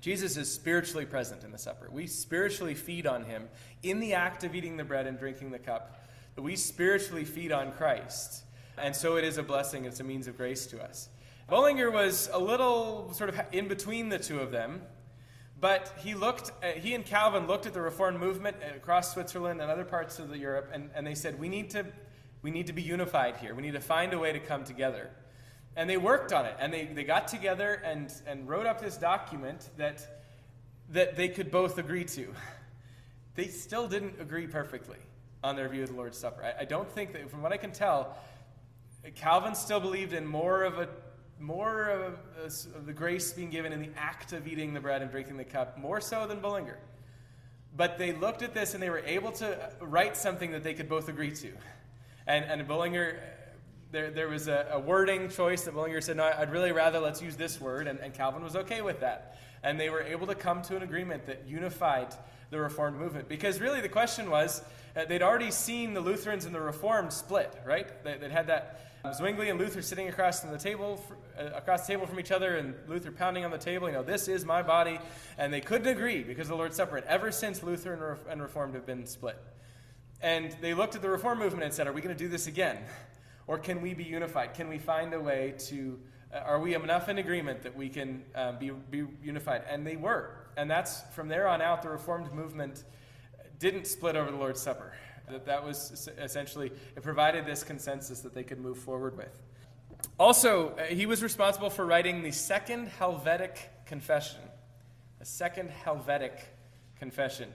Jesus 0.00 0.36
is 0.36 0.52
spiritually 0.52 1.06
present 1.06 1.44
in 1.44 1.50
the 1.50 1.58
supper. 1.58 1.88
We 1.90 2.06
spiritually 2.06 2.74
feed 2.74 3.06
on 3.06 3.24
him 3.24 3.48
in 3.82 4.00
the 4.00 4.14
act 4.14 4.44
of 4.44 4.54
eating 4.54 4.76
the 4.76 4.84
bread 4.84 5.06
and 5.06 5.18
drinking 5.18 5.50
the 5.50 5.58
cup. 5.58 6.04
We 6.36 6.54
spiritually 6.56 7.24
feed 7.24 7.50
on 7.50 7.72
Christ. 7.72 8.44
And 8.76 8.94
so 8.94 9.16
it 9.16 9.24
is 9.24 9.38
a 9.38 9.42
blessing, 9.42 9.84
it's 9.84 10.00
a 10.00 10.04
means 10.04 10.28
of 10.28 10.36
grace 10.36 10.66
to 10.66 10.82
us. 10.82 11.08
Bullinger 11.48 11.90
was 11.90 12.28
a 12.32 12.38
little 12.38 13.12
sort 13.12 13.30
of 13.30 13.40
in 13.52 13.68
between 13.68 14.08
the 14.08 14.18
two 14.18 14.38
of 14.40 14.50
them, 14.50 14.82
but 15.60 15.94
he 15.98 16.14
looked, 16.14 16.52
at, 16.62 16.76
he 16.78 16.94
and 16.94 17.04
Calvin 17.04 17.46
looked 17.46 17.66
at 17.66 17.74
the 17.74 17.80
Reformed 17.80 18.20
movement 18.20 18.56
across 18.76 19.12
Switzerland 19.12 19.60
and 19.60 19.70
other 19.70 19.84
parts 19.84 20.18
of 20.18 20.34
Europe, 20.36 20.70
and, 20.72 20.90
and 20.94 21.06
they 21.06 21.14
said, 21.14 21.40
we 21.40 21.48
need, 21.48 21.70
to, 21.70 21.86
we 22.42 22.50
need 22.50 22.66
to 22.68 22.72
be 22.72 22.82
unified 22.82 23.38
here. 23.38 23.54
We 23.54 23.62
need 23.62 23.72
to 23.72 23.80
find 23.80 24.12
a 24.12 24.18
way 24.18 24.32
to 24.32 24.38
come 24.38 24.62
together. 24.62 25.10
And 25.78 25.88
they 25.88 25.96
worked 25.96 26.32
on 26.32 26.44
it, 26.44 26.56
and 26.58 26.74
they, 26.74 26.86
they 26.86 27.04
got 27.04 27.28
together 27.28 27.80
and, 27.84 28.12
and 28.26 28.48
wrote 28.48 28.66
up 28.66 28.80
this 28.80 28.96
document 28.96 29.70
that, 29.76 30.24
that 30.90 31.14
they 31.14 31.28
could 31.28 31.52
both 31.52 31.78
agree 31.78 32.04
to. 32.04 32.34
They 33.36 33.46
still 33.46 33.86
didn't 33.86 34.20
agree 34.20 34.48
perfectly 34.48 34.96
on 35.44 35.54
their 35.54 35.68
view 35.68 35.84
of 35.84 35.90
the 35.90 35.94
Lord's 35.94 36.18
Supper. 36.18 36.42
I, 36.42 36.62
I 36.62 36.64
don't 36.64 36.90
think 36.90 37.12
that, 37.12 37.30
from 37.30 37.40
what 37.40 37.52
I 37.52 37.56
can 37.56 37.70
tell, 37.70 38.16
Calvin 39.14 39.54
still 39.54 39.78
believed 39.78 40.12
in 40.12 40.26
more 40.26 40.64
of 40.64 40.80
a 40.80 40.88
more 41.38 41.88
of, 41.88 42.18
a, 42.42 42.46
of, 42.46 42.84
the 42.84 42.92
grace 42.92 43.32
being 43.32 43.48
given 43.48 43.72
in 43.72 43.80
the 43.80 43.90
act 43.96 44.32
of 44.32 44.48
eating 44.48 44.74
the 44.74 44.80
bread 44.80 45.02
and 45.02 45.10
drinking 45.12 45.36
the 45.36 45.44
cup, 45.44 45.78
more 45.78 46.00
so 46.00 46.26
than 46.26 46.40
Bullinger. 46.40 46.78
But 47.76 47.96
they 47.96 48.12
looked 48.12 48.42
at 48.42 48.54
this 48.54 48.74
and 48.74 48.82
they 48.82 48.90
were 48.90 49.04
able 49.06 49.30
to 49.32 49.70
write 49.80 50.16
something 50.16 50.50
that 50.50 50.64
they 50.64 50.74
could 50.74 50.88
both 50.88 51.08
agree 51.08 51.30
to. 51.30 51.52
And, 52.26 52.44
and 52.44 52.66
Bullinger 52.66 53.20
there, 53.90 54.10
there 54.10 54.28
was 54.28 54.48
a, 54.48 54.66
a, 54.72 54.78
wording 54.78 55.30
choice 55.30 55.62
that 55.62 55.72
Bullinger 55.72 56.00
said, 56.00 56.16
no, 56.16 56.24
I'd 56.24 56.52
really 56.52 56.72
rather 56.72 56.98
let's 56.98 57.22
use 57.22 57.36
this 57.36 57.60
word, 57.60 57.86
and, 57.86 57.98
and, 58.00 58.12
Calvin 58.12 58.42
was 58.42 58.54
okay 58.54 58.82
with 58.82 59.00
that. 59.00 59.38
And 59.62 59.80
they 59.80 59.88
were 59.88 60.02
able 60.02 60.26
to 60.26 60.34
come 60.34 60.62
to 60.62 60.76
an 60.76 60.82
agreement 60.82 61.26
that 61.26 61.44
unified 61.48 62.14
the 62.50 62.60
Reformed 62.60 62.98
movement. 62.98 63.28
Because 63.28 63.60
really 63.60 63.80
the 63.80 63.88
question 63.88 64.30
was, 64.30 64.62
uh, 64.94 65.04
they'd 65.06 65.22
already 65.22 65.50
seen 65.50 65.94
the 65.94 66.00
Lutherans 66.00 66.44
and 66.44 66.54
the 66.54 66.60
Reformed 66.60 67.12
split, 67.12 67.52
right? 67.66 67.88
They, 68.04 68.16
would 68.16 68.30
had 68.30 68.46
that 68.48 68.88
um, 69.04 69.14
Zwingli 69.14 69.48
and 69.48 69.58
Luther 69.58 69.82
sitting 69.82 70.08
across 70.08 70.40
the 70.40 70.58
table, 70.58 71.02
uh, 71.38 71.46
across 71.54 71.86
the 71.86 71.94
table 71.94 72.06
from 72.06 72.20
each 72.20 72.30
other, 72.30 72.56
and 72.56 72.74
Luther 72.88 73.10
pounding 73.10 73.44
on 73.44 73.50
the 73.50 73.58
table, 73.58 73.88
you 73.88 73.94
know, 73.94 74.02
this 74.02 74.28
is 74.28 74.44
my 74.44 74.62
body. 74.62 74.98
And 75.38 75.52
they 75.52 75.60
couldn't 75.60 75.88
agree 75.88 76.22
because 76.22 76.46
of 76.46 76.50
the 76.50 76.56
Lord's 76.56 76.76
Supper. 76.76 76.98
And 76.98 77.06
ever 77.06 77.32
since 77.32 77.62
Luther 77.62 77.92
and, 77.94 78.02
Re- 78.02 78.32
and 78.32 78.42
Reformed 78.42 78.74
have 78.74 78.86
been 78.86 79.06
split. 79.06 79.38
And 80.20 80.54
they 80.60 80.74
looked 80.74 80.94
at 80.94 81.02
the 81.02 81.10
Reform 81.10 81.38
movement 81.38 81.64
and 81.64 81.72
said, 81.72 81.86
are 81.86 81.92
we 81.92 82.00
going 82.00 82.14
to 82.14 82.22
do 82.22 82.28
this 82.28 82.48
again? 82.48 82.78
Or 83.48 83.58
can 83.58 83.80
we 83.80 83.94
be 83.94 84.04
unified? 84.04 84.54
Can 84.54 84.68
we 84.68 84.78
find 84.78 85.14
a 85.14 85.20
way 85.20 85.54
to, 85.70 85.98
uh, 86.32 86.40
are 86.40 86.60
we 86.60 86.74
enough 86.74 87.08
in 87.08 87.16
agreement 87.18 87.62
that 87.62 87.74
we 87.74 87.88
can 87.88 88.22
uh, 88.34 88.52
be, 88.52 88.70
be 88.70 89.06
unified? 89.24 89.62
And 89.68 89.86
they 89.86 89.96
were. 89.96 90.36
And 90.56 90.70
that's 90.70 91.00
from 91.14 91.28
there 91.28 91.48
on 91.48 91.62
out, 91.62 91.82
the 91.82 91.88
Reformed 91.88 92.32
movement 92.32 92.84
didn't 93.58 93.86
split 93.86 94.16
over 94.16 94.30
the 94.30 94.36
Lord's 94.36 94.60
Supper. 94.60 94.92
That, 95.30 95.46
that 95.46 95.64
was 95.64 96.08
essentially, 96.18 96.70
it 96.94 97.02
provided 97.02 97.46
this 97.46 97.64
consensus 97.64 98.20
that 98.20 98.34
they 98.34 98.44
could 98.44 98.60
move 98.60 98.78
forward 98.78 99.16
with. 99.16 99.42
Also, 100.18 100.70
uh, 100.76 100.82
he 100.84 101.06
was 101.06 101.22
responsible 101.22 101.70
for 101.70 101.86
writing 101.86 102.22
the 102.22 102.32
Second 102.32 102.88
Helvetic 102.88 103.70
Confession. 103.86 104.40
The 105.20 105.24
Second 105.24 105.70
Helvetic 105.70 106.38
Confession. 106.98 107.48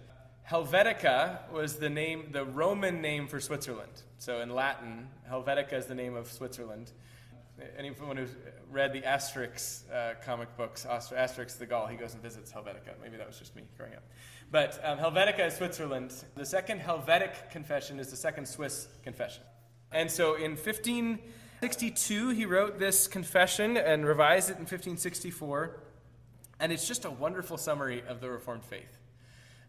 Helvetica 0.50 1.50
was 1.52 1.78
the 1.78 1.90
name, 1.90 2.30
the 2.32 2.44
Roman 2.44 3.02
name 3.02 3.28
for 3.28 3.40
Switzerland. 3.40 4.04
So 4.18 4.42
in 4.42 4.50
Latin, 4.50 5.08
Helvetica 5.30 5.74
is 5.74 5.86
the 5.86 5.96
name 5.96 6.16
of 6.16 6.30
Switzerland. 6.30 6.92
Anyone 7.78 8.18
who's 8.18 8.36
read 8.70 8.92
the 8.92 9.02
Asterix 9.02 9.90
uh, 9.92 10.16
comic 10.26 10.56
books, 10.58 10.86
Asterix 10.90 11.58
the 11.58 11.66
Gaul, 11.66 11.88
he 11.88 11.96
goes 11.96 12.14
and 12.14 12.22
visits 12.22 12.52
Helvetica. 12.52 13.00
Maybe 13.02 13.16
that 13.16 13.28
was 13.28 13.40
just 13.40 13.56
me 13.56 13.64
growing 13.78 13.94
up. 13.94 14.04
But 14.52 14.82
um, 14.84 14.98
Helvetica 14.98 15.48
is 15.48 15.56
Switzerland. 15.56 16.14
The 16.36 16.46
second 16.46 16.80
Helvetic 16.80 17.50
confession 17.52 18.00
is 18.00 18.10
the 18.10 18.18
second 18.18 18.46
Swiss 18.48 18.88
confession. 19.02 19.44
And 19.94 20.12
so 20.12 20.36
in 20.36 20.52
1562, 20.52 22.30
he 22.30 22.46
wrote 22.46 22.80
this 22.80 23.08
confession 23.08 23.78
and 23.78 24.06
revised 24.06 24.50
it 24.50 24.54
in 24.54 24.66
1564. 24.66 25.80
And 26.60 26.72
it's 26.72 26.88
just 26.88 27.06
a 27.06 27.12
wonderful 27.12 27.58
summary 27.58 28.04
of 28.08 28.20
the 28.20 28.30
Reformed 28.30 28.66
faith. 28.66 29.00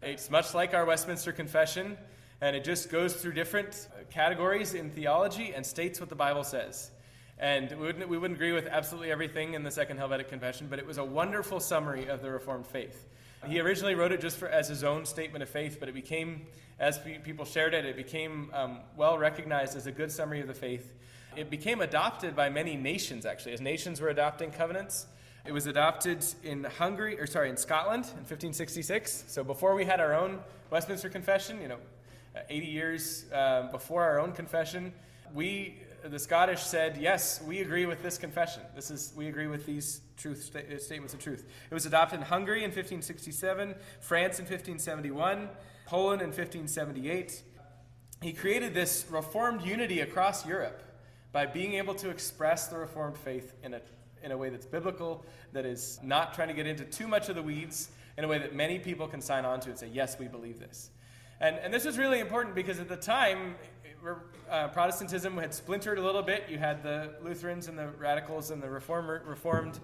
It's 0.05 0.29
much 0.29 0.53
like 0.53 0.75
our 0.75 0.85
Westminster 0.85 1.31
Confession, 1.31 1.97
and 2.39 2.55
it 2.55 2.63
just 2.63 2.91
goes 2.91 3.15
through 3.15 3.33
different 3.33 3.87
categories 4.11 4.75
in 4.75 4.91
theology 4.91 5.51
and 5.55 5.65
states 5.65 5.99
what 5.99 6.09
the 6.09 6.15
Bible 6.15 6.43
says. 6.43 6.91
And 7.39 7.71
we 7.71 7.87
wouldn't, 7.87 8.07
we 8.07 8.19
wouldn't 8.19 8.37
agree 8.37 8.51
with 8.51 8.67
absolutely 8.67 9.11
everything 9.11 9.55
in 9.55 9.63
the 9.63 9.71
Second 9.71 9.97
Helvetic 9.97 10.29
Confession, 10.29 10.67
but 10.69 10.77
it 10.77 10.85
was 10.85 10.99
a 10.99 11.03
wonderful 11.03 11.59
summary 11.59 12.05
of 12.05 12.21
the 12.21 12.29
Reformed 12.29 12.67
faith. 12.67 13.07
He 13.47 13.59
originally 13.59 13.95
wrote 13.95 14.11
it 14.11 14.21
just 14.21 14.37
for, 14.37 14.47
as 14.47 14.67
his 14.67 14.83
own 14.83 15.07
statement 15.07 15.41
of 15.41 15.49
faith, 15.49 15.77
but 15.79 15.89
it 15.89 15.95
became, 15.95 16.45
as 16.79 16.99
people 17.23 17.45
shared 17.45 17.73
it, 17.73 17.83
it 17.83 17.95
became 17.95 18.51
um, 18.53 18.81
well 18.95 19.17
recognized 19.17 19.75
as 19.75 19.87
a 19.87 19.91
good 19.91 20.11
summary 20.11 20.39
of 20.39 20.45
the 20.45 20.53
faith. 20.53 20.93
It 21.35 21.49
became 21.49 21.81
adopted 21.81 22.35
by 22.35 22.49
many 22.49 22.75
nations, 22.75 23.25
actually, 23.25 23.53
as 23.53 23.61
nations 23.61 23.99
were 23.99 24.09
adopting 24.09 24.51
covenants. 24.51 25.07
It 25.45 25.53
was 25.53 25.67
adopted 25.67 26.25
in 26.43 26.63
Hungary, 26.63 27.19
or 27.19 27.27
sorry, 27.27 27.49
in 27.49 27.57
Scotland 27.57 28.05
in 28.05 28.25
1566. 28.25 29.25
So 29.27 29.43
before 29.43 29.75
we 29.75 29.85
had 29.85 29.99
our 29.99 30.13
own 30.13 30.39
Westminster 30.71 31.09
Confession, 31.09 31.61
you 31.61 31.67
know, 31.67 31.77
80 32.49 32.65
years 32.65 33.25
uh, 33.31 33.69
before 33.71 34.03
our 34.03 34.19
own 34.19 34.31
confession, 34.31 34.91
we 35.33 35.75
the 36.09 36.19
Scottish 36.19 36.61
said, 36.61 36.97
yes, 36.97 37.41
we 37.47 37.61
agree 37.61 37.85
with 37.85 38.03
this 38.03 38.17
confession. 38.17 38.61
This 38.75 38.91
is, 38.91 39.11
we 39.15 39.27
agree 39.27 39.47
with 39.47 39.65
these 39.65 40.01
truth 40.17 40.43
sta- 40.43 40.77
statements 40.77 41.13
of 41.13 41.19
truth. 41.19 41.45
It 41.69 41.73
was 41.73 41.87
adopted 41.87 42.19
in 42.19 42.25
Hungary 42.25 42.59
in 42.59 42.69
1567, 42.69 43.73
France 44.01 44.39
in 44.39 44.45
1571, 44.45 45.49
Poland 45.87 46.21
in 46.21 46.27
1578. 46.27 47.41
He 48.21 48.33
created 48.33 48.73
this 48.73 49.05
reformed 49.09 49.63
unity 49.63 50.01
across 50.01 50.45
Europe 50.45 50.83
by 51.31 51.47
being 51.47 51.73
able 51.73 51.95
to 51.95 52.09
express 52.09 52.67
the 52.67 52.77
reformed 52.77 53.17
faith 53.17 53.53
in 53.63 53.73
a, 53.73 53.81
in 54.23 54.31
a 54.31 54.37
way 54.37 54.49
that's 54.49 54.65
biblical, 54.65 55.23
that 55.53 55.65
is 55.65 55.99
not 56.03 56.33
trying 56.33 56.47
to 56.47 56.53
get 56.53 56.67
into 56.67 56.83
too 56.85 57.07
much 57.07 57.29
of 57.29 57.35
the 57.35 57.43
weeds, 57.43 57.89
in 58.17 58.23
a 58.23 58.27
way 58.27 58.39
that 58.39 58.55
many 58.55 58.79
people 58.79 59.07
can 59.07 59.21
sign 59.21 59.45
on 59.45 59.59
to 59.59 59.69
and 59.69 59.77
say, 59.77 59.89
yes, 59.91 60.17
we 60.17 60.27
believe 60.27 60.59
this. 60.59 60.89
And, 61.41 61.57
and 61.57 61.73
this 61.73 61.85
is 61.85 61.97
really 61.97 62.19
important 62.19 62.55
because 62.55 62.79
at 62.79 62.87
the 62.87 62.95
time, 62.95 63.55
uh, 64.49 64.69
Protestantism 64.69 65.37
had 65.37 65.53
splintered 65.53 65.97
a 65.97 66.01
little 66.01 66.21
bit. 66.21 66.45
You 66.49 66.57
had 66.57 66.81
the 66.81 67.15
Lutherans 67.21 67.67
and 67.67 67.77
the 67.77 67.87
radicals 67.87 68.51
and 68.51 68.63
the 68.63 68.69
Reformer, 68.69 69.21
Reformed. 69.25 69.79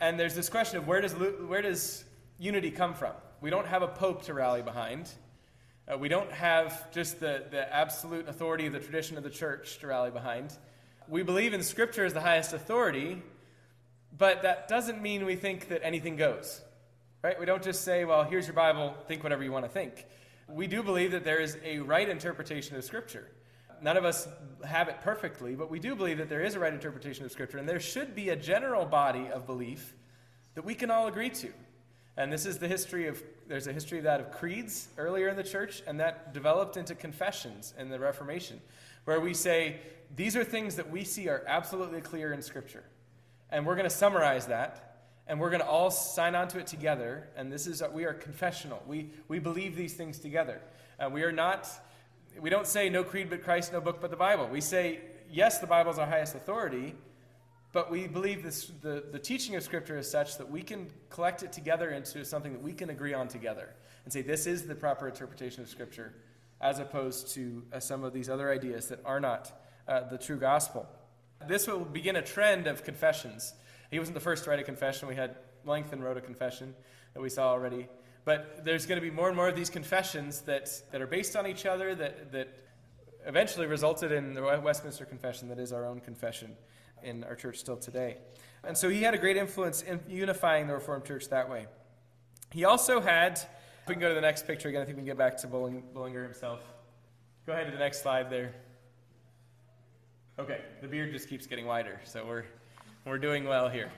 And 0.00 0.20
there's 0.20 0.34
this 0.34 0.48
question 0.48 0.78
of 0.78 0.86
where 0.86 1.00
does, 1.00 1.12
where 1.12 1.62
does 1.62 2.04
unity 2.38 2.70
come 2.70 2.92
from? 2.92 3.12
We 3.40 3.50
don't 3.50 3.66
have 3.66 3.82
a 3.82 3.88
pope 3.88 4.22
to 4.24 4.34
rally 4.34 4.62
behind. 4.62 5.10
Uh, 5.90 5.96
we 5.96 6.08
don't 6.08 6.30
have 6.30 6.90
just 6.92 7.20
the, 7.20 7.44
the 7.50 7.74
absolute 7.74 8.28
authority 8.28 8.66
of 8.66 8.72
the 8.72 8.80
tradition 8.80 9.16
of 9.16 9.24
the 9.24 9.30
church 9.30 9.78
to 9.78 9.86
rally 9.86 10.10
behind. 10.10 10.56
We 11.08 11.22
believe 11.22 11.54
in 11.54 11.62
Scripture 11.62 12.04
as 12.04 12.12
the 12.12 12.20
highest 12.20 12.52
authority, 12.52 13.22
but 14.22 14.42
that 14.42 14.68
doesn't 14.68 15.02
mean 15.02 15.26
we 15.26 15.34
think 15.34 15.66
that 15.70 15.82
anything 15.82 16.14
goes. 16.14 16.60
Right? 17.22 17.38
We 17.40 17.44
don't 17.44 17.62
just 17.62 17.82
say, 17.82 18.04
well, 18.04 18.22
here's 18.22 18.46
your 18.46 18.54
Bible, 18.54 18.94
think 19.08 19.24
whatever 19.24 19.42
you 19.42 19.50
want 19.50 19.64
to 19.64 19.68
think. 19.68 20.06
We 20.48 20.68
do 20.68 20.82
believe 20.84 21.10
that 21.10 21.24
there 21.24 21.40
is 21.40 21.58
a 21.64 21.80
right 21.80 22.08
interpretation 22.08 22.76
of 22.76 22.84
Scripture 22.84 23.26
none 23.82 23.96
of 23.96 24.04
us 24.04 24.28
have 24.64 24.88
it 24.88 25.00
perfectly, 25.00 25.54
but 25.56 25.70
we 25.70 25.80
do 25.80 25.94
believe 25.94 26.18
that 26.18 26.28
there 26.28 26.42
is 26.42 26.54
a 26.54 26.60
right 26.60 26.72
interpretation 26.72 27.24
of 27.24 27.32
Scripture, 27.32 27.58
and 27.58 27.68
there 27.68 27.80
should 27.80 28.14
be 28.14 28.30
a 28.30 28.36
general 28.36 28.86
body 28.86 29.28
of 29.28 29.44
belief 29.44 29.94
that 30.54 30.64
we 30.64 30.74
can 30.74 30.90
all 30.90 31.08
agree 31.08 31.30
to. 31.30 31.48
And 32.16 32.32
this 32.32 32.46
is 32.46 32.58
the 32.58 32.68
history 32.68 33.08
of, 33.08 33.22
there's 33.48 33.66
a 33.66 33.72
history 33.72 33.98
of 33.98 34.04
that 34.04 34.20
of 34.20 34.30
creeds 34.30 34.88
earlier 34.98 35.28
in 35.28 35.36
the 35.36 35.42
church, 35.42 35.82
and 35.86 35.98
that 35.98 36.32
developed 36.32 36.76
into 36.76 36.94
confessions 36.94 37.74
in 37.76 37.88
the 37.88 37.98
Reformation, 37.98 38.60
where 39.04 39.20
we 39.20 39.34
say, 39.34 39.80
these 40.14 40.36
are 40.36 40.44
things 40.44 40.76
that 40.76 40.90
we 40.90 41.04
see 41.04 41.28
are 41.28 41.42
absolutely 41.48 42.00
clear 42.00 42.32
in 42.32 42.40
Scripture. 42.40 42.84
And 43.52 43.64
we're 43.64 43.76
going 43.76 43.88
to 43.88 43.94
summarize 43.94 44.46
that, 44.46 44.96
and 45.28 45.38
we're 45.38 45.50
going 45.50 45.62
to 45.62 45.68
all 45.68 45.92
sign 45.92 46.34
on 46.34 46.48
to 46.48 46.58
it 46.58 46.66
together. 46.66 47.28
And 47.36 47.52
this 47.52 47.68
is, 47.68 47.80
we 47.92 48.04
are 48.04 48.12
confessional. 48.12 48.82
We, 48.88 49.10
we 49.28 49.38
believe 49.38 49.76
these 49.76 49.94
things 49.94 50.18
together. 50.18 50.60
Uh, 50.98 51.08
we 51.08 51.22
are 51.22 51.30
not 51.32 51.68
we 52.40 52.50
don't 52.50 52.66
say 52.66 52.88
no 52.88 53.04
creed 53.04 53.30
but 53.30 53.42
Christ, 53.42 53.72
no 53.72 53.80
book 53.80 54.00
but 54.00 54.10
the 54.10 54.16
Bible. 54.16 54.48
We 54.48 54.60
say, 54.60 55.00
yes, 55.30 55.58
the 55.58 55.66
Bible 55.66 55.90
is 55.90 55.98
our 55.98 56.06
highest 56.06 56.34
authority, 56.34 56.94
but 57.72 57.90
we 57.90 58.06
believe 58.06 58.42
this, 58.42 58.70
the, 58.80 59.04
the 59.10 59.18
teaching 59.18 59.56
of 59.56 59.62
Scripture 59.62 59.98
is 59.98 60.10
such 60.10 60.38
that 60.38 60.50
we 60.50 60.62
can 60.62 60.88
collect 61.10 61.42
it 61.42 61.52
together 61.52 61.90
into 61.90 62.24
something 62.24 62.52
that 62.52 62.62
we 62.62 62.72
can 62.72 62.90
agree 62.90 63.14
on 63.14 63.28
together 63.28 63.70
and 64.04 64.12
say 64.12 64.22
this 64.22 64.46
is 64.46 64.66
the 64.66 64.74
proper 64.74 65.08
interpretation 65.08 65.62
of 65.62 65.68
Scripture, 65.68 66.14
as 66.60 66.78
opposed 66.78 67.32
to 67.34 67.62
uh, 67.72 67.80
some 67.80 68.04
of 68.04 68.12
these 68.12 68.28
other 68.28 68.50
ideas 68.50 68.88
that 68.88 69.00
are 69.04 69.20
not 69.20 69.52
uh, 69.88 70.08
the 70.08 70.18
true 70.18 70.38
gospel. 70.38 70.86
This 71.48 71.66
will 71.66 71.80
begin 71.80 72.16
a 72.16 72.22
trend 72.22 72.66
of 72.66 72.84
confessions. 72.84 73.54
He 73.90 73.98
wasn't 73.98 74.14
the 74.14 74.20
first 74.20 74.44
to 74.44 74.50
write 74.50 74.58
a 74.58 74.64
confession. 74.64 75.08
We 75.08 75.16
had 75.16 75.36
Melanchthon 75.64 76.02
wrote 76.02 76.16
a 76.16 76.20
confession 76.20 76.74
that 77.14 77.20
we 77.20 77.28
saw 77.28 77.50
already. 77.50 77.88
But 78.24 78.64
there's 78.64 78.86
going 78.86 79.00
to 79.00 79.06
be 79.06 79.10
more 79.10 79.28
and 79.28 79.36
more 79.36 79.48
of 79.48 79.56
these 79.56 79.70
confessions 79.70 80.42
that, 80.42 80.70
that 80.92 81.00
are 81.00 81.06
based 81.06 81.36
on 81.36 81.46
each 81.46 81.66
other 81.66 81.94
that, 81.94 82.32
that 82.32 82.48
eventually 83.26 83.66
resulted 83.66 84.12
in 84.12 84.34
the 84.34 84.42
Westminster 84.62 85.04
Confession 85.04 85.48
that 85.48 85.58
is 85.58 85.72
our 85.72 85.84
own 85.84 86.00
confession 86.00 86.56
in 87.02 87.24
our 87.24 87.34
church 87.34 87.58
still 87.58 87.76
today. 87.76 88.18
And 88.64 88.76
so 88.76 88.88
he 88.88 89.02
had 89.02 89.14
a 89.14 89.18
great 89.18 89.36
influence 89.36 89.82
in 89.82 90.00
unifying 90.08 90.68
the 90.68 90.74
Reformed 90.74 91.04
Church 91.04 91.28
that 91.30 91.50
way. 91.50 91.66
He 92.52 92.64
also 92.64 93.00
had, 93.00 93.40
we 93.88 93.94
can 93.94 94.00
go 94.00 94.08
to 94.08 94.14
the 94.14 94.20
next 94.20 94.46
picture 94.46 94.68
again, 94.68 94.82
I 94.82 94.84
think 94.84 94.96
we 94.96 95.00
can 95.00 95.06
get 95.06 95.18
back 95.18 95.36
to 95.38 95.46
Bullinger 95.48 96.22
himself. 96.22 96.60
Go 97.44 97.52
ahead 97.52 97.66
to 97.66 97.72
the 97.72 97.78
next 97.78 98.02
slide 98.02 98.30
there. 98.30 98.54
Okay, 100.42 100.58
the 100.80 100.88
beard 100.88 101.12
just 101.12 101.28
keeps 101.28 101.46
getting 101.46 101.66
wider, 101.66 102.00
so 102.02 102.26
we're, 102.26 102.42
we're 103.04 103.16
doing 103.16 103.44
well 103.44 103.68
here. 103.68 103.92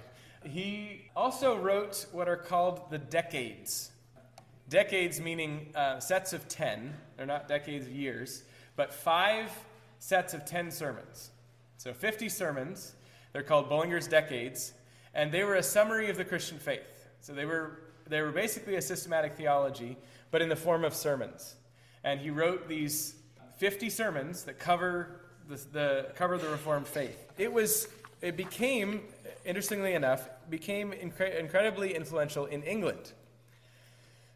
He 0.44 1.06
also 1.16 1.56
wrote 1.56 2.04
what 2.12 2.28
are 2.28 2.36
called 2.36 2.82
the 2.90 2.98
decades. 2.98 3.92
Decades 4.68 5.22
meaning 5.22 5.72
uh, 5.74 6.00
sets 6.00 6.34
of 6.34 6.46
10. 6.46 6.92
They're 7.16 7.24
not 7.24 7.48
decades 7.48 7.86
of 7.86 7.94
years, 7.94 8.42
but 8.76 8.92
five 8.92 9.50
sets 10.00 10.34
of 10.34 10.44
10 10.44 10.70
sermons. 10.70 11.30
So 11.78 11.94
50 11.94 12.28
sermons. 12.28 12.94
They're 13.32 13.42
called 13.42 13.70
Bullinger's 13.70 14.06
Decades, 14.06 14.74
and 15.14 15.32
they 15.32 15.44
were 15.44 15.54
a 15.54 15.62
summary 15.62 16.10
of 16.10 16.18
the 16.18 16.26
Christian 16.26 16.58
faith. 16.58 17.08
So 17.22 17.32
they 17.32 17.46
were, 17.46 17.78
they 18.06 18.20
were 18.20 18.32
basically 18.32 18.74
a 18.74 18.82
systematic 18.82 19.34
theology, 19.34 19.96
but 20.30 20.42
in 20.42 20.50
the 20.50 20.56
form 20.56 20.84
of 20.84 20.92
sermons. 20.92 21.54
And 22.04 22.20
he 22.20 22.28
wrote 22.28 22.68
these 22.68 23.14
50 23.56 23.88
sermons 23.88 24.44
that 24.44 24.58
cover 24.58 25.22
the, 25.48 25.60
the, 25.72 26.06
cover 26.14 26.34
of 26.34 26.42
the 26.42 26.48
Reformed 26.48 26.86
faith. 26.86 27.32
It 27.38 27.52
was 27.52 27.88
it 28.20 28.36
became, 28.36 29.02
interestingly 29.44 29.94
enough, 29.94 30.28
became 30.48 30.92
incre- 30.92 31.38
incredibly 31.38 31.94
influential 31.94 32.46
in 32.46 32.62
England. 32.62 33.12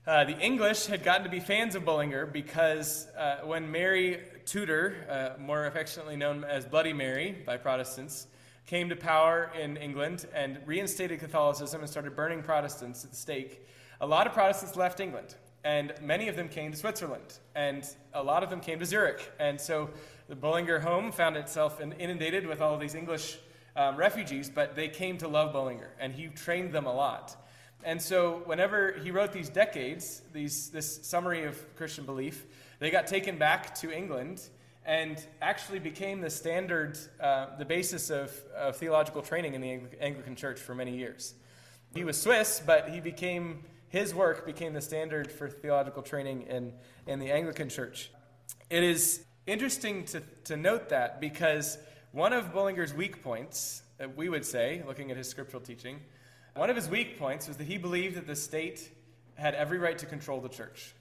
Uh, 0.07 0.25
the 0.25 0.39
English 0.39 0.87
had 0.87 1.03
gotten 1.03 1.25
to 1.25 1.31
be 1.31 1.41
fans 1.41 1.75
of 1.75 1.85
Bullinger 1.85 2.27
because 2.27 3.09
uh, 3.17 3.39
when 3.45 3.71
Mary 3.71 4.21
Tudor, 4.47 4.95
uh, 5.09 5.41
more 5.41 5.67
affectionately 5.67 6.17
known 6.17 6.45
as 6.45 6.65
Bloody 6.65 6.93
Mary 6.93 7.37
by 7.45 7.57
Protestants, 7.57 8.27
came 8.67 8.89
to 8.91 8.97
power 8.97 9.51
in 9.59 9.77
England 9.79 10.27
and 10.35 10.59
reinstated 10.67 11.21
Catholicism 11.21 11.81
and 11.81 11.89
started 11.89 12.15
burning 12.15 12.43
Protestants 12.43 13.05
at 13.05 13.11
the 13.11 13.17
stake, 13.17 13.67
a 14.01 14.07
lot 14.07 14.27
of 14.27 14.33
Protestants 14.33 14.77
left 14.77 15.01
England. 15.01 15.35
And 15.65 15.93
many 16.01 16.29
of 16.29 16.37
them 16.37 16.49
came 16.49 16.71
to 16.71 16.77
Switzerland. 16.77 17.39
And 17.55 17.85
a 18.15 18.23
lot 18.23 18.43
of 18.43 18.51
them 18.51 18.61
came 18.61 18.79
to 18.79 18.87
Zurich. 18.87 19.33
And 19.39 19.61
so 19.61 19.91
the 20.29 20.37
Bullinger 20.37 20.81
home 20.81 21.11
found 21.11 21.37
itself 21.37 21.81
inundated 21.81 22.47
with 22.47 22.61
all 22.61 22.77
these 22.79 22.95
English 22.95 23.39
um, 23.77 23.97
refugees, 23.97 24.51
but 24.51 24.77
they 24.77 24.89
came 24.89 25.19
to 25.19 25.29
love 25.29 25.53
Bullinger. 25.53 25.91
And 25.99 26.13
he 26.13 26.29
trained 26.29 26.73
them 26.73 26.87
a 26.87 26.93
lot. 26.93 27.37
And 27.85 28.03
so, 28.03 28.43
whenever 28.45 28.93
he 28.93 29.11
wrote 29.11 29.33
these 29.33 29.49
decades, 29.49 30.23
these, 30.33 30.71
this 30.71 31.07
summary 31.07 31.45
of 31.45 31.77
Christian 31.77 32.05
belief, 32.05 32.45
they 32.81 32.91
got 32.91 33.07
taken 33.07 33.39
back 33.39 33.75
to 33.77 33.91
England 33.91 34.43
and 34.85 35.25
actually 35.41 35.79
became 35.79 36.21
the 36.21 36.31
standard, 36.31 36.99
uh, 37.21 37.57
the 37.57 37.65
basis 37.65 38.11
of, 38.11 38.33
of, 38.57 38.77
theological 38.77 39.23
training 39.23 39.55
in 39.55 39.61
the 39.61 39.81
Anglican 40.01 40.35
Church 40.35 40.59
for 40.59 40.75
many 40.75 40.97
years. 40.97 41.35
He 41.95 42.05
was 42.05 42.21
Swiss, 42.21 42.61
but 42.65 42.89
he 42.89 43.01
became 43.01 43.65
his 43.89 44.15
work 44.15 44.45
became 44.45 44.75
the 44.75 44.81
standard 44.81 45.33
for 45.33 45.49
theological 45.49 46.03
training 46.03 46.43
in, 46.43 46.73
in 47.07 47.19
the 47.19 47.31
Anglican 47.31 47.69
Church. 47.69 48.11
It 48.69 48.83
is 48.83 49.25
interesting 49.49 50.05
to, 50.05 50.23
to 50.45 50.57
note 50.57 50.91
that 50.91 51.21
because 51.21 51.79
one 52.13 52.33
of 52.33 52.53
Bullinger's 52.53 52.95
weak 52.95 53.23
points 53.23 53.83
uh, 54.01 54.09
we 54.17 54.29
would 54.29 54.45
say, 54.45 54.83
looking 54.87 55.11
at 55.11 55.17
his 55.17 55.29
scriptural 55.29 55.61
teaching. 55.61 56.01
One 56.55 56.71
of 56.71 56.77
his 56.77 56.89
weak 56.89 57.19
points 57.19 57.49
was 57.49 57.57
that 57.57 57.67
he 57.67 57.79
believed 57.79 58.17
that 58.17 58.27
the 58.27 58.37
state 58.37 58.91
had 59.35 59.55
every 59.55 59.79
right 59.79 59.99
to 59.99 60.07
control 60.07 60.41
the 60.41 60.49
church. 60.49 60.95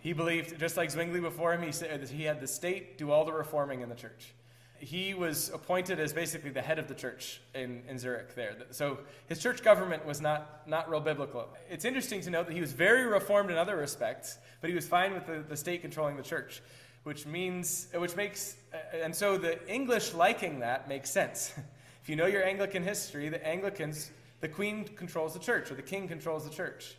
He 0.00 0.12
believed, 0.12 0.58
just 0.58 0.76
like 0.76 0.90
Zwingli 0.90 1.20
before 1.20 1.52
him, 1.52 1.62
he 1.62 1.72
said 1.72 2.00
that 2.00 2.08
he 2.08 2.24
had 2.24 2.40
the 2.40 2.46
state 2.46 2.98
do 2.98 3.10
all 3.10 3.24
the 3.24 3.32
reforming 3.32 3.80
in 3.80 3.88
the 3.88 3.94
church. 3.94 4.32
He 4.78 5.12
was 5.12 5.50
appointed 5.50 6.00
as 6.00 6.12
basically 6.12 6.50
the 6.50 6.62
head 6.62 6.78
of 6.78 6.88
the 6.88 6.94
church 6.94 7.40
in, 7.54 7.82
in 7.86 7.98
Zurich 7.98 8.34
there. 8.34 8.56
So 8.70 8.98
his 9.26 9.38
church 9.38 9.62
government 9.62 10.06
was 10.06 10.22
not, 10.22 10.66
not 10.66 10.88
real 10.88 11.00
biblical. 11.00 11.48
It's 11.68 11.84
interesting 11.84 12.22
to 12.22 12.30
note 12.30 12.46
that 12.46 12.54
he 12.54 12.62
was 12.62 12.72
very 12.72 13.06
reformed 13.06 13.50
in 13.50 13.58
other 13.58 13.76
respects, 13.76 14.38
but 14.60 14.70
he 14.70 14.76
was 14.76 14.88
fine 14.88 15.12
with 15.12 15.26
the, 15.26 15.44
the 15.46 15.56
state 15.56 15.82
controlling 15.82 16.16
the 16.16 16.22
church, 16.22 16.62
which 17.04 17.26
means, 17.26 17.88
which 17.94 18.16
makes, 18.16 18.56
and 18.92 19.14
so 19.14 19.38
the 19.38 19.58
English 19.72 20.14
liking 20.14 20.60
that 20.60 20.88
makes 20.88 21.10
sense. 21.10 21.52
if 22.02 22.08
you 22.08 22.16
know 22.16 22.26
your 22.26 22.44
Anglican 22.44 22.82
history, 22.82 23.28
the 23.28 23.46
Anglicans, 23.46 24.10
the 24.40 24.48
queen 24.48 24.84
controls 24.84 25.32
the 25.32 25.40
church, 25.40 25.70
or 25.70 25.74
the 25.74 25.82
king 25.82 26.08
controls 26.08 26.44
the 26.44 26.54
church 26.54 26.96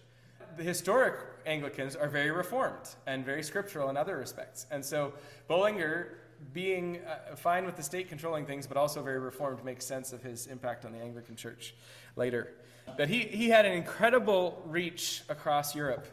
the 0.57 0.63
historic 0.63 1.15
Anglicans 1.45 1.95
are 1.95 2.07
very 2.07 2.31
reformed 2.31 2.95
and 3.07 3.25
very 3.25 3.43
scriptural 3.43 3.89
in 3.89 3.97
other 3.97 4.17
respects. 4.17 4.65
And 4.71 4.83
so 4.83 5.13
Bullinger, 5.47 6.17
being 6.53 6.99
uh, 6.99 7.35
fine 7.35 7.65
with 7.65 7.75
the 7.75 7.83
state 7.83 8.09
controlling 8.09 8.45
things, 8.45 8.67
but 8.67 8.77
also 8.77 9.01
very 9.01 9.19
reformed, 9.19 9.63
makes 9.63 9.85
sense 9.85 10.13
of 10.13 10.21
his 10.21 10.47
impact 10.47 10.85
on 10.85 10.91
the 10.91 10.99
Anglican 10.99 11.35
church 11.35 11.75
later. 12.15 12.53
But 12.97 13.09
he, 13.09 13.19
he 13.19 13.49
had 13.49 13.65
an 13.65 13.73
incredible 13.73 14.61
reach 14.65 15.23
across 15.29 15.75
Europe. 15.75 16.07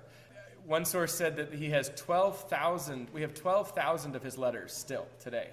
One 0.68 0.84
source 0.84 1.14
said 1.14 1.36
that 1.36 1.54
he 1.54 1.70
has 1.70 1.90
12,000, 1.96 3.08
we 3.14 3.22
have 3.22 3.32
12,000 3.32 4.14
of 4.14 4.22
his 4.22 4.36
letters 4.36 4.74
still 4.74 5.06
today, 5.18 5.48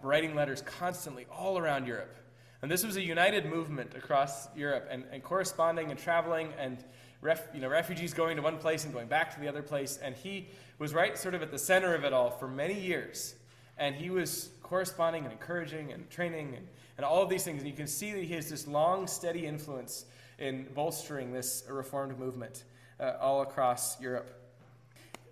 writing 0.00 0.36
letters 0.36 0.62
constantly 0.62 1.26
all 1.36 1.58
around 1.58 1.88
Europe. 1.88 2.14
And 2.62 2.70
this 2.70 2.84
was 2.84 2.96
a 2.96 3.02
united 3.02 3.46
movement 3.46 3.96
across 3.96 4.46
Europe 4.54 4.86
and, 4.92 5.02
and 5.10 5.24
corresponding 5.24 5.90
and 5.90 5.98
traveling 5.98 6.52
and 6.56 6.78
ref, 7.20 7.48
you 7.52 7.60
know, 7.60 7.68
refugees 7.68 8.14
going 8.14 8.36
to 8.36 8.42
one 8.42 8.58
place 8.58 8.84
and 8.84 8.94
going 8.94 9.08
back 9.08 9.34
to 9.34 9.40
the 9.40 9.48
other 9.48 9.60
place. 9.60 9.98
And 10.00 10.14
he 10.14 10.46
was 10.78 10.94
right 10.94 11.18
sort 11.18 11.34
of 11.34 11.42
at 11.42 11.50
the 11.50 11.58
center 11.58 11.96
of 11.96 12.04
it 12.04 12.12
all 12.12 12.30
for 12.30 12.46
many 12.46 12.78
years. 12.78 13.34
And 13.76 13.96
he 13.96 14.08
was 14.08 14.50
corresponding 14.62 15.24
and 15.24 15.32
encouraging 15.32 15.90
and 15.90 16.08
training 16.10 16.54
and, 16.56 16.68
and 16.96 17.04
all 17.04 17.24
of 17.24 17.28
these 17.28 17.42
things. 17.42 17.60
And 17.60 17.68
you 17.68 17.76
can 17.76 17.88
see 17.88 18.12
that 18.12 18.22
he 18.22 18.34
has 18.34 18.48
this 18.48 18.68
long, 18.68 19.08
steady 19.08 19.46
influence 19.46 20.04
in 20.38 20.68
bolstering 20.76 21.32
this 21.32 21.64
reformed 21.68 22.16
movement 22.20 22.62
uh, 23.00 23.12
all 23.20 23.42
across 23.42 24.00
Europe. 24.00 24.34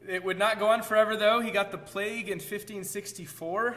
It 0.08 0.22
would 0.22 0.38
not 0.38 0.58
go 0.58 0.68
on 0.68 0.82
forever, 0.82 1.16
though. 1.16 1.40
He 1.40 1.50
got 1.50 1.72
the 1.72 1.78
plague 1.78 2.28
in 2.28 2.38
1564, 2.38 3.76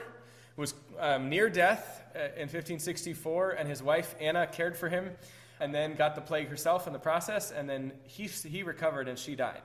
was 0.55 0.75
um, 0.99 1.29
near 1.29 1.49
death 1.49 2.03
uh, 2.15 2.19
in 2.35 2.47
1564, 2.47 3.51
and 3.51 3.67
his 3.67 3.81
wife 3.81 4.15
Anna 4.19 4.45
cared 4.45 4.77
for 4.77 4.89
him 4.89 5.11
and 5.59 5.73
then 5.73 5.95
got 5.95 6.15
the 6.15 6.21
plague 6.21 6.47
herself 6.47 6.87
in 6.87 6.93
the 6.93 6.99
process, 6.99 7.51
and 7.51 7.69
then 7.69 7.91
he, 8.03 8.27
he 8.27 8.63
recovered 8.63 9.07
and 9.07 9.17
she 9.17 9.35
died. 9.35 9.63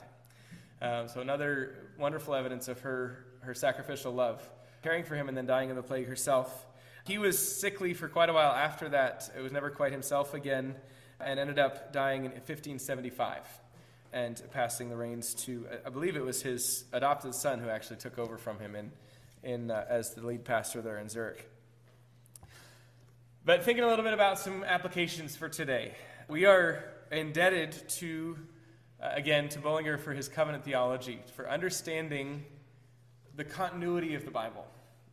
Um, 0.83 1.07
so, 1.07 1.21
another 1.21 1.77
wonderful 1.99 2.35
evidence 2.35 2.67
of 2.69 2.81
her, 2.81 3.27
her 3.41 3.55
sacrificial 3.55 4.13
love, 4.13 4.43
caring 4.83 5.05
for 5.05 5.15
him 5.15 5.29
and 5.29 5.37
then 5.37 5.47
dying 5.47 5.71
of 5.71 5.77
the 5.77 5.83
plague 5.83 6.09
herself. 6.09 6.67
He 7.07 7.19
was 7.19 7.39
sickly 7.39 7.95
for 7.95 8.09
quite 8.09 8.29
a 8.29 8.33
while 8.33 8.53
after 8.53 8.89
that. 8.89 9.31
It 9.37 9.41
was 9.41 9.53
never 9.53 9.71
quite 9.71 9.93
himself 9.93 10.35
again, 10.35 10.75
and 11.21 11.39
ended 11.39 11.59
up 11.59 11.93
dying 11.93 12.25
in 12.25 12.33
1575 12.33 13.61
and 14.15 14.41
passing 14.53 14.89
the 14.89 14.97
reins 14.97 15.35
to, 15.35 15.67
I 15.85 15.91
believe 15.91 16.15
it 16.15 16.25
was 16.25 16.41
his 16.41 16.85
adopted 16.93 17.35
son 17.35 17.59
who 17.59 17.69
actually 17.69 17.97
took 17.97 18.17
over 18.17 18.39
from 18.39 18.61
him 18.61 18.77
in, 18.77 18.93
in, 19.43 19.71
uh, 19.73 19.85
as 19.89 20.15
the 20.15 20.25
lead 20.25 20.45
pastor 20.45 20.81
there 20.81 20.99
in 20.99 21.09
Zurich. 21.09 21.51
But 23.45 23.65
thinking 23.65 23.83
a 23.83 23.89
little 23.89 24.05
bit 24.05 24.15
about 24.15 24.39
some 24.39 24.63
applications 24.63 25.35
for 25.35 25.49
today, 25.49 25.97
we 26.29 26.45
are 26.45 26.85
indebted 27.11 27.73
to, 27.89 28.39
uh, 29.03 29.11
again, 29.15 29.49
to 29.49 29.59
Bullinger 29.59 29.99
for 29.99 30.15
his 30.15 30.29
covenant 30.29 30.65
theology, 30.65 31.21
for 31.35 31.51
understanding 31.51 32.45
the 33.35 33.45
continuity 33.45 34.15
of 34.15 34.25
the 34.25 34.31
Bible. 34.31 34.65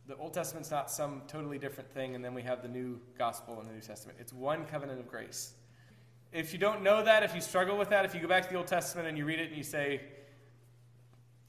The 0.06 0.16
Old 0.16 0.32
Testament's 0.32 0.70
not 0.70 0.92
some 0.92 1.22
totally 1.26 1.58
different 1.58 1.92
thing, 1.92 2.14
and 2.14 2.24
then 2.24 2.34
we 2.34 2.42
have 2.42 2.62
the 2.62 2.68
new 2.68 3.00
gospel 3.18 3.58
and 3.58 3.68
the 3.68 3.74
New 3.74 3.80
Testament. 3.80 4.18
It's 4.20 4.32
one 4.32 4.64
covenant 4.64 5.00
of 5.00 5.08
grace. 5.08 5.54
If 6.32 6.52
you 6.52 6.58
don't 6.58 6.82
know 6.82 7.04
that, 7.04 7.22
if 7.22 7.34
you 7.34 7.40
struggle 7.40 7.76
with 7.76 7.90
that, 7.90 8.04
if 8.04 8.14
you 8.14 8.20
go 8.20 8.28
back 8.28 8.44
to 8.44 8.48
the 8.48 8.56
Old 8.56 8.66
Testament 8.66 9.06
and 9.06 9.18
you 9.18 9.24
read 9.24 9.38
it 9.38 9.48
and 9.48 9.56
you 9.56 9.62
say, 9.62 10.00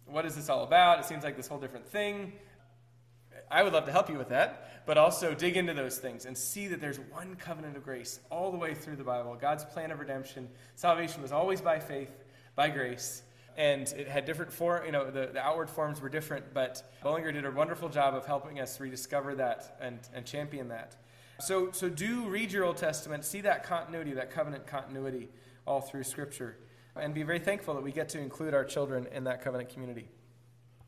What 0.06 0.26
is 0.26 0.36
this 0.36 0.50
all 0.50 0.64
about? 0.64 1.00
It 1.00 1.06
seems 1.06 1.24
like 1.24 1.38
this 1.38 1.48
whole 1.48 1.60
different 1.60 1.88
thing. 1.88 2.34
I 3.50 3.64
would 3.64 3.74
love 3.74 3.86
to 3.86 3.92
help 3.92 4.10
you 4.10 4.18
with 4.18 4.30
that 4.30 4.74
but 4.86 4.98
also 4.98 5.34
dig 5.34 5.58
into 5.58 5.74
those 5.74 5.98
things 5.98 6.26
and 6.26 6.38
see 6.38 6.68
that 6.68 6.82
there's 6.82 7.00
one 7.00 7.36
covenant 7.36 7.78
of 7.78 7.84
grace 7.84 8.20
all 8.30 8.52
the 8.52 8.58
way 8.58 8.74
through 8.74 8.96
the 8.96 9.04
Bible. 9.04 9.36
God's 9.40 9.64
plan 9.64 9.92
of 9.92 10.00
redemption, 10.00 10.50
salvation 10.76 11.22
was 11.22 11.32
always 11.32 11.62
by 11.62 11.80
faith, 11.80 12.12
by 12.56 12.70
grace. 12.70 13.24
And 13.56 13.88
it 13.94 14.08
had 14.08 14.26
different 14.26 14.52
form, 14.52 14.86
you 14.86 14.92
know, 14.92 15.10
the, 15.10 15.30
the 15.32 15.40
outward 15.40 15.70
forms 15.70 16.02
were 16.02 16.10
different, 16.10 16.54
but 16.54 16.82
Bullinger 17.04 17.32
did 17.32 17.46
a 17.46 17.52
wonderful 17.52 17.88
job 17.88 18.16
of 18.16 18.26
helping 18.26 18.60
us 18.60 18.80
rediscover 18.80 19.36
that 19.36 19.78
and, 19.80 20.00
and 20.14 20.26
champion 20.26 20.70
that. 20.70 20.96
So, 21.40 21.72
so 21.72 21.90
do 21.90 22.28
read 22.28 22.52
your 22.52 22.64
Old 22.64 22.78
Testament, 22.78 23.26
see 23.26 23.42
that 23.42 23.64
continuity, 23.64 24.14
that 24.14 24.32
covenant 24.32 24.68
continuity 24.68 25.30
all 25.66 25.82
through 25.82 26.04
Scripture, 26.04 26.58
and 26.96 27.14
be 27.14 27.24
very 27.24 27.40
thankful 27.40 27.74
that 27.74 27.84
we 27.84 27.92
get 27.92 28.10
to 28.10 28.20
include 28.20 28.54
our 28.54 28.64
children 28.64 29.08
in 29.12 29.24
that 29.26 29.44
covenant 29.44 29.70
community. 29.70 30.08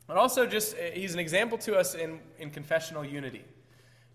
But 0.06 0.16
also, 0.16 0.46
just 0.46 0.76
eh, 0.78 0.90
he's 0.94 1.14
an 1.14 1.20
example 1.20 1.58
to 1.58 1.76
us 1.76 1.94
in, 1.94 2.20
in 2.38 2.50
confessional 2.50 3.04
unity 3.04 3.44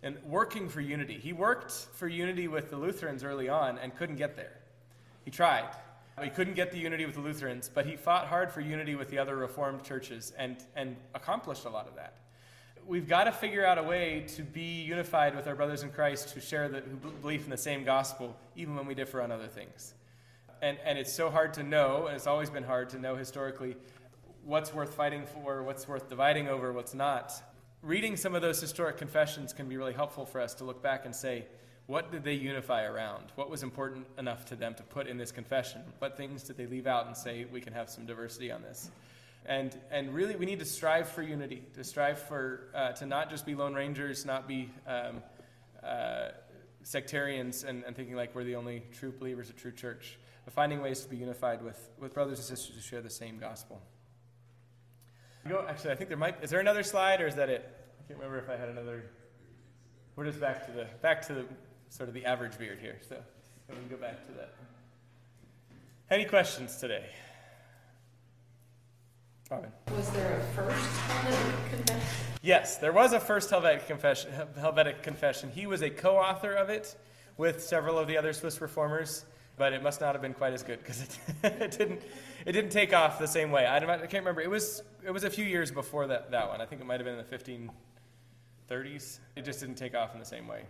and 0.03 0.17
working 0.23 0.69
for 0.69 0.81
unity. 0.81 1.15
He 1.15 1.33
worked 1.33 1.71
for 1.71 2.07
unity 2.07 2.47
with 2.47 2.69
the 2.69 2.77
Lutherans 2.77 3.23
early 3.23 3.49
on 3.49 3.77
and 3.77 3.95
couldn't 3.95 4.15
get 4.15 4.35
there. 4.35 4.59
He 5.25 5.31
tried. 5.31 5.69
He 6.21 6.29
couldn't 6.29 6.53
get 6.53 6.71
the 6.71 6.77
unity 6.77 7.05
with 7.05 7.15
the 7.15 7.21
Lutherans, 7.21 7.69
but 7.73 7.85
he 7.85 7.95
fought 7.95 8.27
hard 8.27 8.51
for 8.51 8.61
unity 8.61 8.95
with 8.95 9.09
the 9.09 9.17
other 9.17 9.35
Reformed 9.35 9.83
churches 9.83 10.33
and, 10.37 10.57
and 10.75 10.95
accomplished 11.15 11.65
a 11.65 11.69
lot 11.69 11.87
of 11.87 11.95
that. 11.95 12.17
We've 12.87 13.07
got 13.07 13.25
to 13.25 13.31
figure 13.31 13.65
out 13.65 13.77
a 13.77 13.83
way 13.83 14.25
to 14.35 14.41
be 14.41 14.81
unified 14.81 15.35
with 15.35 15.47
our 15.47 15.55
brothers 15.55 15.83
in 15.83 15.91
Christ 15.91 16.31
who 16.31 16.41
share 16.41 16.67
the 16.67 16.81
who 16.81 17.11
belief 17.21 17.45
in 17.45 17.49
the 17.49 17.57
same 17.57 17.83
gospel, 17.83 18.35
even 18.55 18.75
when 18.75 18.85
we 18.85 18.95
differ 18.95 19.21
on 19.21 19.31
other 19.31 19.47
things. 19.47 19.93
And, 20.61 20.77
and 20.83 20.97
it's 20.97 21.13
so 21.13 21.29
hard 21.29 21.53
to 21.55 21.63
know, 21.63 22.07
and 22.07 22.15
it's 22.15 22.27
always 22.27 22.49
been 22.49 22.63
hard 22.63 22.89
to 22.89 22.99
know 22.99 23.15
historically 23.15 23.75
what's 24.43 24.73
worth 24.73 24.93
fighting 24.93 25.25
for, 25.25 25.63
what's 25.63 25.87
worth 25.87 26.09
dividing 26.09 26.47
over, 26.47 26.73
what's 26.73 26.93
not 26.93 27.33
reading 27.83 28.15
some 28.15 28.35
of 28.35 28.41
those 28.41 28.61
historic 28.61 28.97
confessions 28.97 29.53
can 29.53 29.67
be 29.67 29.75
really 29.75 29.93
helpful 29.93 30.25
for 30.25 30.39
us 30.39 30.53
to 30.55 30.63
look 30.63 30.83
back 30.83 31.05
and 31.05 31.15
say, 31.15 31.45
what 31.87 32.11
did 32.11 32.23
they 32.23 32.33
unify 32.33 32.85
around? 32.85 33.25
What 33.35 33.49
was 33.49 33.63
important 33.63 34.05
enough 34.17 34.45
to 34.45 34.55
them 34.55 34.75
to 34.75 34.83
put 34.83 35.07
in 35.07 35.17
this 35.17 35.31
confession? 35.31 35.81
What 35.99 36.15
things 36.15 36.43
did 36.43 36.57
they 36.57 36.67
leave 36.67 36.85
out 36.85 37.07
and 37.07 37.17
say, 37.17 37.45
we 37.51 37.59
can 37.59 37.73
have 37.73 37.89
some 37.89 38.05
diversity 38.05 38.51
on 38.51 38.61
this? 38.61 38.91
And, 39.45 39.75
and 39.89 40.13
really, 40.13 40.35
we 40.35 40.45
need 40.45 40.59
to 40.59 40.65
strive 40.65 41.09
for 41.09 41.23
unity, 41.23 41.63
to 41.73 41.83
strive 41.83 42.19
for, 42.19 42.69
uh, 42.75 42.91
to 42.93 43.05
not 43.05 43.29
just 43.29 43.45
be 43.45 43.55
Lone 43.55 43.73
Rangers, 43.73 44.25
not 44.25 44.47
be 44.47 44.69
um, 44.85 45.23
uh, 45.83 46.29
sectarians 46.83 47.63
and, 47.63 47.83
and 47.83 47.95
thinking 47.95 48.15
like 48.15 48.35
we're 48.35 48.43
the 48.43 48.55
only 48.55 48.83
true 48.93 49.11
believers 49.11 49.49
of 49.49 49.55
true 49.55 49.71
church, 49.71 50.19
but 50.45 50.53
finding 50.53 50.81
ways 50.81 51.01
to 51.01 51.09
be 51.09 51.17
unified 51.17 51.63
with, 51.63 51.89
with 51.99 52.13
brothers 52.13 52.37
and 52.37 52.47
sisters 52.47 52.75
who 52.75 52.81
share 52.81 53.01
the 53.01 53.09
same 53.09 53.39
gospel. 53.39 53.81
Go, 55.47 55.65
actually, 55.67 55.91
I 55.91 55.95
think 55.95 56.09
there 56.09 56.17
might. 56.17 56.43
Is 56.43 56.51
there 56.51 56.59
another 56.59 56.83
slide, 56.83 57.19
or 57.19 57.25
is 57.25 57.35
that 57.35 57.49
it? 57.49 57.67
I 57.99 58.07
can't 58.07 58.19
remember 58.19 58.37
if 58.37 58.49
I 58.49 58.57
had 58.57 58.69
another. 58.69 59.05
We're 60.15 60.25
just 60.25 60.39
back 60.39 60.67
to 60.67 60.71
the 60.71 60.85
back 61.01 61.25
to 61.27 61.33
the 61.33 61.45
sort 61.89 62.09
of 62.09 62.13
the 62.13 62.25
average 62.25 62.59
beard 62.59 62.77
here. 62.79 62.99
So 63.09 63.17
we 63.67 63.75
can 63.75 63.87
go 63.87 63.97
back 63.97 64.23
to 64.27 64.33
that. 64.33 64.53
Any 66.11 66.25
questions 66.25 66.77
today? 66.77 67.05
Robin. 69.51 69.71
Was 69.95 70.09
there 70.11 70.39
a 70.39 70.43
first 70.55 70.87
Helvetic 70.97 71.69
confession? 71.69 72.07
Yes, 72.41 72.77
there 72.77 72.93
was 72.93 73.11
a 73.11 73.19
first 73.19 73.49
Helvetic 73.49 73.85
confession. 73.85 74.31
Helvetic 74.57 75.03
confession. 75.03 75.51
He 75.51 75.67
was 75.67 75.81
a 75.81 75.89
co-author 75.89 76.53
of 76.53 76.69
it 76.69 76.95
with 77.35 77.61
several 77.61 77.99
of 77.99 78.07
the 78.07 78.17
other 78.17 78.31
Swiss 78.31 78.61
reformers 78.61 79.25
but 79.57 79.73
it 79.73 79.83
must 79.83 80.01
not 80.01 80.15
have 80.15 80.23
been 80.23 80.33
quite 80.33 80.53
as 80.53 80.63
good 80.63 80.79
because 80.79 81.03
it, 81.03 81.19
it, 81.43 81.77
didn't 81.77 82.01
it 82.47 82.51
didn't 82.53 82.71
take 82.71 82.93
off 82.93 83.19
the 83.19 83.27
same 83.27 83.51
way. 83.51 83.67
I, 83.67 83.77
I, 83.77 83.97
can't 84.07 84.23
remember. 84.23 84.41
It 84.41 84.49
was 84.49 84.81
it 85.05 85.11
was 85.11 85.23
a 85.23 85.29
few 85.29 85.45
years 85.45 85.69
before 85.69 86.07
that 86.07 86.31
that 86.31 86.49
one. 86.49 86.61
I 86.61 86.65
think 86.65 86.81
it 86.81 86.87
might 86.87 86.99
have 86.99 87.05
been 87.05 87.19
in 87.19 87.23
the 87.23 87.69
1530s. 88.71 89.19
It 89.35 89.45
just 89.45 89.59
didn't 89.59 89.75
take 89.75 89.93
off 89.93 90.13
in 90.13 90.19
the 90.19 90.25
same 90.25 90.47
way. 90.47 90.63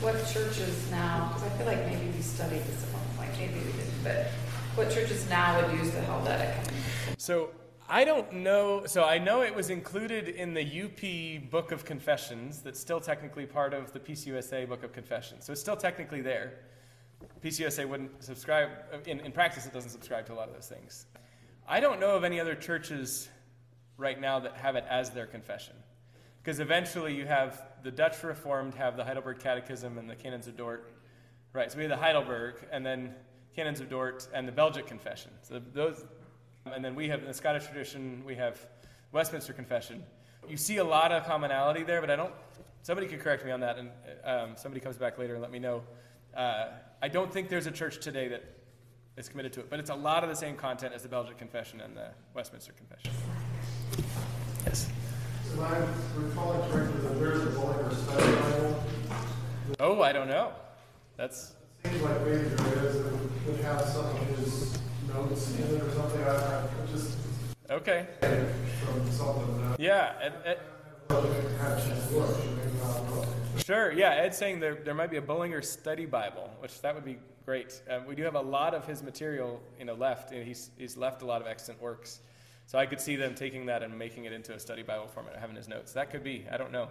What 0.00 0.14
churches 0.32 0.88
now? 0.92 1.32
Because 1.32 1.50
I 1.50 1.56
feel 1.56 1.66
like 1.66 1.84
maybe 1.86 2.06
we 2.14 2.22
studied 2.22 2.62
this 2.62 2.84
at 2.84 2.90
one 2.90 3.26
point. 3.26 3.38
Maybe 3.38 3.54
we 3.54 3.72
didn't. 3.72 4.04
But 4.04 4.26
what 4.76 4.90
churches 4.90 5.28
now 5.28 5.60
would 5.60 5.76
use 5.76 5.90
the 5.90 6.00
Helvetic? 6.02 6.54
So 7.18 7.50
I 7.88 8.04
don't 8.04 8.32
know. 8.32 8.86
So 8.86 9.04
I 9.04 9.18
know 9.18 9.42
it 9.42 9.54
was 9.54 9.68
included 9.68 10.28
in 10.28 10.54
the 10.54 10.62
UP 10.62 11.50
Book 11.50 11.70
of 11.70 11.84
Confessions. 11.84 12.62
That's 12.62 12.80
still 12.80 13.00
technically 13.00 13.44
part 13.44 13.74
of 13.74 13.92
the 13.92 14.00
PCUSA 14.00 14.68
Book 14.68 14.82
of 14.82 14.92
Confessions. 14.92 15.44
So 15.44 15.52
it's 15.52 15.60
still 15.60 15.76
technically 15.76 16.22
there. 16.22 16.54
PCUSA 17.42 17.86
wouldn't 17.86 18.22
subscribe, 18.24 18.70
uh, 18.92 18.98
in, 19.06 19.20
in 19.20 19.32
practice, 19.32 19.66
it 19.66 19.72
doesn't 19.72 19.90
subscribe 19.90 20.24
to 20.26 20.32
a 20.32 20.36
lot 20.36 20.48
of 20.48 20.54
those 20.54 20.66
things. 20.68 21.06
I 21.68 21.80
don't 21.80 22.00
know 22.00 22.16
of 22.16 22.24
any 22.24 22.40
other 22.40 22.54
churches 22.54 23.28
right 23.98 24.18
now 24.18 24.40
that 24.40 24.56
have 24.56 24.76
it 24.76 24.84
as 24.88 25.10
their 25.10 25.26
confession. 25.26 25.74
Because 26.42 26.60
eventually 26.60 27.14
you 27.14 27.26
have 27.26 27.62
the 27.82 27.90
Dutch 27.90 28.22
Reformed 28.22 28.74
have 28.74 28.96
the 28.96 29.04
Heidelberg 29.04 29.40
Catechism 29.40 29.98
and 29.98 30.08
the 30.08 30.16
Canons 30.16 30.46
of 30.46 30.56
Dort. 30.56 30.90
Right, 31.52 31.70
so 31.70 31.76
we 31.76 31.84
have 31.84 31.90
the 31.90 31.96
Heidelberg, 31.96 32.66
and 32.72 32.84
then 32.84 33.14
Canons 33.54 33.80
of 33.80 33.88
Dort, 33.88 34.26
and 34.34 34.48
the 34.48 34.52
Belgic 34.52 34.86
Confession. 34.86 35.30
So 35.42 35.60
those, 35.72 36.04
and 36.72 36.84
then 36.84 36.94
we 36.94 37.08
have 37.08 37.20
in 37.20 37.26
the 37.26 37.34
Scottish 37.34 37.66
tradition, 37.66 38.22
we 38.24 38.34
have 38.36 38.58
Westminster 39.12 39.52
Confession. 39.52 40.02
You 40.48 40.56
see 40.56 40.78
a 40.78 40.84
lot 40.84 41.12
of 41.12 41.24
commonality 41.24 41.82
there, 41.82 42.00
but 42.00 42.10
I 42.10 42.16
don't. 42.16 42.32
Somebody 42.82 43.06
could 43.06 43.20
correct 43.20 43.44
me 43.44 43.50
on 43.50 43.60
that, 43.60 43.78
and 43.78 43.90
um, 44.24 44.56
somebody 44.56 44.80
comes 44.80 44.96
back 44.96 45.16
later 45.18 45.34
and 45.34 45.42
let 45.42 45.50
me 45.50 45.58
know. 45.58 45.82
Uh, 46.36 46.66
I 47.00 47.08
don't 47.08 47.32
think 47.32 47.48
there's 47.48 47.66
a 47.66 47.70
church 47.70 48.00
today 48.00 48.28
that 48.28 48.44
is 49.16 49.28
committed 49.28 49.52
to 49.54 49.60
it, 49.60 49.70
but 49.70 49.78
it's 49.78 49.90
a 49.90 49.94
lot 49.94 50.22
of 50.22 50.28
the 50.28 50.36
same 50.36 50.56
content 50.56 50.92
as 50.94 51.02
the 51.02 51.08
Belgic 51.08 51.38
Confession 51.38 51.80
and 51.80 51.96
the 51.96 52.08
Westminster 52.34 52.72
Confession. 52.72 53.10
Yes. 54.66 54.90
Am 55.52 55.60
I 55.60 55.78
recalling 56.16 56.70
correctly 56.70 57.00
that 57.02 57.20
there's 57.20 57.42
a 57.42 57.50
Bullinger 57.50 57.94
study 57.94 58.34
Bible? 58.34 58.84
Oh, 59.80 60.02
I 60.02 60.12
don't 60.12 60.28
know. 60.28 60.52
That's 61.16 61.52
It 61.84 61.90
seems 61.90 62.02
like 62.02 62.20
maybe 62.22 62.38
there 62.38 62.86
is, 62.86 63.04
that 63.04 63.46
would 63.46 63.60
have 63.60 63.82
some 63.82 64.04
of 64.04 64.18
his 64.36 64.78
notes 65.14 65.54
in 65.54 65.76
it 65.76 65.82
or 65.82 65.90
something. 65.92 66.22
I, 66.24 66.60
I 66.60 66.66
just 66.92 67.16
okay. 67.70 68.06
from 68.20 69.10
something 69.10 69.70
that 69.70 69.80
Yeah. 69.80 70.30
Sure. 73.58 73.92
Yeah. 73.92 74.10
Ed's 74.10 74.36
saying 74.36 74.60
there, 74.60 74.74
there 74.74 74.94
might 74.94 75.10
be 75.10 75.16
a 75.16 75.22
Bullinger 75.22 75.62
study 75.62 76.06
Bible, 76.06 76.50
which 76.58 76.80
that 76.82 76.94
would 76.94 77.04
be 77.04 77.18
great. 77.46 77.80
Um, 77.88 78.06
we 78.06 78.14
do 78.14 78.22
have 78.24 78.34
a 78.34 78.40
lot 78.40 78.74
of 78.74 78.86
his 78.86 79.02
material, 79.02 79.60
you 79.78 79.84
know, 79.84 79.94
left. 79.94 80.32
And 80.32 80.44
he's 80.44 80.70
he's 80.76 80.96
left 80.96 81.22
a 81.22 81.26
lot 81.26 81.40
of 81.40 81.46
excellent 81.46 81.80
works. 81.80 82.20
So 82.66 82.78
I 82.78 82.86
could 82.86 83.00
see 83.00 83.16
them 83.16 83.34
taking 83.34 83.66
that 83.66 83.82
and 83.82 83.96
making 83.98 84.24
it 84.24 84.32
into 84.32 84.54
a 84.54 84.58
study 84.58 84.82
Bible 84.82 85.06
format, 85.06 85.36
having 85.36 85.54
his 85.54 85.68
notes. 85.68 85.92
That 85.92 86.10
could 86.10 86.24
be. 86.24 86.46
I 86.50 86.56
don't 86.56 86.72
know. 86.72 86.88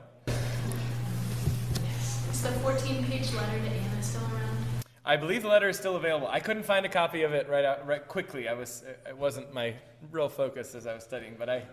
Is 2.31 2.41
the 2.43 2.49
14 2.49 3.03
page 3.05 3.33
letter 3.33 3.59
to 3.59 3.69
Anna 3.69 4.03
still 4.03 4.21
around? 4.21 4.62
I 5.05 5.17
believe 5.17 5.41
the 5.41 5.49
letter 5.49 5.67
is 5.67 5.77
still 5.77 5.97
available. 5.97 6.27
I 6.27 6.39
couldn't 6.39 6.63
find 6.63 6.85
a 6.85 6.89
copy 6.89 7.23
of 7.23 7.33
it 7.33 7.49
right 7.49 7.65
out 7.65 7.85
right 7.85 8.07
quickly. 8.07 8.47
I 8.47 8.53
was 8.53 8.83
it 9.07 9.17
wasn't 9.17 9.53
my 9.53 9.75
real 10.11 10.29
focus 10.29 10.75
as 10.75 10.87
I 10.87 10.93
was 10.93 11.03
studying, 11.03 11.35
but 11.37 11.49
I. 11.49 11.63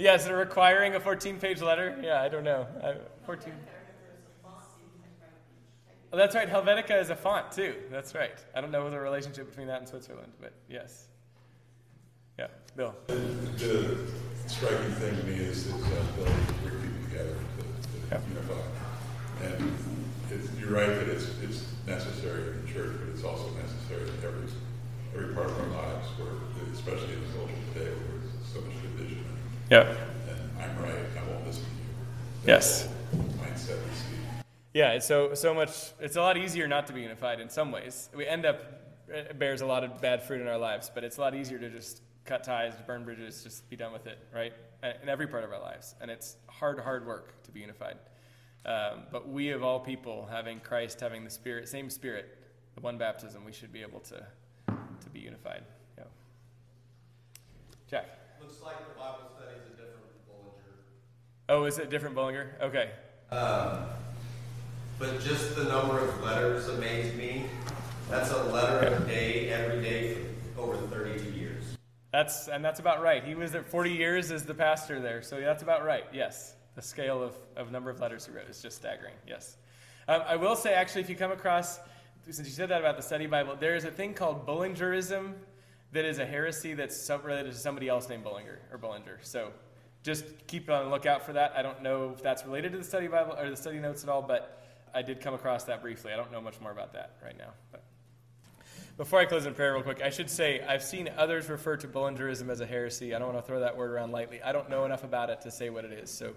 yes, 0.00 0.24
they're 0.24 0.36
requiring 0.36 0.96
a 0.96 1.00
14-page 1.00 1.62
letter. 1.62 1.96
Yeah, 2.02 2.20
I 2.22 2.28
don't 2.28 2.42
know. 2.42 2.66
I, 2.82 2.94
14. 3.24 3.52
Oh, 6.12 6.16
that's 6.16 6.34
right. 6.34 6.48
Helvetica 6.48 7.00
is 7.00 7.10
a 7.10 7.16
font 7.16 7.52
too. 7.52 7.74
That's 7.90 8.14
right. 8.14 8.38
I 8.54 8.60
don't 8.60 8.72
know 8.72 8.88
the 8.90 8.98
relationship 8.98 9.48
between 9.48 9.68
that 9.68 9.78
and 9.78 9.88
Switzerland, 9.88 10.32
but 10.40 10.54
yes. 10.68 11.06
Yeah, 12.38 12.48
Bill. 12.74 12.94
The 13.06 13.96
striking 14.46 14.92
thing 14.92 15.16
to 15.16 15.22
me 15.24 15.34
is 15.34 15.70
that 15.70 15.76
uh, 15.76 16.02
Bill 16.16 16.32
bring 16.62 16.80
people 16.80 17.04
together 17.10 17.34
to, 17.34 18.14
Yeah. 18.14 18.20
unify. 18.28 18.85
And 19.42 19.76
it's, 20.30 20.48
you're 20.58 20.70
right 20.70 20.86
that 20.86 21.08
it's, 21.08 21.30
it's 21.42 21.66
necessary 21.86 22.48
in 22.48 22.66
the 22.66 22.72
church, 22.72 22.96
but 22.98 23.08
it's 23.14 23.24
also 23.24 23.50
necessary 23.54 24.08
in 24.08 24.14
every, 24.24 24.48
every 25.14 25.34
part 25.34 25.50
of 25.50 25.60
our 25.60 25.68
lives, 25.68 26.08
where, 26.18 26.32
especially 26.72 27.14
in 27.14 27.20
the 27.20 27.32
culture 27.38 27.54
today, 27.74 27.90
where 27.90 28.18
there's 28.20 28.52
so 28.52 28.60
much 28.60 28.74
division. 28.82 29.24
Yeah. 29.70 29.94
And 30.28 30.62
I'm 30.62 30.82
right, 30.82 30.94
I 30.94 31.30
won't 31.30 31.46
listen 31.46 31.62
to 31.62 31.68
you. 31.68 32.46
Yes. 32.46 32.88
Mindset 33.14 33.78
we 33.84 33.90
see. 33.94 34.42
Yeah, 34.74 34.92
it's 34.92 35.06
so 35.06 35.34
so 35.34 35.54
much. 35.54 35.92
It's 36.00 36.16
a 36.16 36.20
lot 36.20 36.36
easier 36.36 36.68
not 36.68 36.86
to 36.88 36.92
be 36.92 37.00
unified 37.00 37.40
in 37.40 37.48
some 37.48 37.72
ways. 37.72 38.10
We 38.14 38.26
end 38.26 38.44
up 38.44 38.60
it 39.08 39.38
bears 39.38 39.60
a 39.60 39.66
lot 39.66 39.84
of 39.84 40.00
bad 40.00 40.22
fruit 40.22 40.40
in 40.40 40.48
our 40.48 40.58
lives, 40.58 40.90
but 40.92 41.04
it's 41.04 41.18
a 41.18 41.20
lot 41.20 41.34
easier 41.34 41.58
to 41.58 41.70
just 41.70 42.02
cut 42.24 42.42
ties, 42.42 42.74
burn 42.86 43.04
bridges, 43.04 43.42
just 43.42 43.68
be 43.70 43.76
done 43.76 43.92
with 43.92 44.06
it, 44.06 44.18
right? 44.34 44.52
In 45.02 45.08
every 45.08 45.26
part 45.26 45.44
of 45.44 45.52
our 45.52 45.60
lives, 45.60 45.94
and 46.00 46.10
it's 46.10 46.36
hard, 46.48 46.78
hard 46.80 47.06
work 47.06 47.42
to 47.44 47.50
be 47.50 47.60
unified. 47.60 47.96
Um, 48.66 49.02
but 49.12 49.28
we, 49.28 49.50
of 49.50 49.62
all 49.62 49.78
people, 49.78 50.28
having 50.28 50.58
Christ, 50.58 51.00
having 51.00 51.22
the 51.22 51.30
Spirit, 51.30 51.68
same 51.68 51.88
Spirit, 51.88 52.36
the 52.74 52.80
one 52.80 52.98
baptism, 52.98 53.44
we 53.44 53.52
should 53.52 53.72
be 53.72 53.82
able 53.82 54.00
to 54.00 54.26
to 54.66 55.10
be 55.12 55.20
unified. 55.20 55.62
Yeah. 55.96 56.04
Jack. 57.88 58.06
Looks 58.40 58.60
like 58.62 58.78
the 58.78 58.98
Bible 58.98 59.30
study 59.36 59.56
is 59.56 59.66
a 59.72 59.76
different 59.76 60.02
Bullinger. 60.26 60.78
Oh, 61.48 61.64
is 61.64 61.78
it 61.78 61.90
different 61.90 62.16
Bullinger? 62.16 62.56
Okay. 62.60 62.90
Um, 63.30 63.84
but 64.98 65.20
just 65.20 65.54
the 65.54 65.64
number 65.64 66.00
of 66.00 66.22
letters 66.22 66.68
amazed 66.68 67.16
me. 67.16 67.46
That's 68.10 68.30
a 68.32 68.44
letter 68.44 68.94
a 68.94 69.00
day, 69.06 69.50
every 69.50 69.82
day 69.82 70.16
for 70.54 70.62
over 70.62 70.86
32 70.88 71.38
years. 71.38 71.64
That's 72.12 72.48
and 72.48 72.64
that's 72.64 72.80
about 72.80 73.02
right. 73.02 73.22
He 73.22 73.34
was 73.34 73.54
at 73.54 73.68
40 73.68 73.90
years 73.90 74.32
as 74.32 74.44
the 74.44 74.54
pastor 74.54 75.00
there, 75.00 75.22
so 75.22 75.40
that's 75.40 75.62
about 75.62 75.84
right. 75.84 76.04
Yes, 76.12 76.54
the 76.76 76.82
scale 76.82 77.22
of, 77.22 77.34
of 77.56 77.72
number 77.72 77.90
of 77.90 77.98
letters 77.98 78.26
he 78.26 78.32
wrote 78.32 78.48
is 78.48 78.62
just 78.62 78.76
staggering. 78.76 79.14
Yes, 79.26 79.56
um, 80.06 80.22
I 80.26 80.36
will 80.36 80.54
say 80.54 80.74
actually, 80.74 81.00
if 81.00 81.10
you 81.10 81.16
come 81.16 81.32
across, 81.32 81.80
since 82.30 82.46
you 82.46 82.54
said 82.54 82.68
that 82.68 82.80
about 82.80 82.96
the 82.96 83.02
study 83.02 83.26
Bible, 83.26 83.56
there 83.58 83.74
is 83.74 83.84
a 83.84 83.90
thing 83.90 84.14
called 84.14 84.46
Bullingerism 84.46 85.32
that 85.92 86.04
is 86.04 86.18
a 86.18 86.26
heresy 86.26 86.74
that's 86.74 86.96
some, 86.96 87.22
related 87.22 87.52
to 87.52 87.58
somebody 87.58 87.88
else 87.88 88.08
named 88.08 88.22
Bullinger 88.22 88.60
or 88.70 88.78
Bullinger. 88.78 89.18
So 89.22 89.50
just 90.02 90.24
keep 90.46 90.70
on 90.70 90.84
the 90.84 90.90
lookout 90.90 91.24
for 91.24 91.32
that. 91.32 91.54
I 91.56 91.62
don't 91.62 91.82
know 91.82 92.12
if 92.14 92.22
that's 92.22 92.44
related 92.44 92.72
to 92.72 92.78
the 92.78 92.84
study 92.84 93.08
Bible 93.08 93.34
or 93.38 93.50
the 93.50 93.56
study 93.56 93.78
notes 93.78 94.04
at 94.04 94.08
all, 94.08 94.22
but 94.22 94.62
I 94.94 95.02
did 95.02 95.20
come 95.20 95.34
across 95.34 95.64
that 95.64 95.82
briefly. 95.82 96.12
I 96.12 96.16
don't 96.16 96.30
know 96.30 96.40
much 96.40 96.60
more 96.60 96.70
about 96.70 96.92
that 96.92 97.16
right 97.22 97.36
now, 97.36 97.52
but. 97.72 97.82
Before 98.96 99.18
I 99.18 99.26
close 99.26 99.44
in 99.44 99.52
prayer, 99.52 99.74
real 99.74 99.82
quick, 99.82 100.00
I 100.00 100.08
should 100.08 100.30
say 100.30 100.62
I've 100.66 100.82
seen 100.82 101.10
others 101.18 101.50
refer 101.50 101.76
to 101.76 101.86
Bullingerism 101.86 102.48
as 102.48 102.60
a 102.60 102.66
heresy. 102.66 103.14
I 103.14 103.18
don't 103.18 103.30
want 103.34 103.44
to 103.44 103.46
throw 103.46 103.60
that 103.60 103.76
word 103.76 103.90
around 103.90 104.12
lightly. 104.12 104.40
I 104.40 104.52
don't 104.52 104.70
know 104.70 104.86
enough 104.86 105.04
about 105.04 105.28
it 105.28 105.42
to 105.42 105.50
say 105.50 105.68
what 105.68 105.84
it 105.84 105.92
is, 105.92 106.08
so 106.10 106.32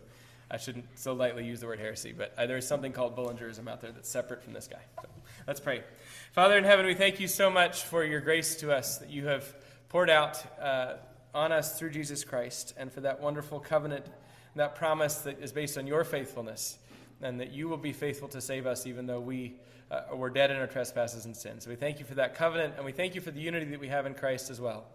I 0.51 0.57
shouldn't 0.57 0.85
so 0.95 1.13
lightly 1.13 1.45
use 1.45 1.59
the 1.59 1.67
word 1.67 1.79
heresy. 1.79 2.13
But 2.17 2.33
uh, 2.37 2.47
there 2.47 2.57
is 2.57 2.67
something 2.67 2.91
called 2.91 3.15
Bullingerism 3.15 3.67
out 3.67 3.81
there 3.81 3.91
that's 3.91 4.09
separate 4.09 4.43
from 4.43 4.53
this 4.53 4.67
guy. 4.67 4.81
So 5.01 5.09
let's 5.47 5.59
pray. 5.59 5.83
Father 6.33 6.57
in 6.57 6.63
heaven, 6.63 6.85
we 6.85 6.95
thank 6.95 7.19
you 7.19 7.27
so 7.27 7.49
much 7.49 7.83
for 7.83 8.03
your 8.03 8.21
grace 8.21 8.55
to 8.57 8.71
us 8.71 8.97
that 8.97 9.09
you 9.09 9.27
have 9.27 9.53
poured 9.89 10.09
out 10.09 10.43
uh, 10.61 10.95
on 11.33 11.51
us 11.51 11.77
through 11.77 11.91
Jesus 11.91 12.23
Christ, 12.23 12.73
and 12.77 12.91
for 12.91 13.01
that 13.01 13.21
wonderful 13.21 13.59
covenant, 13.59 14.05
that 14.55 14.75
promise 14.75 15.17
that 15.19 15.39
is 15.39 15.51
based 15.51 15.77
on 15.77 15.85
your 15.85 16.03
faithfulness, 16.03 16.79
and 17.21 17.39
that 17.39 17.51
you 17.51 17.69
will 17.69 17.77
be 17.77 17.93
faithful 17.93 18.27
to 18.29 18.41
save 18.41 18.65
us 18.65 18.87
even 18.87 19.05
though 19.05 19.19
we 19.19 19.55
uh, 19.91 20.01
we're 20.13 20.29
dead 20.29 20.51
in 20.51 20.57
our 20.57 20.67
trespasses 20.67 21.25
and 21.25 21.35
sins. 21.35 21.63
So 21.63 21.71
we 21.71 21.75
thank 21.75 21.99
you 21.99 22.05
for 22.05 22.15
that 22.15 22.35
covenant, 22.35 22.75
and 22.77 22.85
we 22.85 22.91
thank 22.91 23.15
you 23.15 23.21
for 23.21 23.31
the 23.31 23.39
unity 23.39 23.65
that 23.65 23.79
we 23.79 23.87
have 23.87 24.05
in 24.05 24.13
Christ 24.13 24.51
as 24.51 24.61
well. 24.61 24.85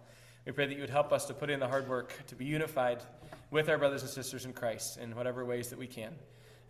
We 0.46 0.52
pray 0.52 0.66
that 0.66 0.74
you 0.74 0.82
would 0.82 0.90
help 0.90 1.12
us 1.12 1.24
to 1.26 1.34
put 1.34 1.50
in 1.50 1.58
the 1.58 1.66
hard 1.66 1.88
work 1.88 2.14
to 2.28 2.34
be 2.36 2.44
unified 2.44 3.02
with 3.54 3.68
our 3.68 3.78
brothers 3.78 4.02
and 4.02 4.10
sisters 4.10 4.44
in 4.44 4.52
Christ 4.52 4.98
in 4.98 5.14
whatever 5.14 5.44
ways 5.44 5.70
that 5.70 5.78
we 5.78 5.86
can. 5.86 6.12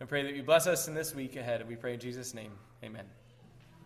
And 0.00 0.08
pray 0.08 0.22
that 0.22 0.36
you 0.36 0.42
bless 0.42 0.66
us 0.66 0.86
in 0.86 0.92
this 0.92 1.14
week 1.14 1.34
ahead. 1.34 1.66
We 1.66 1.76
pray 1.76 1.94
in 1.94 2.00
Jesus' 2.00 2.34
name. 2.34 2.52
Amen. 2.84 3.06